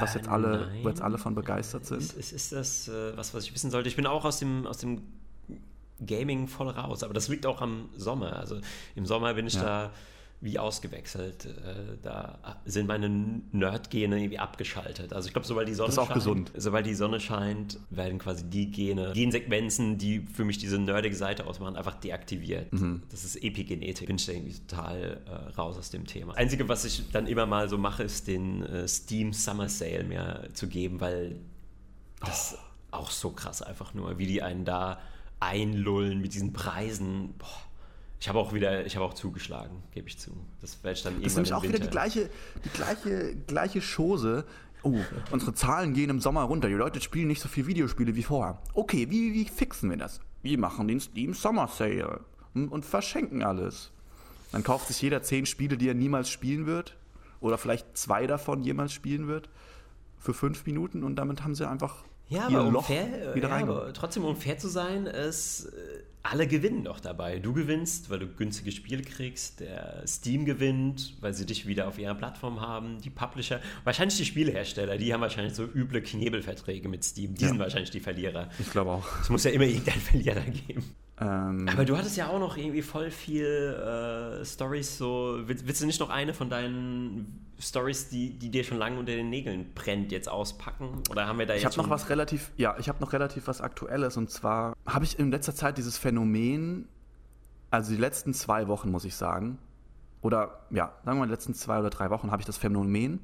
Was 0.00 0.14
jetzt 0.14 0.28
alle, 0.28 0.68
Nein. 0.68 0.84
wo 0.84 0.88
jetzt 0.90 1.00
alle 1.00 1.18
von 1.18 1.34
begeistert 1.34 1.86
sind. 1.86 2.02
Ist, 2.02 2.12
ist, 2.12 2.32
ist 2.32 2.52
das 2.52 2.88
äh, 2.88 3.16
was, 3.16 3.32
was 3.34 3.44
ich 3.44 3.54
wissen 3.54 3.70
sollte? 3.70 3.88
Ich 3.88 3.96
bin 3.96 4.06
auch 4.06 4.24
aus 4.24 4.38
dem, 4.38 4.66
aus 4.66 4.78
dem 4.78 5.02
Gaming 6.06 6.46
voll 6.48 6.68
raus, 6.68 7.02
aber 7.02 7.14
das 7.14 7.28
liegt 7.28 7.46
auch 7.46 7.60
am 7.60 7.88
Sommer. 7.96 8.36
Also 8.36 8.58
im 8.94 9.06
Sommer 9.06 9.34
bin 9.34 9.46
ich 9.46 9.54
Ja. 9.54 9.62
da 9.62 9.90
wie 10.40 10.56
ausgewechselt. 10.56 11.46
Äh, 11.46 11.96
da 12.00 12.38
sind 12.64 12.86
meine 12.86 13.08
Nerd-Gene 13.50 14.18
irgendwie 14.20 14.38
abgeschaltet. 14.38 15.12
Also 15.12 15.26
ich 15.26 15.32
glaube, 15.34 15.48
sobald 15.48 15.66
die 15.66 15.74
Sonne 15.74 15.88
Das 15.88 15.94
ist 15.96 15.98
auch 15.98 16.06
scheint, 16.06 16.14
gesund. 16.14 16.52
sobald 16.56 16.86
die 16.86 16.94
Sonne 16.94 17.18
scheint, 17.18 17.80
werden 17.90 18.20
quasi 18.20 18.44
die 18.48 18.70
Gene, 18.70 19.10
Gensequenzen, 19.14 19.98
die 19.98 20.20
für 20.20 20.44
mich 20.44 20.58
diese 20.58 20.78
nerdige 20.78 21.16
Seite 21.16 21.44
ausmachen, 21.44 21.74
einfach 21.74 21.94
deaktiviert. 21.94 22.72
Mhm. 22.72 23.02
Das 23.10 23.24
ist 23.24 23.34
Epigenetik. 23.42 24.06
Bin 24.06 24.14
ich 24.14 24.26
da 24.26 24.32
irgendwie 24.32 24.54
total 24.68 25.20
äh, 25.26 25.50
raus 25.58 25.76
aus 25.76 25.90
dem 25.90 26.06
Thema. 26.06 26.34
Einzige, 26.36 26.68
was 26.68 26.84
ich 26.84 27.10
dann 27.10 27.26
immer 27.26 27.46
mal 27.46 27.68
so 27.68 27.76
mache, 27.76 28.04
ist 28.04 28.28
den 28.28 28.62
äh, 28.62 28.86
Steam 28.86 29.32
Summer 29.32 29.68
Sale 29.68 30.04
mir 30.04 30.48
zu 30.52 30.68
geben, 30.68 31.00
weil 31.00 31.34
das 32.20 32.52
ist 32.52 32.58
auch 32.92 33.10
so 33.10 33.30
krass 33.30 33.60
einfach 33.60 33.92
nur, 33.92 34.18
wie 34.18 34.26
die 34.28 34.40
einen 34.40 34.64
da 34.64 35.00
einlullen 35.40 36.20
mit 36.20 36.34
diesen 36.34 36.52
Preisen. 36.52 37.34
Boah. 37.38 37.46
Ich 38.20 38.28
habe 38.28 38.38
auch 38.38 38.52
wieder, 38.52 38.84
ich 38.84 38.96
habe 38.96 39.04
auch 39.04 39.14
zugeschlagen, 39.14 39.82
gebe 39.92 40.08
ich 40.08 40.18
zu. 40.18 40.32
Das 40.60 40.82
werde 40.82 40.96
ich 40.96 41.02
dann 41.04 41.14
Das 41.22 41.32
ist 41.32 41.36
nämlich 41.36 41.52
auch 41.52 41.62
wieder 41.62 41.74
Winter. 41.74 41.86
die 41.86 41.90
gleiche, 41.90 42.30
die 42.64 42.68
gleiche, 42.70 43.36
gleiche 43.46 43.80
Chose. 43.80 44.44
Oh, 44.82 44.98
unsere 45.30 45.54
Zahlen 45.54 45.94
gehen 45.94 46.10
im 46.10 46.20
Sommer 46.20 46.42
runter. 46.42 46.68
Die 46.68 46.74
Leute 46.74 47.00
spielen 47.00 47.28
nicht 47.28 47.40
so 47.40 47.48
viel 47.48 47.66
Videospiele 47.66 48.16
wie 48.16 48.22
vorher. 48.22 48.58
Okay, 48.74 49.08
wie, 49.10 49.34
wie 49.34 49.44
fixen 49.44 49.90
wir 49.90 49.96
das? 49.96 50.20
Wir 50.42 50.58
machen 50.58 50.88
den 50.88 51.00
Steam 51.00 51.34
Summer 51.34 51.68
Sale 51.68 52.20
und, 52.54 52.68
und 52.68 52.84
verschenken 52.84 53.42
alles. 53.42 53.92
Dann 54.50 54.62
kauft 54.64 54.88
sich 54.88 55.00
jeder 55.02 55.22
zehn 55.22 55.46
Spiele, 55.46 55.76
die 55.76 55.88
er 55.88 55.94
niemals 55.94 56.28
spielen 56.30 56.66
wird. 56.66 56.96
Oder 57.40 57.58
vielleicht 57.58 57.96
zwei 57.96 58.26
davon 58.26 58.62
jemals 58.62 58.92
spielen 58.92 59.28
wird. 59.28 59.48
Für 60.18 60.34
fünf 60.34 60.66
Minuten 60.66 61.04
und 61.04 61.16
damit 61.16 61.44
haben 61.44 61.54
sie 61.54 61.68
einfach 61.68 62.04
Ja, 62.28 62.46
aber 62.46 62.64
um 62.64 62.72
Loch 62.74 62.86
fair, 62.86 63.34
wieder 63.34 63.48
ja, 63.48 63.54
rein. 63.54 63.62
aber 63.64 63.92
trotzdem 63.92 64.24
um 64.24 64.36
fair 64.36 64.58
zu 64.58 64.68
sein, 64.68 65.06
ist, 65.06 65.66
äh, 65.66 66.02
alle 66.22 66.46
gewinnen 66.46 66.84
doch 66.84 67.00
dabei. 67.00 67.38
Du 67.38 67.54
gewinnst, 67.54 68.10
weil 68.10 68.18
du 68.18 68.26
günstige 68.26 68.70
Spiele 68.72 69.02
kriegst, 69.02 69.60
der 69.60 70.02
Steam 70.06 70.44
gewinnt, 70.44 71.14
weil 71.20 71.32
sie 71.32 71.46
dich 71.46 71.66
wieder 71.66 71.88
auf 71.88 71.98
ihrer 71.98 72.14
Plattform 72.14 72.60
haben, 72.60 73.00
die 73.00 73.08
Publisher, 73.08 73.60
wahrscheinlich 73.84 74.18
die 74.18 74.26
Spielehersteller, 74.26 74.98
die 74.98 75.14
haben 75.14 75.22
wahrscheinlich 75.22 75.54
so 75.54 75.62
üble 75.64 76.02
Knebelverträge 76.02 76.88
mit 76.88 77.02
Steam, 77.04 77.34
die 77.34 77.42
Ja. 77.42 77.48
sind 77.48 77.58
wahrscheinlich 77.60 77.90
die 77.90 78.00
Verlierer. 78.00 78.50
Ich 78.58 78.70
glaube 78.70 78.90
auch. 78.90 79.06
Es 79.22 79.30
muss 79.30 79.44
ja 79.44 79.52
immer 79.52 79.64
irgendeinen 79.64 80.00
Verlierer 80.02 80.40
geben. 80.42 80.84
Ähm, 81.20 81.66
Aber 81.72 81.84
du 81.86 81.96
hattest 81.96 82.16
ja 82.18 82.28
auch 82.28 82.38
noch 82.38 82.56
irgendwie 82.58 82.82
voll 82.82 83.10
viel 83.10 83.44
äh, 83.44 84.44
Stories 84.44 84.98
so. 84.98 85.38
Willst, 85.46 85.66
willst 85.66 85.80
du 85.80 85.86
nicht 85.86 85.98
noch 86.00 86.10
eine 86.10 86.34
von 86.34 86.50
deinen 86.50 87.46
Stories, 87.60 88.08
die, 88.08 88.38
die 88.38 88.50
dir 88.50 88.62
schon 88.62 88.78
lange 88.78 88.98
unter 88.98 89.12
den 89.12 89.30
Nägeln 89.30 89.72
brennt, 89.74 90.12
jetzt 90.12 90.28
auspacken? 90.28 91.02
Oder 91.10 91.26
haben 91.26 91.38
wir 91.38 91.46
da 91.46 91.54
Ich 91.54 91.62
jetzt 91.62 91.76
habe 91.76 91.86
noch 91.86 91.90
was 91.90 92.08
relativ, 92.08 92.52
ja, 92.56 92.76
ich 92.78 92.88
habe 92.88 93.00
noch 93.00 93.12
relativ 93.12 93.48
was 93.48 93.60
Aktuelles 93.60 94.16
und 94.16 94.30
zwar 94.30 94.74
habe 94.86 95.04
ich 95.04 95.18
in 95.18 95.30
letzter 95.30 95.54
Zeit 95.54 95.76
dieses 95.76 95.98
Phänomen, 95.98 96.86
also 97.70 97.90
die 97.90 98.00
letzten 98.00 98.32
zwei 98.32 98.68
Wochen 98.68 98.90
muss 98.90 99.04
ich 99.04 99.16
sagen, 99.16 99.58
oder 100.20 100.60
ja, 100.70 100.92
sagen 101.04 101.18
wir 101.18 101.20
mal, 101.20 101.26
die 101.26 101.32
letzten 101.32 101.54
zwei 101.54 101.80
oder 101.80 101.90
drei 101.90 102.10
Wochen 102.10 102.30
habe 102.30 102.42
ich 102.42 102.46
das 102.46 102.56
Phänomen, 102.56 103.20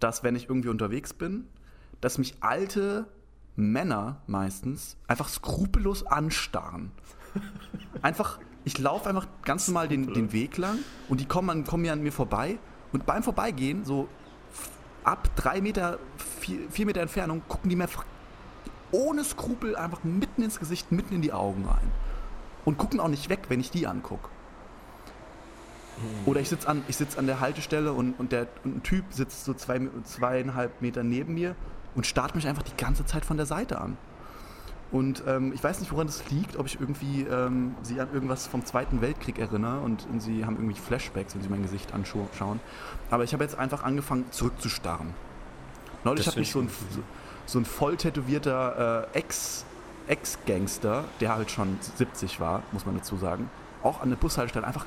dass 0.00 0.22
wenn 0.22 0.36
ich 0.36 0.48
irgendwie 0.48 0.68
unterwegs 0.68 1.14
bin, 1.14 1.46
dass 2.00 2.18
mich 2.18 2.34
alte 2.40 3.06
Männer 3.56 4.20
meistens 4.26 4.96
einfach 5.06 5.28
skrupellos 5.28 6.06
anstarren. 6.06 6.90
Einfach, 8.02 8.38
ich 8.64 8.78
laufe 8.78 9.08
einfach 9.08 9.26
ganz 9.42 9.68
normal 9.68 9.88
den, 9.88 10.12
den 10.12 10.32
Weg 10.32 10.58
lang 10.58 10.78
und 11.08 11.20
die 11.20 11.26
kommen, 11.26 11.50
an, 11.50 11.64
kommen 11.64 11.82
mir 11.82 11.92
an 11.92 12.02
mir 12.02 12.12
vorbei 12.12 12.58
beim 12.92 13.22
Vorbeigehen, 13.22 13.84
so 13.84 14.08
ab 15.04 15.30
drei 15.36 15.60
Meter, 15.60 15.98
vier, 16.40 16.70
vier 16.70 16.86
Meter 16.86 17.00
Entfernung, 17.00 17.42
gucken 17.48 17.70
die 17.70 17.76
mir 17.76 17.84
einfach 17.84 18.04
ohne 18.90 19.24
Skrupel 19.24 19.74
einfach 19.74 20.04
mitten 20.04 20.42
ins 20.42 20.58
Gesicht, 20.58 20.92
mitten 20.92 21.14
in 21.14 21.22
die 21.22 21.32
Augen 21.32 21.64
rein. 21.64 21.90
Und 22.64 22.78
gucken 22.78 23.00
auch 23.00 23.08
nicht 23.08 23.28
weg, 23.28 23.40
wenn 23.48 23.58
ich 23.58 23.70
die 23.70 23.86
angucke. 23.86 24.28
Oder 26.26 26.40
ich 26.40 26.48
sitze 26.48 26.68
an, 26.68 26.84
sitz 26.88 27.18
an 27.18 27.26
der 27.26 27.40
Haltestelle 27.40 27.92
und, 27.92 28.14
und, 28.18 28.32
der, 28.32 28.46
und 28.64 28.76
ein 28.76 28.82
Typ 28.82 29.04
sitzt 29.10 29.44
so 29.44 29.54
zwei, 29.54 29.80
zweieinhalb 30.04 30.80
Meter 30.80 31.02
neben 31.02 31.34
mir 31.34 31.54
und 31.94 32.06
starrt 32.06 32.34
mich 32.34 32.46
einfach 32.48 32.62
die 32.62 32.76
ganze 32.76 33.04
Zeit 33.04 33.24
von 33.24 33.36
der 33.36 33.46
Seite 33.46 33.80
an. 33.80 33.96
Und 34.92 35.24
ähm, 35.26 35.52
ich 35.54 35.64
weiß 35.64 35.80
nicht, 35.80 35.90
woran 35.90 36.06
das 36.06 36.30
liegt, 36.30 36.58
ob 36.58 36.66
ich 36.66 36.78
irgendwie 36.78 37.22
ähm, 37.22 37.74
sie 37.82 37.98
an 37.98 38.08
irgendwas 38.12 38.46
vom 38.46 38.64
Zweiten 38.66 39.00
Weltkrieg 39.00 39.38
erinnere 39.38 39.80
und, 39.80 40.06
und 40.12 40.20
sie 40.20 40.44
haben 40.44 40.56
irgendwie 40.56 40.78
Flashbacks, 40.78 41.34
wenn 41.34 41.42
sie 41.42 41.48
mein 41.48 41.62
Gesicht 41.62 41.94
anschauen. 41.94 42.60
Aber 43.10 43.24
ich 43.24 43.32
habe 43.32 43.42
jetzt 43.42 43.58
einfach 43.58 43.84
angefangen 43.84 44.26
zurückzustarren. 44.30 45.14
Neulich 46.04 46.26
hat 46.26 46.36
mich 46.36 46.50
so 46.50 46.60
ein, 46.60 46.66
ich 46.66 46.94
so, 46.94 47.02
so 47.46 47.58
ein 47.58 47.64
voll 47.64 47.96
tätowierter 47.96 49.08
äh, 49.14 49.18
Ex, 49.18 49.64
Ex-Gangster, 50.08 51.04
der 51.20 51.36
halt 51.36 51.50
schon 51.50 51.78
70 51.96 52.38
war, 52.38 52.62
muss 52.72 52.84
man 52.84 52.96
dazu 52.96 53.16
sagen, 53.16 53.48
auch 53.82 54.02
an 54.02 54.10
der 54.10 54.16
Bushaltestelle 54.16 54.66
einfach 54.66 54.84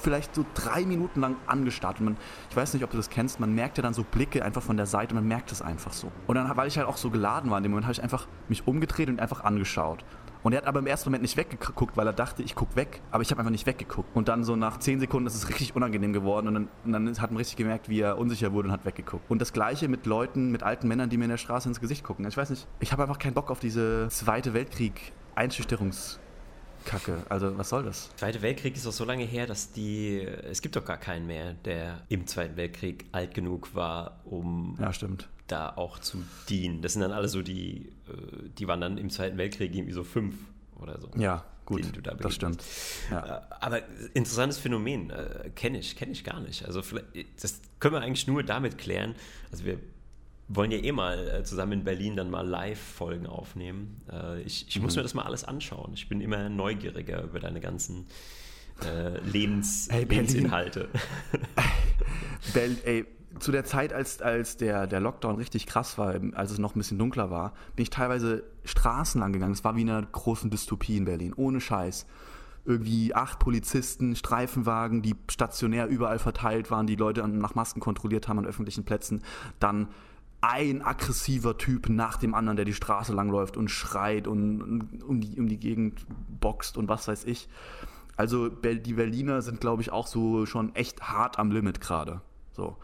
vielleicht 0.00 0.34
so 0.34 0.44
drei 0.54 0.84
Minuten 0.84 1.20
lang 1.20 1.36
angestarrt. 1.46 2.00
Und 2.00 2.04
man, 2.06 2.16
ich 2.48 2.56
weiß 2.56 2.74
nicht, 2.74 2.84
ob 2.84 2.90
du 2.90 2.96
das 2.96 3.10
kennst, 3.10 3.40
man 3.40 3.54
merkt 3.54 3.78
ja 3.78 3.82
dann 3.82 3.94
so 3.94 4.04
Blicke 4.04 4.44
einfach 4.44 4.62
von 4.62 4.76
der 4.76 4.86
Seite 4.86 5.14
und 5.14 5.20
man 5.20 5.28
merkt 5.28 5.52
es 5.52 5.62
einfach 5.62 5.92
so. 5.92 6.10
Und 6.26 6.34
dann, 6.34 6.56
weil 6.56 6.68
ich 6.68 6.78
halt 6.78 6.88
auch 6.88 6.96
so 6.96 7.10
geladen 7.10 7.50
war 7.50 7.58
in 7.58 7.62
dem 7.62 7.72
Moment, 7.72 7.86
habe 7.86 7.92
ich 7.92 8.02
einfach 8.02 8.26
mich 8.48 8.66
umgedreht 8.66 9.08
und 9.08 9.20
einfach 9.20 9.44
angeschaut. 9.44 10.04
Und 10.42 10.52
er 10.52 10.58
hat 10.58 10.66
aber 10.66 10.78
im 10.78 10.86
ersten 10.86 11.10
Moment 11.10 11.22
nicht 11.22 11.36
weggeguckt, 11.36 11.96
weil 11.96 12.06
er 12.06 12.12
dachte, 12.12 12.42
ich 12.42 12.54
gucke 12.54 12.76
weg. 12.76 13.02
Aber 13.10 13.22
ich 13.22 13.30
habe 13.30 13.40
einfach 13.40 13.50
nicht 13.50 13.66
weggeguckt. 13.66 14.08
Und 14.14 14.28
dann 14.28 14.44
so 14.44 14.56
nach 14.56 14.78
zehn 14.78 14.98
Sekunden 14.98 15.26
ist 15.26 15.34
es 15.34 15.48
richtig 15.48 15.76
unangenehm 15.76 16.12
geworden. 16.12 16.48
Und 16.48 16.54
dann, 16.54 16.68
und 16.84 16.92
dann 16.92 17.20
hat 17.20 17.30
man 17.30 17.36
richtig 17.36 17.56
gemerkt, 17.56 17.88
wie 17.88 18.00
er 18.00 18.16
unsicher 18.18 18.52
wurde 18.52 18.68
und 18.68 18.72
hat 18.72 18.84
weggeguckt. 18.86 19.30
Und 19.30 19.40
das 19.40 19.52
Gleiche 19.52 19.88
mit 19.88 20.06
Leuten, 20.06 20.50
mit 20.50 20.62
alten 20.62 20.88
Männern, 20.88 21.10
die 21.10 21.18
mir 21.18 21.24
in 21.24 21.30
der 21.30 21.36
Straße 21.36 21.68
ins 21.68 21.80
Gesicht 21.80 22.04
gucken. 22.04 22.26
Ich 22.26 22.36
weiß 22.36 22.50
nicht, 22.50 22.66
ich 22.80 22.92
habe 22.92 23.02
einfach 23.02 23.18
keinen 23.18 23.34
Bock 23.34 23.50
auf 23.50 23.60
diese 23.60 24.08
Zweite 24.08 24.54
Weltkrieg-Einschüchterungskacke. 26.84 27.26
Also, 27.28 27.56
was 27.58 27.68
soll 27.68 27.84
das? 27.84 28.10
Zweite 28.16 28.42
Weltkrieg 28.42 28.76
ist 28.76 28.86
doch 28.86 28.92
so 28.92 29.04
lange 29.04 29.24
her, 29.24 29.46
dass 29.46 29.72
die. 29.72 30.20
Es 30.20 30.62
gibt 30.62 30.76
doch 30.76 30.84
gar 30.84 30.96
keinen 30.98 31.26
mehr, 31.26 31.54
der 31.64 32.02
im 32.08 32.26
Zweiten 32.26 32.56
Weltkrieg 32.56 33.06
alt 33.12 33.34
genug 33.34 33.74
war, 33.74 34.20
um 34.24 34.76
Ja, 34.80 34.92
stimmt. 34.92 35.28
da 35.46 35.70
auch 35.76 35.98
zu 35.98 36.22
dienen. 36.48 36.82
Das 36.82 36.92
sind 36.94 37.02
dann 37.02 37.12
alle 37.12 37.28
so 37.28 37.42
die, 37.42 37.92
äh, 38.08 38.48
die 38.58 38.66
waren 38.68 38.80
dann 38.80 38.98
im 38.98 39.10
Zweiten 39.10 39.36
Weltkrieg 39.38 39.74
irgendwie 39.74 39.92
so 39.92 40.04
fünf 40.04 40.34
oder 40.80 41.00
so. 41.00 41.10
Ja, 41.16 41.44
gut, 41.66 41.82
da 42.02 42.14
das 42.14 42.34
stimmt. 42.34 42.62
Ja. 43.10 43.38
Äh, 43.38 43.40
Aber 43.60 43.80
interessantes 44.14 44.58
Phänomen, 44.58 45.10
äh, 45.10 45.50
kenne 45.54 45.78
ich, 45.78 45.96
kenne 45.96 46.12
ich 46.12 46.24
gar 46.24 46.40
nicht. 46.40 46.64
Also 46.64 46.82
vielleicht, 46.82 47.06
das 47.42 47.60
können 47.78 47.94
wir 47.94 48.00
eigentlich 48.00 48.26
nur 48.26 48.42
damit 48.42 48.78
klären. 48.78 49.14
Also 49.52 49.64
wir 49.64 49.78
wollen 50.52 50.70
ja 50.72 50.78
eh 50.78 50.92
mal 50.92 51.28
äh, 51.28 51.44
zusammen 51.44 51.72
in 51.72 51.84
Berlin 51.84 52.16
dann 52.16 52.28
mal 52.30 52.46
Live-Folgen 52.46 53.26
aufnehmen. 53.26 54.00
Äh, 54.12 54.42
ich 54.42 54.66
ich 54.68 54.76
Mhm. 54.76 54.82
muss 54.82 54.96
mir 54.96 55.02
das 55.02 55.14
mal 55.14 55.22
alles 55.22 55.44
anschauen. 55.44 55.92
Ich 55.94 56.08
bin 56.08 56.20
immer 56.20 56.48
neugieriger 56.48 57.22
über 57.22 57.38
deine 57.38 57.60
ganzen 57.60 58.06
äh, 58.84 59.18
Lebens, 59.20 59.88
Hey, 59.92 60.04
Berlin. 60.04 60.26
Lebensinhalte. 60.26 60.88
Bell, 62.54 62.76
ey, 62.84 63.06
zu 63.38 63.52
der 63.52 63.64
Zeit, 63.64 63.92
als, 63.92 64.20
als 64.22 64.56
der, 64.56 64.86
der 64.86 65.00
Lockdown 65.00 65.36
richtig 65.36 65.66
krass 65.66 65.98
war, 65.98 66.16
als 66.34 66.50
es 66.50 66.58
noch 66.58 66.74
ein 66.74 66.78
bisschen 66.78 66.98
dunkler 66.98 67.30
war, 67.30 67.52
bin 67.76 67.84
ich 67.84 67.90
teilweise 67.90 68.42
Straßen 68.64 69.20
lang 69.20 69.32
gegangen. 69.32 69.52
Es 69.52 69.64
war 69.64 69.76
wie 69.76 69.82
in 69.82 69.90
einer 69.90 70.04
großen 70.04 70.50
Dystopie 70.50 70.96
in 70.96 71.04
Berlin, 71.04 71.32
ohne 71.36 71.60
Scheiß. 71.60 72.06
Irgendwie 72.64 73.14
acht 73.14 73.38
Polizisten, 73.38 74.16
Streifenwagen, 74.16 75.00
die 75.00 75.14
stationär 75.30 75.86
überall 75.86 76.18
verteilt 76.18 76.70
waren, 76.70 76.86
die 76.86 76.96
Leute 76.96 77.26
nach 77.26 77.54
Masken 77.54 77.80
kontrolliert 77.80 78.28
haben 78.28 78.38
an 78.38 78.46
öffentlichen 78.46 78.84
Plätzen. 78.84 79.22
Dann 79.60 79.88
ein 80.40 80.82
aggressiver 80.82 81.58
Typ 81.58 81.88
nach 81.88 82.16
dem 82.16 82.34
anderen, 82.34 82.56
der 82.56 82.64
die 82.64 82.74
Straße 82.74 83.12
langläuft 83.12 83.56
und 83.56 83.70
schreit 83.70 84.26
und, 84.26 85.02
um, 85.02 85.20
die, 85.20 85.38
um 85.38 85.48
die 85.48 85.58
Gegend 85.58 86.06
boxt 86.40 86.76
und 86.76 86.88
was 86.88 87.08
weiß 87.08 87.24
ich. 87.24 87.48
Also 88.16 88.48
die 88.48 88.94
Berliner 88.94 89.42
sind, 89.42 89.60
glaube 89.60 89.82
ich, 89.82 89.92
auch 89.92 90.06
so 90.06 90.46
schon 90.46 90.74
echt 90.74 91.02
hart 91.02 91.38
am 91.38 91.50
Limit 91.50 91.80
gerade. 91.80 92.20
So. 92.52 92.76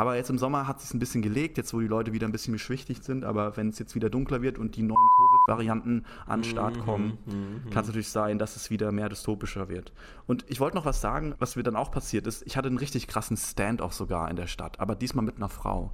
Aber 0.00 0.16
jetzt 0.16 0.30
im 0.30 0.38
Sommer 0.38 0.66
hat 0.66 0.78
es 0.78 0.84
sich 0.84 0.94
ein 0.94 0.98
bisschen 0.98 1.20
gelegt, 1.20 1.58
jetzt 1.58 1.74
wo 1.74 1.80
die 1.80 1.86
Leute 1.86 2.14
wieder 2.14 2.26
ein 2.26 2.32
bisschen 2.32 2.52
beschwichtigt 2.52 3.04
sind. 3.04 3.22
Aber 3.22 3.58
wenn 3.58 3.68
es 3.68 3.78
jetzt 3.78 3.94
wieder 3.94 4.08
dunkler 4.08 4.40
wird 4.40 4.56
und 4.56 4.76
die 4.76 4.82
neuen 4.82 4.96
Covid-Varianten 4.96 6.06
an 6.24 6.40
den 6.40 6.50
Start 6.50 6.78
Mhm, 6.78 6.80
kommen, 6.80 7.18
kann 7.70 7.82
es 7.82 7.88
natürlich 7.88 8.08
sein, 8.08 8.38
dass 8.38 8.56
es 8.56 8.70
wieder 8.70 8.92
mehr 8.92 9.10
dystopischer 9.10 9.68
wird. 9.68 9.92
Und 10.26 10.46
ich 10.48 10.58
wollte 10.58 10.78
noch 10.78 10.86
was 10.86 11.02
sagen, 11.02 11.34
was 11.38 11.54
mir 11.54 11.64
dann 11.64 11.76
auch 11.76 11.90
passiert 11.90 12.26
ist. 12.26 12.46
Ich 12.46 12.56
hatte 12.56 12.68
einen 12.68 12.78
richtig 12.78 13.08
krassen 13.08 13.36
Stand-off 13.36 13.92
sogar 13.92 14.30
in 14.30 14.36
der 14.36 14.46
Stadt, 14.46 14.80
aber 14.80 14.94
diesmal 14.94 15.22
mit 15.22 15.36
einer 15.36 15.50
Frau. 15.50 15.92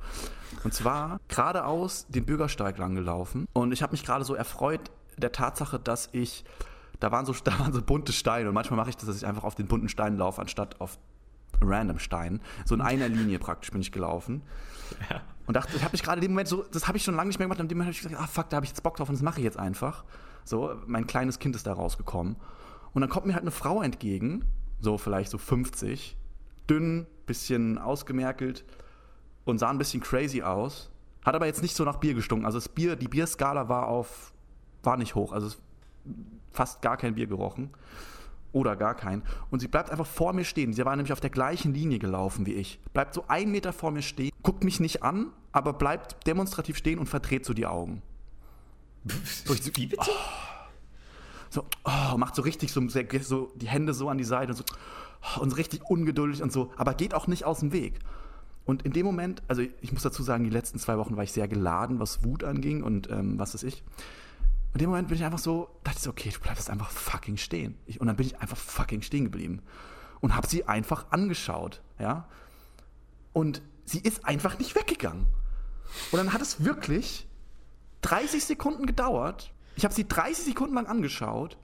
Und 0.63 0.73
zwar 0.73 1.19
geradeaus 1.27 2.07
den 2.07 2.27
Bürgersteig 2.27 2.79
lang 2.79 2.95
gelaufen. 2.95 3.49
Und 3.55 3.73
ich 3.73 3.83
habe 3.83 3.91
mich 3.91 4.05
gerade 4.05 4.25
so 4.25 4.37
erfreut 4.37 4.93
der 5.19 5.33
Tatsache, 5.33 5.81
dass 5.81 6.11
ich 6.13 6.45
da 7.01 7.11
waren 7.11 7.27
so, 7.27 7.35
da 7.45 7.59
waren 7.59 7.73
so 7.73 7.83
bunte 7.83 8.13
Steine 8.13 8.51
und 8.51 8.55
manchmal 8.55 8.77
mache 8.77 8.91
ich 8.91 8.97
das, 8.97 9.07
dass 9.07 9.17
ich 9.17 9.27
einfach 9.27 9.43
auf 9.43 9.57
den 9.57 9.67
bunten 9.67 9.89
Steinen 9.89 10.17
laufe, 10.17 10.41
anstatt 10.41 10.81
auf 10.81 10.97
random 11.61 11.99
Steinen. 11.99 12.41
So 12.65 12.75
in 12.75 12.81
einer 12.81 13.09
Linie 13.09 13.39
praktisch 13.39 13.71
bin 13.71 13.81
ich 13.81 13.93
gelaufen. 13.93 14.43
Ja. 15.11 15.23
Und 15.47 15.55
dachte, 15.55 15.77
ich 15.77 15.83
habe 15.83 15.93
mich 15.93 16.03
gerade 16.03 16.19
in 16.19 16.23
dem 16.23 16.33
Moment 16.33 16.49
so, 16.49 16.65
das 16.65 16.89
habe 16.89 16.99
ich 16.99 17.05
schon 17.05 17.15
lange 17.15 17.29
nicht 17.29 17.39
mehr 17.39 17.47
gemacht, 17.47 17.61
und 17.61 17.67
in 17.67 17.69
dem 17.69 17.79
Moment 17.79 17.95
habe 17.95 17.97
ich 17.97 18.03
gesagt, 18.03 18.23
ah 18.23 18.27
fuck, 18.27 18.51
da 18.51 18.57
habe 18.57 18.67
ich 18.67 18.71
jetzt 18.71 18.83
Bock 18.83 18.97
drauf 18.97 19.09
und 19.09 19.15
das 19.15 19.23
mache 19.23 19.39
ich 19.39 19.45
jetzt 19.45 19.59
einfach. 19.59 20.05
So, 20.45 20.75
mein 20.87 21.07
kleines 21.07 21.39
Kind 21.39 21.57
ist 21.57 21.67
da 21.67 21.73
rausgekommen. 21.73 22.37
Und 22.93 23.01
dann 23.01 23.11
kommt 23.11 23.27
mir 23.27 23.35
halt 23.35 23.43
eine 23.43 23.51
Frau 23.51 23.83
entgegen, 23.83 24.45
so 24.81 24.99
vielleicht 24.99 25.31
so 25.31 25.39
50, 25.39 26.17
dünn, 26.69 27.07
bisschen 27.27 27.79
ausgemerkelt 27.79 28.65
und 29.45 29.59
sah 29.59 29.71
ein 29.71 29.79
bisschen 29.79 30.01
crazy 30.01 30.43
aus. 30.43 30.91
Hat 31.25 31.35
aber 31.35 31.47
jetzt 31.47 31.63
nicht 31.63 31.77
so 31.77 31.85
nach 31.85 31.97
Bier 31.97 32.15
gestunken. 32.15 32.47
Also 32.47 32.59
das 32.59 32.69
Bier, 32.69 32.97
die 32.97 33.09
Bierskala 33.09 33.69
war 33.69 33.89
auf, 33.89 34.33
war 34.83 34.97
nicht 34.97 35.15
hoch. 35.15 35.33
Also 35.33 35.49
es 35.49 35.59
fast 36.53 36.83
gar 36.83 36.97
kein 36.97 37.15
Bier 37.15 37.27
gerochen. 37.27 37.71
Oder 38.57 38.75
gar 38.75 38.95
kein. 38.95 39.23
Und 39.51 39.61
sie 39.61 39.69
bleibt 39.69 39.91
einfach 39.91 40.07
vor 40.07 40.33
mir 40.33 40.45
stehen. 40.47 40.73
Sie 40.73 40.83
war 40.87 40.97
nämlich 40.97 41.13
auf 41.13 41.21
der 41.21 41.29
gleichen 41.29 41.75
Linie 41.75 41.99
gelaufen 41.99 42.47
wie 42.47 42.55
ich. 42.55 42.81
Bleibt 42.95 43.13
so 43.13 43.27
einen 43.29 43.53
Meter 43.53 43.75
vor 43.75 43.91
mir 43.91 44.01
stehen, 44.01 44.33
guckt 44.43 44.65
mich 44.65 44.81
nicht 44.81 45.03
an, 45.03 45.27
aber 45.53 45.75
bleibt 45.75 46.27
demonstrativ 46.27 46.79
stehen 46.79 46.99
und 46.99 47.05
verdreht 47.07 47.45
so 47.45 47.53
die 47.53 47.67
Augen. 47.67 48.01
So, 49.45 49.53
ich- 49.53 49.77
Wie 49.77 49.87
bitte? 49.89 50.11
So, 51.51 51.65
oh, 51.85 52.17
macht 52.17 52.35
so 52.35 52.41
richtig 52.43 52.73
so, 52.73 52.81
so 52.89 53.53
die 53.57 53.69
Hände 53.69 53.93
so 53.93 54.09
an 54.09 54.17
die 54.17 54.25
Seite 54.25 54.53
und 54.53 54.57
so, 54.57 54.65
oh, 55.37 55.41
und 55.43 55.51
so 55.51 55.57
richtig 55.57 55.83
ungeduldig 55.85 56.43
und 56.43 56.51
so, 56.51 56.73
aber 56.79 56.95
geht 56.95 57.13
auch 57.13 57.27
nicht 57.27 57.45
aus 57.45 57.61
dem 57.61 57.73
Weg. 57.73 57.99
Und 58.65 58.83
in 58.83 58.93
dem 58.93 59.05
Moment, 59.05 59.43
also 59.49 59.63
ich 59.83 59.93
muss 59.93 60.03
dazu 60.03 60.23
sagen, 60.23 60.45
die 60.45 60.51
letzten 60.51 60.79
zwei 60.79 60.97
Wochen 60.97 61.17
war 61.17 61.25
ich 61.25 61.33
sehr 61.33 61.47
geladen, 61.47 62.01
was 62.01 62.25
Wut 62.25 62.43
anging 62.43 62.83
und 62.83 63.11
ähm, 63.11 63.39
was 63.39 63.53
weiß 63.55 63.63
ich. 63.65 63.85
In 64.77 64.81
dem 64.81 64.91
Moment 64.91 65.09
bin 65.09 65.17
ich 65.17 65.25
einfach 65.25 65.39
so, 65.39 65.71
dachte 65.85 65.97
ich 65.97 66.03
so, 66.03 66.11
okay, 66.11 66.29
du 66.29 66.39
bleibst 66.39 66.69
einfach 66.69 66.91
fucking 66.91 67.39
stehen. 67.39 67.79
Ich, 67.87 67.99
und 67.99 68.09
dann 68.09 68.17
bin 68.17 68.27
ich 68.27 68.39
einfach 68.41 68.59
fucking 68.59 69.01
stehen 69.01 69.25
geblieben 69.25 69.63
und 70.21 70.37
habe 70.37 70.47
sie 70.47 70.69
einfach 70.69 71.11
angeschaut, 71.13 71.81
ja. 71.99 72.29
Und 73.33 73.63
sie 73.87 74.01
ist 74.01 74.27
einfach 74.27 74.59
nicht 74.59 74.75
weggegangen. 74.75 75.29
Und 76.13 76.19
dann 76.19 76.35
hat 76.35 76.43
es 76.43 76.63
wirklich 76.63 77.27
30 78.03 78.45
Sekunden 78.45 78.85
gedauert. 78.85 79.51
Ich 79.77 79.85
habe 79.85 79.95
sie 79.95 80.07
30 80.07 80.45
Sekunden 80.45 80.75
lang 80.75 80.85
angeschaut 80.85 81.57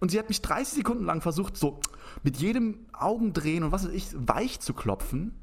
und 0.00 0.10
sie 0.10 0.18
hat 0.18 0.28
mich 0.28 0.42
30 0.42 0.74
Sekunden 0.74 1.04
lang 1.04 1.20
versucht, 1.20 1.56
so 1.56 1.78
mit 2.24 2.38
jedem 2.38 2.80
Augendrehen 2.92 3.62
und 3.62 3.70
was 3.70 3.84
weiß 3.84 3.92
ich, 3.92 4.08
weich 4.14 4.58
zu 4.58 4.74
klopfen, 4.74 5.36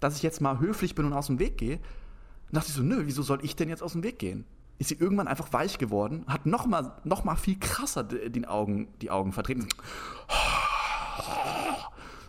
dass 0.00 0.16
ich 0.16 0.24
jetzt 0.24 0.40
mal 0.40 0.58
höflich 0.58 0.96
bin 0.96 1.04
und 1.04 1.12
aus 1.12 1.28
dem 1.28 1.38
Weg 1.38 1.56
gehe. 1.56 1.76
Dann 1.76 2.54
dachte 2.54 2.70
ich 2.70 2.74
so, 2.74 2.82
nö, 2.82 3.02
wieso 3.04 3.22
soll 3.22 3.44
ich 3.44 3.54
denn 3.54 3.68
jetzt 3.68 3.84
aus 3.84 3.92
dem 3.92 4.02
Weg 4.02 4.18
gehen? 4.18 4.44
Ist 4.78 4.88
sie 4.88 4.94
irgendwann 4.94 5.28
einfach 5.28 5.52
weich 5.52 5.78
geworden, 5.78 6.24
hat 6.28 6.46
noch 6.46 6.66
mal, 6.66 6.92
noch 7.04 7.24
mal 7.24 7.36
viel 7.36 7.58
krasser 7.58 8.04
den 8.04 8.44
Augen, 8.44 8.88
die 9.00 9.10
Augen 9.10 9.32
vertreten 9.32 9.68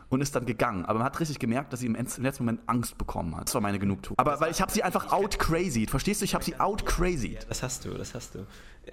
und 0.10 0.22
ist 0.22 0.36
dann 0.36 0.45
gegangen. 0.45 0.86
Aber 0.86 1.00
man 1.00 1.06
hat 1.06 1.20
richtig 1.20 1.39
gemerkt, 1.39 1.72
dass 1.72 1.80
sie 1.82 1.86
im 1.86 1.95
letzten 1.95 2.43
Moment 2.43 2.62
Angst 2.68 2.97
bekommen 2.97 3.36
hat. 3.36 3.47
Das 3.47 3.54
war 3.54 3.62
meine 3.62 3.80
Genugtuung. 3.80 4.18
Aber 4.18 4.39
weil 4.39 4.52
ich 4.52 4.62
habe 4.62 4.72
sie 4.72 4.84
einfach 4.84 5.12
out 5.12 5.39
crazy. 5.39 5.86
Verstehst 5.86 6.22
du? 6.22 6.26
Ich 6.26 6.34
habe 6.34 6.43
sie 6.43 6.60
out 6.60 6.86
crazy. 6.86 7.38
Das 7.47 7.64
hast 7.64 7.86
du, 7.86 7.93
das 7.93 8.16
hast 8.16 8.36
du. 8.36 8.45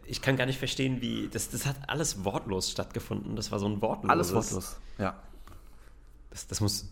Ich 0.04 0.20
kann 0.20 0.36
gar 0.36 0.46
nicht 0.46 0.58
verstehen, 0.58 1.00
wie. 1.00 1.28
Das, 1.28 1.50
das 1.50 1.66
hat 1.66 1.76
alles 1.88 2.24
wortlos 2.24 2.70
stattgefunden. 2.70 3.34
Das 3.34 3.50
war 3.50 3.58
so 3.58 3.66
ein 3.66 3.80
wortloses. 3.80 4.10
Alles 4.10 4.34
wortlos. 4.34 4.76
Ja. 4.98 5.16
Das, 6.30 6.46
das 6.46 6.60
muss 6.60 6.86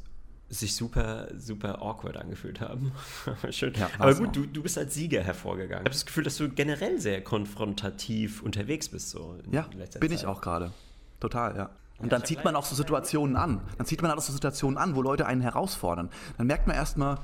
sich 0.61 0.75
super, 0.77 1.29
super 1.39 1.81
awkward 1.83 2.17
angefühlt 2.17 2.61
haben. 2.61 2.93
Schön. 3.51 3.75
Ja, 3.75 3.89
Aber 3.99 4.15
gut, 4.15 4.35
du, 4.37 4.47
du 4.47 4.63
bist 4.63 4.79
als 4.79 4.95
Sieger 4.95 5.23
hervorgegangen. 5.23 5.83
Ich 5.83 5.87
habe 5.87 5.91
das 5.91 6.07
Gefühl, 6.07 6.25
dass 6.25 6.37
du 6.37 6.49
generell 6.49 7.01
sehr 7.01 7.23
konfrontativ 7.23 8.43
unterwegs 8.43 8.89
bist. 8.89 9.11
So 9.11 9.39
in 9.45 9.53
Ja, 9.53 9.63
bin 9.63 9.89
Zeit. 9.91 10.11
ich 10.13 10.27
auch 10.27 10.41
gerade. 10.41 10.73
Total, 11.21 11.57
ja. 11.57 11.71
Und 11.99 12.07
Ja, 12.11 12.19
dann 12.19 12.25
zieht 12.25 12.45
man 12.45 12.57
auch 12.57 12.65
so 12.65 12.75
Situationen 12.75 13.37
an. 13.37 13.61
Dann 13.79 13.87
zieht 13.87 14.03
man 14.03 14.11
halt 14.11 14.19
auch 14.19 14.25
so 14.25 14.33
Situationen 14.33 14.79
an, 14.79 14.97
wo 14.97 15.03
Leute 15.03 15.27
einen 15.27 15.41
herausfordern. 15.41 16.11
Dann 16.37 16.47
merkt 16.47 16.67
man 16.67 16.75
erstmal, 16.77 17.19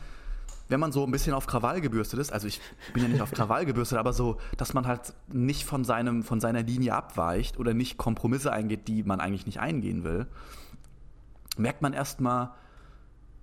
wenn 0.69 0.79
man 0.79 0.93
so 0.93 1.05
ein 1.05 1.11
bisschen 1.11 1.35
auf 1.35 1.49
Krawall 1.49 1.81
gebürstet 1.81 2.21
ist, 2.21 2.33
also 2.33 2.47
ich 2.47 2.61
bin 2.95 3.03
ja 3.03 3.09
nicht 3.09 3.21
auf 3.21 3.33
Krawall 3.33 3.67
gebürstet, 3.67 3.99
aber 3.99 4.13
so, 4.13 4.39
dass 4.57 4.73
man 4.73 4.87
halt 4.87 5.13
nicht 5.27 5.65
von, 5.65 5.83
seinem, 5.85 6.23
von 6.23 6.41
seiner 6.41 6.63
Linie 6.63 6.95
abweicht 6.95 7.59
oder 7.59 7.75
nicht 7.75 7.99
Kompromisse 7.99 8.53
eingeht, 8.53 8.87
die 8.87 9.03
man 9.03 9.19
eigentlich 9.21 9.47
nicht 9.47 9.59
eingehen 9.59 10.05
will, 10.05 10.27
merkt 11.57 11.83
man 11.83 11.93
erstmal, 11.93 12.51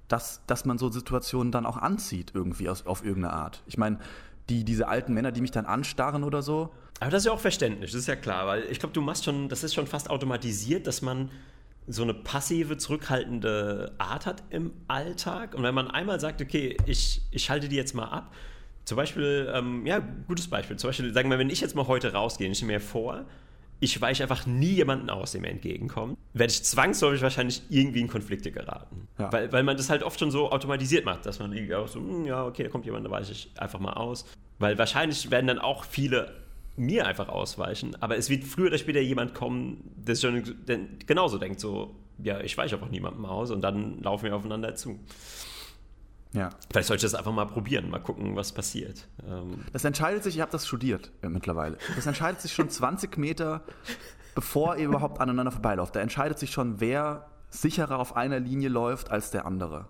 dass, 0.07 0.41
dass 0.47 0.65
man 0.65 0.77
so 0.77 0.89
Situationen 0.89 1.51
dann 1.51 1.65
auch 1.65 1.77
anzieht, 1.77 2.31
irgendwie 2.33 2.69
aus, 2.69 2.85
auf 2.85 3.03
irgendeine 3.03 3.33
Art. 3.33 3.63
Ich 3.67 3.77
meine, 3.77 3.99
die, 4.49 4.63
diese 4.63 4.87
alten 4.87 5.13
Männer, 5.13 5.31
die 5.31 5.41
mich 5.41 5.51
dann 5.51 5.65
anstarren 5.65 6.23
oder 6.23 6.41
so, 6.41 6.71
Aber 6.99 7.11
das 7.11 7.23
ist 7.23 7.25
ja 7.25 7.31
auch 7.33 7.39
verständlich, 7.39 7.91
das 7.91 8.01
ist 8.01 8.07
ja 8.07 8.15
klar, 8.15 8.47
weil 8.47 8.63
ich 8.71 8.79
glaube, 8.79 8.93
du 8.93 9.01
machst 9.01 9.25
schon, 9.25 9.49
das 9.49 9.63
ist 9.63 9.73
schon 9.73 9.87
fast 9.87 10.09
automatisiert, 10.09 10.87
dass 10.87 11.01
man 11.01 11.29
so 11.87 12.03
eine 12.03 12.13
passive, 12.13 12.77
zurückhaltende 12.77 13.93
Art 13.97 14.25
hat 14.25 14.43
im 14.49 14.73
Alltag. 14.87 15.55
Und 15.55 15.63
wenn 15.63 15.73
man 15.73 15.89
einmal 15.89 16.19
sagt, 16.19 16.41
okay, 16.41 16.77
ich, 16.85 17.21
ich 17.31 17.49
halte 17.49 17.69
die 17.69 17.77
jetzt 17.77 17.95
mal 17.95 18.05
ab, 18.05 18.33
zum 18.83 18.97
Beispiel, 18.97 19.51
ähm, 19.53 19.85
ja, 19.85 20.01
gutes 20.27 20.49
Beispiel, 20.49 20.77
zum 20.77 20.89
Beispiel, 20.89 21.13
sagen 21.13 21.29
wir, 21.29 21.39
wenn 21.39 21.49
ich 21.49 21.61
jetzt 21.61 21.75
mal 21.75 21.87
heute 21.87 22.13
rausgehe, 22.13 22.49
ich 22.49 22.61
nehme 22.61 22.73
mir 22.73 22.79
vor, 22.79 23.25
ich 23.79 23.99
weiche 24.01 24.23
einfach 24.23 24.45
nie 24.45 24.73
jemanden 24.73 25.09
aus, 25.09 25.33
dem 25.33 25.41
mir 25.41 25.49
entgegenkommt, 25.49 26.17
werde 26.33 26.51
ich 26.51 26.63
zwangsläufig 26.63 27.21
wahrscheinlich 27.21 27.61
irgendwie 27.69 28.01
in 28.01 28.07
Konflikte 28.07 28.51
geraten. 28.51 29.07
Ja. 29.19 29.31
Weil, 29.31 29.51
weil 29.51 29.63
man 29.63 29.77
das 29.77 29.89
halt 29.89 30.03
oft 30.03 30.19
schon 30.19 30.31
so 30.31 30.51
automatisiert 30.51 31.05
macht, 31.05 31.25
dass 31.25 31.39
man 31.39 31.53
irgendwie 31.53 31.75
auch 31.75 31.87
so, 31.87 31.99
hm, 31.99 32.25
ja, 32.25 32.45
okay, 32.45 32.63
da 32.63 32.69
kommt 32.69 32.85
jemand, 32.85 33.05
da 33.05 33.11
weiche 33.11 33.31
ich 33.31 33.51
einfach 33.57 33.79
mal 33.79 33.93
aus. 33.93 34.25
Weil 34.59 34.77
wahrscheinlich 34.77 35.29
werden 35.29 35.47
dann 35.47 35.59
auch 35.59 35.83
viele 35.83 36.33
mir 36.75 37.07
einfach 37.07 37.27
ausweichen, 37.27 37.95
aber 38.01 38.17
es 38.17 38.29
wird 38.29 38.43
früher 38.43 38.67
oder 38.67 38.77
später 38.77 38.99
jemand 38.99 39.33
kommen, 39.33 39.91
der 39.95 40.15
schon 40.15 40.43
genauso 41.05 41.37
denkt, 41.39 41.59
so, 41.59 41.95
ja, 42.23 42.39
ich 42.39 42.57
weiche 42.57 42.75
einfach 42.75 42.89
niemandem 42.89 43.25
aus 43.25 43.51
und 43.51 43.61
dann 43.61 44.01
laufen 44.01 44.25
wir 44.25 44.35
aufeinander 44.35 44.75
zu. 44.75 44.99
Ja. 46.33 46.49
Vielleicht 46.69 46.87
sollte 46.87 47.05
ich 47.05 47.11
das 47.11 47.17
einfach 47.17 47.31
mal 47.31 47.45
probieren, 47.45 47.89
mal 47.89 47.99
gucken, 47.99 48.35
was 48.35 48.51
passiert. 48.51 49.07
Ähm, 49.27 49.63
Das 49.73 49.83
entscheidet 49.85 50.23
sich, 50.23 50.35
ich 50.35 50.41
habe 50.41 50.51
das 50.51 50.67
studiert 50.67 51.11
äh, 51.21 51.29
mittlerweile. 51.29 51.77
Das 51.95 52.05
entscheidet 52.05 52.41
sich 52.41 52.53
schon 52.53 52.69
20 52.71 53.17
Meter, 53.17 53.61
bevor 54.35 54.75
ihr 54.75 54.85
überhaupt 54.85 55.19
aneinander 55.21 55.51
vorbeilauft. 55.51 55.95
Da 55.95 55.99
entscheidet 56.01 56.37
sich 56.39 56.51
schon, 56.51 56.79
wer 56.79 57.27
sicherer 57.49 57.97
auf 57.99 58.15
einer 58.15 58.39
Linie 58.39 58.69
läuft 58.69 59.09
als 59.09 59.31
der 59.31 59.45
andere. 59.45 59.85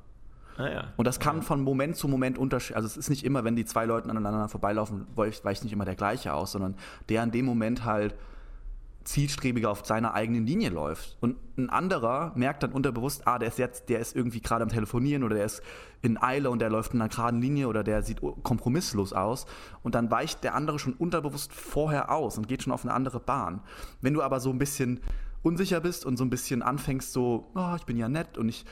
ah 0.57 0.69
ja. 0.69 0.83
Und 0.95 1.05
das 1.05 1.19
kann 1.19 1.41
von 1.41 1.61
Moment 1.61 1.95
zu 1.97 2.07
Moment 2.07 2.37
unterschiedlich. 2.37 2.75
Also 2.77 2.85
es 2.85 2.97
ist 2.97 3.09
nicht 3.09 3.25
immer, 3.25 3.43
wenn 3.43 3.55
die 3.55 3.65
zwei 3.65 3.85
Leute 3.85 4.09
aneinander 4.09 4.47
vorbeilaufen, 4.47 5.07
weicht 5.15 5.43
weicht 5.43 5.63
nicht 5.63 5.73
immer 5.73 5.85
der 5.85 5.95
gleiche 5.95 6.33
aus, 6.33 6.51
sondern 6.51 6.75
der 7.09 7.23
in 7.23 7.31
dem 7.31 7.45
Moment 7.45 7.83
halt 7.83 8.15
zielstrebiger 9.07 9.69
auf 9.69 9.85
seiner 9.85 10.13
eigenen 10.13 10.45
Linie 10.45 10.69
läuft. 10.69 11.17
Und 11.21 11.37
ein 11.57 11.69
anderer 11.69 12.33
merkt 12.35 12.61
dann 12.63 12.73
unterbewusst, 12.73 13.25
ah, 13.25 13.39
der 13.39 13.47
ist 13.47 13.57
jetzt, 13.57 13.87
der 13.87 13.99
ist 13.99 14.13
irgendwie 14.15 14.41
gerade 14.41 14.63
am 14.63 14.69
Telefonieren 14.69 15.23
oder 15.23 15.35
der 15.35 15.45
ist 15.45 15.61
in 16.01 16.21
Eile 16.21 16.49
und 16.49 16.59
der 16.59 16.69
läuft 16.69 16.93
in 16.93 17.01
einer 17.01 17.07
geraden 17.07 17.41
Linie 17.41 17.69
oder 17.69 17.85
der 17.85 18.03
sieht 18.03 18.19
kompromisslos 18.43 19.13
aus. 19.13 19.45
Und 19.81 19.95
dann 19.95 20.11
weicht 20.11 20.43
der 20.43 20.55
andere 20.55 20.77
schon 20.77 20.93
unterbewusst 20.93 21.53
vorher 21.53 22.11
aus 22.11 22.37
und 22.37 22.49
geht 22.49 22.63
schon 22.63 22.73
auf 22.73 22.83
eine 22.83 22.93
andere 22.93 23.21
Bahn. 23.21 23.61
Wenn 24.01 24.13
du 24.13 24.21
aber 24.21 24.41
so 24.41 24.49
ein 24.49 24.59
bisschen 24.59 24.99
unsicher 25.41 25.79
bist 25.79 26.05
und 26.05 26.17
so 26.17 26.25
ein 26.25 26.29
bisschen 26.29 26.61
anfängst, 26.61 27.13
so, 27.13 27.49
oh, 27.55 27.75
ich 27.77 27.85
bin 27.85 27.95
ja 27.95 28.09
nett 28.09 28.37
und 28.37 28.49
ich 28.49 28.65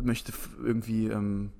möchte 0.00 0.32
f- 0.32 0.56
irgendwie 0.64 1.08
ähm, 1.08 1.52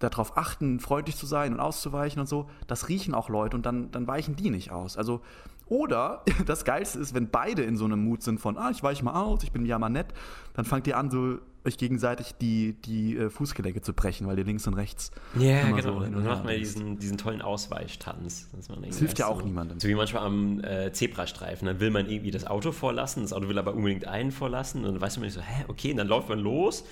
darauf 0.00 0.36
achten, 0.36 0.80
freundlich 0.80 1.16
zu 1.16 1.26
sein 1.26 1.52
und 1.52 1.60
auszuweichen 1.60 2.20
und 2.20 2.26
so, 2.26 2.50
das 2.66 2.88
riechen 2.88 3.14
auch 3.14 3.28
Leute 3.28 3.56
und 3.56 3.64
dann, 3.64 3.92
dann 3.92 4.08
weichen 4.08 4.34
die 4.34 4.50
nicht 4.50 4.72
aus. 4.72 4.96
Also, 4.96 5.20
oder 5.68 6.24
das 6.46 6.64
Geilste 6.64 6.98
ist, 6.98 7.14
wenn 7.14 7.30
beide 7.30 7.62
in 7.62 7.76
so 7.76 7.84
einem 7.84 8.04
Mut 8.04 8.22
sind 8.22 8.40
von, 8.40 8.56
ah, 8.56 8.70
ich 8.70 8.82
weiche 8.82 9.04
mal 9.04 9.20
aus, 9.20 9.42
ich 9.42 9.52
bin 9.52 9.64
ja 9.66 9.78
mal 9.78 9.88
nett, 9.88 10.08
dann 10.54 10.64
fangt 10.64 10.86
ihr 10.86 10.96
an, 10.96 11.10
so 11.10 11.38
euch 11.64 11.76
gegenseitig 11.76 12.34
die, 12.40 12.74
die 12.84 13.16
äh, 13.16 13.30
Fußgelenke 13.30 13.82
zu 13.82 13.92
brechen, 13.92 14.26
weil 14.26 14.38
ihr 14.38 14.44
links 14.44 14.66
und 14.66 14.74
rechts. 14.74 15.10
Ja, 15.38 15.60
immer 15.60 15.76
genau. 15.76 15.94
so 15.94 16.00
dann 16.00 16.14
und 16.14 16.22
her 16.22 16.30
macht 16.30 16.44
man 16.44 16.56
diesen, 16.56 16.98
diesen 16.98 17.18
tollen 17.18 17.42
Ausweichtanz. 17.42 18.48
Das 18.56 18.68
irgendwie 18.68 18.92
hilft 18.92 19.18
ja 19.18 19.26
erst 19.26 19.36
auch 19.36 19.40
so, 19.40 19.46
niemandem. 19.46 19.78
So 19.78 19.88
wie 19.88 19.94
manchmal 19.94 20.24
am 20.24 20.64
äh, 20.64 20.92
Zebrastreifen. 20.92 21.66
Dann 21.66 21.80
will 21.80 21.90
man 21.90 22.08
irgendwie 22.08 22.30
das 22.30 22.46
Auto 22.46 22.72
vorlassen, 22.72 23.22
das 23.22 23.32
Auto 23.32 23.48
will 23.48 23.58
aber 23.58 23.74
unbedingt 23.74 24.06
einen 24.06 24.32
vorlassen. 24.32 24.84
Und 24.84 24.94
dann 24.94 25.00
weiß 25.00 25.16
man 25.18 25.26
nicht 25.26 25.34
so, 25.34 25.40
hä, 25.40 25.64
okay, 25.68 25.90
und 25.90 25.98
dann 25.98 26.08
läuft 26.08 26.28
man 26.28 26.38
los. 26.38 26.84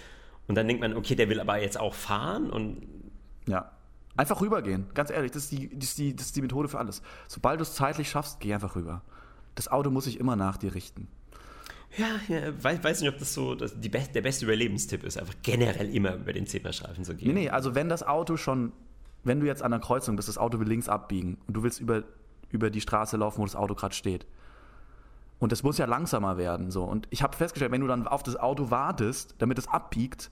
Und 0.46 0.56
dann 0.56 0.66
denkt 0.68 0.82
man, 0.82 0.94
okay, 0.94 1.14
der 1.14 1.28
will 1.28 1.40
aber 1.40 1.60
jetzt 1.60 1.80
auch 1.80 1.94
fahren. 1.94 2.50
Und 2.50 2.82
Ja. 3.46 3.70
Einfach 4.16 4.40
rübergehen, 4.40 4.86
ganz 4.94 5.10
ehrlich, 5.10 5.32
das 5.32 5.44
ist, 5.44 5.52
die, 5.52 5.68
das, 5.68 5.90
ist 5.90 5.98
die, 5.98 6.16
das 6.16 6.26
ist 6.26 6.36
die 6.36 6.42
Methode 6.42 6.68
für 6.68 6.78
alles. 6.78 7.02
Sobald 7.28 7.60
du 7.60 7.62
es 7.62 7.74
zeitlich 7.74 8.08
schaffst, 8.08 8.40
geh 8.40 8.54
einfach 8.54 8.74
rüber. 8.74 9.02
Das 9.54 9.68
Auto 9.68 9.90
muss 9.90 10.04
sich 10.04 10.18
immer 10.18 10.36
nach 10.36 10.56
dir 10.56 10.74
richten. 10.74 11.08
Ja, 11.96 12.06
ja 12.28 12.52
weiß, 12.62 12.82
weiß 12.82 13.00
nicht, 13.00 13.12
ob 13.12 13.18
das 13.18 13.32
so 13.32 13.54
das 13.54 13.78
die 13.78 13.90
der 13.90 14.20
beste 14.22 14.44
Überlebenstipp 14.44 15.04
ist, 15.04 15.18
einfach 15.18 15.34
generell 15.42 15.94
immer 15.94 16.14
über 16.14 16.32
den 16.32 16.46
Zebrastreifen 16.46 17.04
zu 17.04 17.14
gehen. 17.14 17.28
Nee, 17.28 17.42
nee, 17.42 17.50
also 17.50 17.74
wenn 17.74 17.88
das 17.88 18.02
Auto 18.02 18.36
schon, 18.36 18.72
wenn 19.24 19.40
du 19.40 19.46
jetzt 19.46 19.62
an 19.62 19.70
der 19.70 19.80
Kreuzung 19.80 20.16
bist, 20.16 20.28
das 20.28 20.38
Auto 20.38 20.58
will 20.60 20.68
links 20.68 20.88
abbiegen 20.88 21.38
und 21.46 21.54
du 21.54 21.62
willst 21.62 21.80
über, 21.80 22.04
über 22.50 22.70
die 22.70 22.80
Straße 22.80 23.16
laufen, 23.16 23.38
wo 23.38 23.44
das 23.44 23.56
Auto 23.56 23.74
gerade 23.74 23.94
steht. 23.94 24.26
Und 25.38 25.52
es 25.52 25.62
muss 25.62 25.78
ja 25.78 25.86
langsamer 25.86 26.38
werden. 26.38 26.70
So. 26.70 26.84
Und 26.84 27.06
ich 27.10 27.22
habe 27.22 27.36
festgestellt, 27.36 27.72
wenn 27.72 27.82
du 27.82 27.86
dann 27.86 28.06
auf 28.06 28.22
das 28.22 28.36
Auto 28.36 28.70
wartest, 28.70 29.34
damit 29.38 29.58
es 29.58 29.68
abbiegt, 29.68 30.30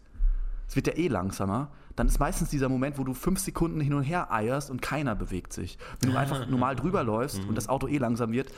es 0.68 0.76
wird 0.76 0.86
ja 0.86 0.94
eh 0.94 1.08
langsamer, 1.08 1.70
dann 1.96 2.08
ist 2.08 2.18
meistens 2.18 2.50
dieser 2.50 2.68
Moment, 2.68 2.98
wo 2.98 3.04
du 3.04 3.14
fünf 3.14 3.38
Sekunden 3.38 3.80
hin 3.80 3.94
und 3.94 4.02
her 4.02 4.32
eierst 4.32 4.70
und 4.70 4.82
keiner 4.82 5.14
bewegt 5.14 5.52
sich. 5.52 5.78
Wenn 6.00 6.12
du 6.12 6.18
einfach 6.18 6.46
normal 6.48 6.76
drüber 6.76 7.04
läufst 7.04 7.40
und 7.44 7.54
das 7.54 7.68
Auto 7.68 7.86
eh 7.86 7.98
langsam 7.98 8.32
wird, 8.32 8.52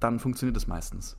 dann 0.00 0.18
funktioniert 0.18 0.56
es 0.56 0.66
meistens. 0.66 1.16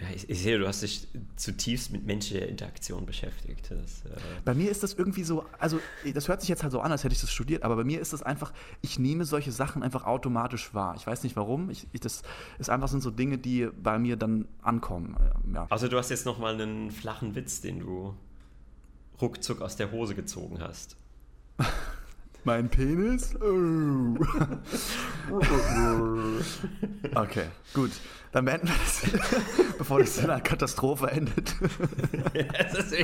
Ja, 0.00 0.08
ich, 0.14 0.28
ich, 0.28 0.42
sehe, 0.42 0.58
du 0.58 0.68
hast 0.68 0.82
dich 0.82 1.08
zutiefst 1.36 1.90
mit 1.90 2.04
menschlicher 2.04 2.46
Interaktion 2.46 3.06
beschäftigt. 3.06 3.70
Das, 3.70 4.04
äh 4.04 4.20
bei 4.44 4.52
mir 4.52 4.70
ist 4.70 4.82
das 4.82 4.92
irgendwie 4.92 5.22
so, 5.22 5.46
also 5.58 5.80
das 6.12 6.28
hört 6.28 6.42
sich 6.42 6.50
jetzt 6.50 6.62
halt 6.62 6.72
so 6.72 6.80
an, 6.80 6.92
als 6.92 7.02
hätte 7.02 7.14
ich 7.14 7.20
das 7.22 7.32
studiert, 7.32 7.62
aber 7.62 7.76
bei 7.76 7.84
mir 7.84 7.98
ist 7.98 8.12
das 8.12 8.22
einfach, 8.22 8.52
ich 8.82 8.98
nehme 8.98 9.24
solche 9.24 9.52
Sachen 9.52 9.82
einfach 9.82 10.04
automatisch 10.04 10.74
wahr. 10.74 10.94
Ich 10.98 11.06
weiß 11.06 11.22
nicht 11.22 11.34
warum, 11.34 11.70
ich, 11.70 11.86
ich, 11.92 12.00
das 12.00 12.22
ist 12.58 12.68
einfach 12.68 12.88
sind 12.88 13.02
so 13.02 13.10
Dinge, 13.10 13.38
die 13.38 13.68
bei 13.82 13.98
mir 13.98 14.16
dann 14.16 14.46
ankommen. 14.60 15.16
Ja. 15.54 15.66
Also 15.70 15.88
du 15.88 15.96
hast 15.96 16.10
jetzt 16.10 16.26
nochmal 16.26 16.60
einen 16.60 16.90
flachen 16.90 17.34
Witz, 17.34 17.62
den 17.62 17.80
du 17.80 18.14
ruckzuck 19.20 19.60
aus 19.60 19.76
der 19.76 19.92
Hose 19.92 20.14
gezogen 20.14 20.58
hast. 20.60 20.96
Mein 22.44 22.68
Penis? 22.68 23.34
Oh. 23.40 24.14
okay, 27.16 27.46
gut. 27.74 27.90
Dann 28.30 28.44
beenden 28.44 28.68
wir 28.68 28.74
das, 28.84 29.02
bevor 29.78 29.98
das 29.98 30.18
in 30.18 30.30
einer 30.30 30.40
Katastrophe 30.40 31.10
endet. 31.10 31.56
ist, 32.78 32.94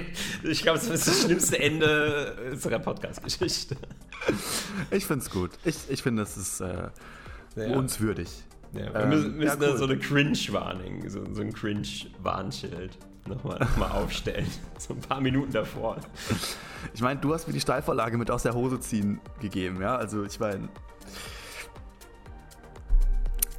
ich 0.44 0.62
glaube, 0.62 0.78
das 0.78 0.88
ist 0.88 1.08
das 1.08 1.22
schlimmste 1.22 1.58
Ende 1.58 2.50
unserer 2.52 2.78
Podcast-Geschichte. 2.78 3.76
Ich 4.92 5.06
finde 5.06 5.24
es 5.24 5.30
gut. 5.30 5.50
Ich, 5.64 5.76
ich 5.88 6.02
finde, 6.02 6.22
es 6.22 6.36
ist 6.36 6.60
äh, 6.60 6.90
ja. 7.56 7.76
uns 7.76 7.98
würdig. 7.98 8.28
Ja, 8.74 8.94
wir 8.94 9.00
ähm, 9.00 9.08
müssen, 9.08 9.36
müssen 9.38 9.62
ja, 9.62 9.70
cool. 9.70 9.76
so 9.76 9.84
eine 9.84 9.98
Cringe-Warning, 9.98 11.08
so, 11.08 11.24
so 11.34 11.40
ein 11.40 11.52
Cringe-Warnschild 11.52 12.96
nochmal 13.26 13.58
noch 13.58 13.76
mal 13.76 13.90
aufstellen. 13.90 14.46
So 14.78 14.94
ein 14.94 15.00
paar 15.00 15.20
Minuten 15.20 15.52
davor. 15.52 15.98
Ich 16.92 17.00
meine, 17.00 17.20
du 17.20 17.32
hast 17.32 17.46
mir 17.46 17.52
die 17.52 17.60
Steilvorlage 17.60 18.18
mit 18.18 18.32
aus 18.32 18.42
der 18.42 18.52
Hose 18.52 18.80
ziehen 18.80 19.20
gegeben, 19.40 19.80
ja? 19.80 19.94
Also 19.94 20.24
ich 20.24 20.40
meine. 20.40 20.68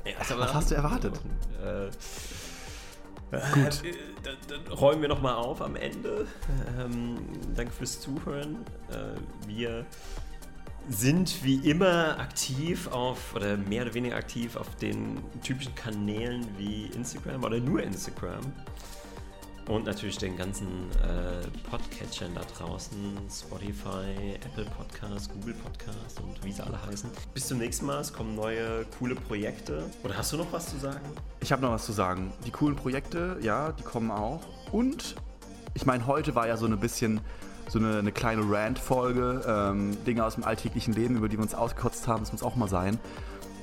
Ja, 0.06 0.38
was 0.38 0.54
hast 0.54 0.72
du 0.72 0.76
erwartet? 0.76 1.18
Äh, 1.64 1.90
Gut. 3.54 3.84
Äh, 3.84 3.94
dann, 4.22 4.36
dann, 4.48 4.74
räumen 4.74 5.02
wir 5.02 5.10
nochmal 5.10 5.36
auf 5.36 5.62
am 5.62 5.76
Ende. 5.76 6.28
Ähm, 6.78 7.18
danke 7.56 7.72
fürs 7.72 8.00
Zuhören. 8.00 8.58
Äh, 8.92 9.48
wir 9.48 9.86
sind 10.90 11.44
wie 11.44 11.56
immer 11.70 12.20
aktiv 12.20 12.88
auf, 12.88 13.36
oder 13.36 13.58
mehr 13.58 13.84
oder 13.84 13.94
weniger 13.94 14.18
aktiv 14.18 14.56
auf 14.56 14.76
den 14.76 15.20
typischen 15.42 15.74
Kanälen 15.76 16.46
wie 16.58 16.88
Instagram 16.88 17.44
oder 17.44 17.60
nur 17.60 17.82
Instagram. 17.82 18.42
Und 19.68 19.86
natürlich 19.86 20.18
den 20.18 20.36
ganzen 20.36 20.68
äh, 21.02 21.48
Podcatchern 21.70 22.36
da 22.36 22.42
draußen, 22.42 22.98
Spotify, 23.32 24.36
Apple 24.46 24.66
Podcast, 24.66 25.32
Google 25.34 25.54
Podcast 25.54 26.20
und 26.20 26.44
wie 26.44 26.52
sie 26.52 26.62
alle 26.62 26.84
heißen. 26.86 27.10
Bis 27.34 27.48
zum 27.48 27.60
nächsten 27.60 27.86
Mal, 27.86 28.02
es 28.02 28.12
kommen 28.12 28.36
neue 28.36 28.86
coole 29.00 29.16
Projekte. 29.16 29.86
Oder 30.04 30.18
hast 30.18 30.34
du 30.34 30.38
noch 30.38 30.52
was 30.52 30.70
zu 30.70 30.78
sagen? 30.78 31.06
Ich 31.40 31.54
habe 31.54 31.62
noch 31.62 31.72
was 31.72 31.86
zu 31.86 31.94
sagen. 31.94 32.34
Die 32.46 32.52
coolen 32.52 32.76
Projekte, 32.76 33.38
ja, 33.42 33.72
die 33.72 33.84
kommen 33.84 34.12
auch. 34.12 34.42
Und 34.74 35.16
ich 35.74 35.86
meine, 35.86 36.08
heute 36.08 36.36
war 36.36 36.46
ja 36.46 36.58
so 36.58 36.66
ein 36.66 36.78
bisschen 36.80 37.22
so 37.70 37.80
eine, 37.80 38.00
eine 38.00 38.12
kleine 38.12 38.42
Rant-Folge, 38.46 39.44
ähm, 39.48 39.98
Dinge 40.04 40.26
aus 40.26 40.36
dem 40.36 40.44
alltäglichen 40.44 40.94
Leben, 40.94 41.16
über 41.16 41.30
die 41.30 41.38
wir 41.38 41.44
uns 41.44 41.56
ausgekotzt 41.56 42.08
haben, 42.10 42.20
das 42.20 42.34
muss 42.34 42.44
auch 42.44 42.58
mal 42.58 42.68
sein 42.68 43.00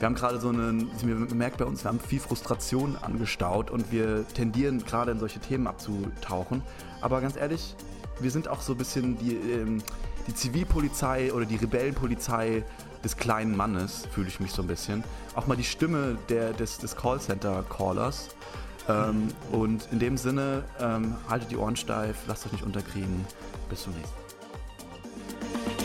wir 0.00 0.06
haben 0.06 0.14
gerade 0.14 0.40
so 0.40 0.48
einen, 0.48 0.90
man 1.02 1.36
merkt 1.36 1.58
bei 1.58 1.66
uns, 1.66 1.84
wir 1.84 1.90
haben 1.90 2.00
viel 2.00 2.20
Frustration 2.20 2.96
angestaut 2.96 3.70
und 3.70 3.92
wir 3.92 4.26
tendieren 4.28 4.82
gerade 4.82 5.12
in 5.12 5.20
solche 5.20 5.40
Themen 5.40 5.66
abzutauchen. 5.66 6.62
Aber 7.02 7.20
ganz 7.20 7.36
ehrlich, 7.36 7.76
wir 8.18 8.30
sind 8.30 8.48
auch 8.48 8.62
so 8.62 8.72
ein 8.72 8.78
bisschen 8.78 9.18
die, 9.18 9.34
ähm, 9.34 9.82
die 10.26 10.34
Zivilpolizei 10.34 11.34
oder 11.34 11.44
die 11.44 11.56
Rebellenpolizei 11.56 12.64
des 13.04 13.18
kleinen 13.18 13.54
Mannes, 13.54 14.06
fühle 14.10 14.28
ich 14.28 14.40
mich 14.40 14.52
so 14.52 14.62
ein 14.62 14.68
bisschen. 14.68 15.04
Auch 15.34 15.46
mal 15.46 15.56
die 15.56 15.64
Stimme 15.64 16.16
der, 16.30 16.54
des, 16.54 16.78
des 16.78 16.96
Callcenter-Callers. 16.96 18.30
Ähm, 18.88 19.28
und 19.52 19.86
in 19.92 19.98
dem 19.98 20.16
Sinne, 20.16 20.64
ähm, 20.80 21.14
haltet 21.28 21.50
die 21.50 21.58
Ohren 21.58 21.76
steif, 21.76 22.16
lasst 22.26 22.46
euch 22.46 22.52
nicht 22.52 22.64
unterkriegen. 22.64 23.26
Bis 23.68 23.82
zum 23.82 23.92
nächsten 23.92 24.14
Mal. 24.14 25.79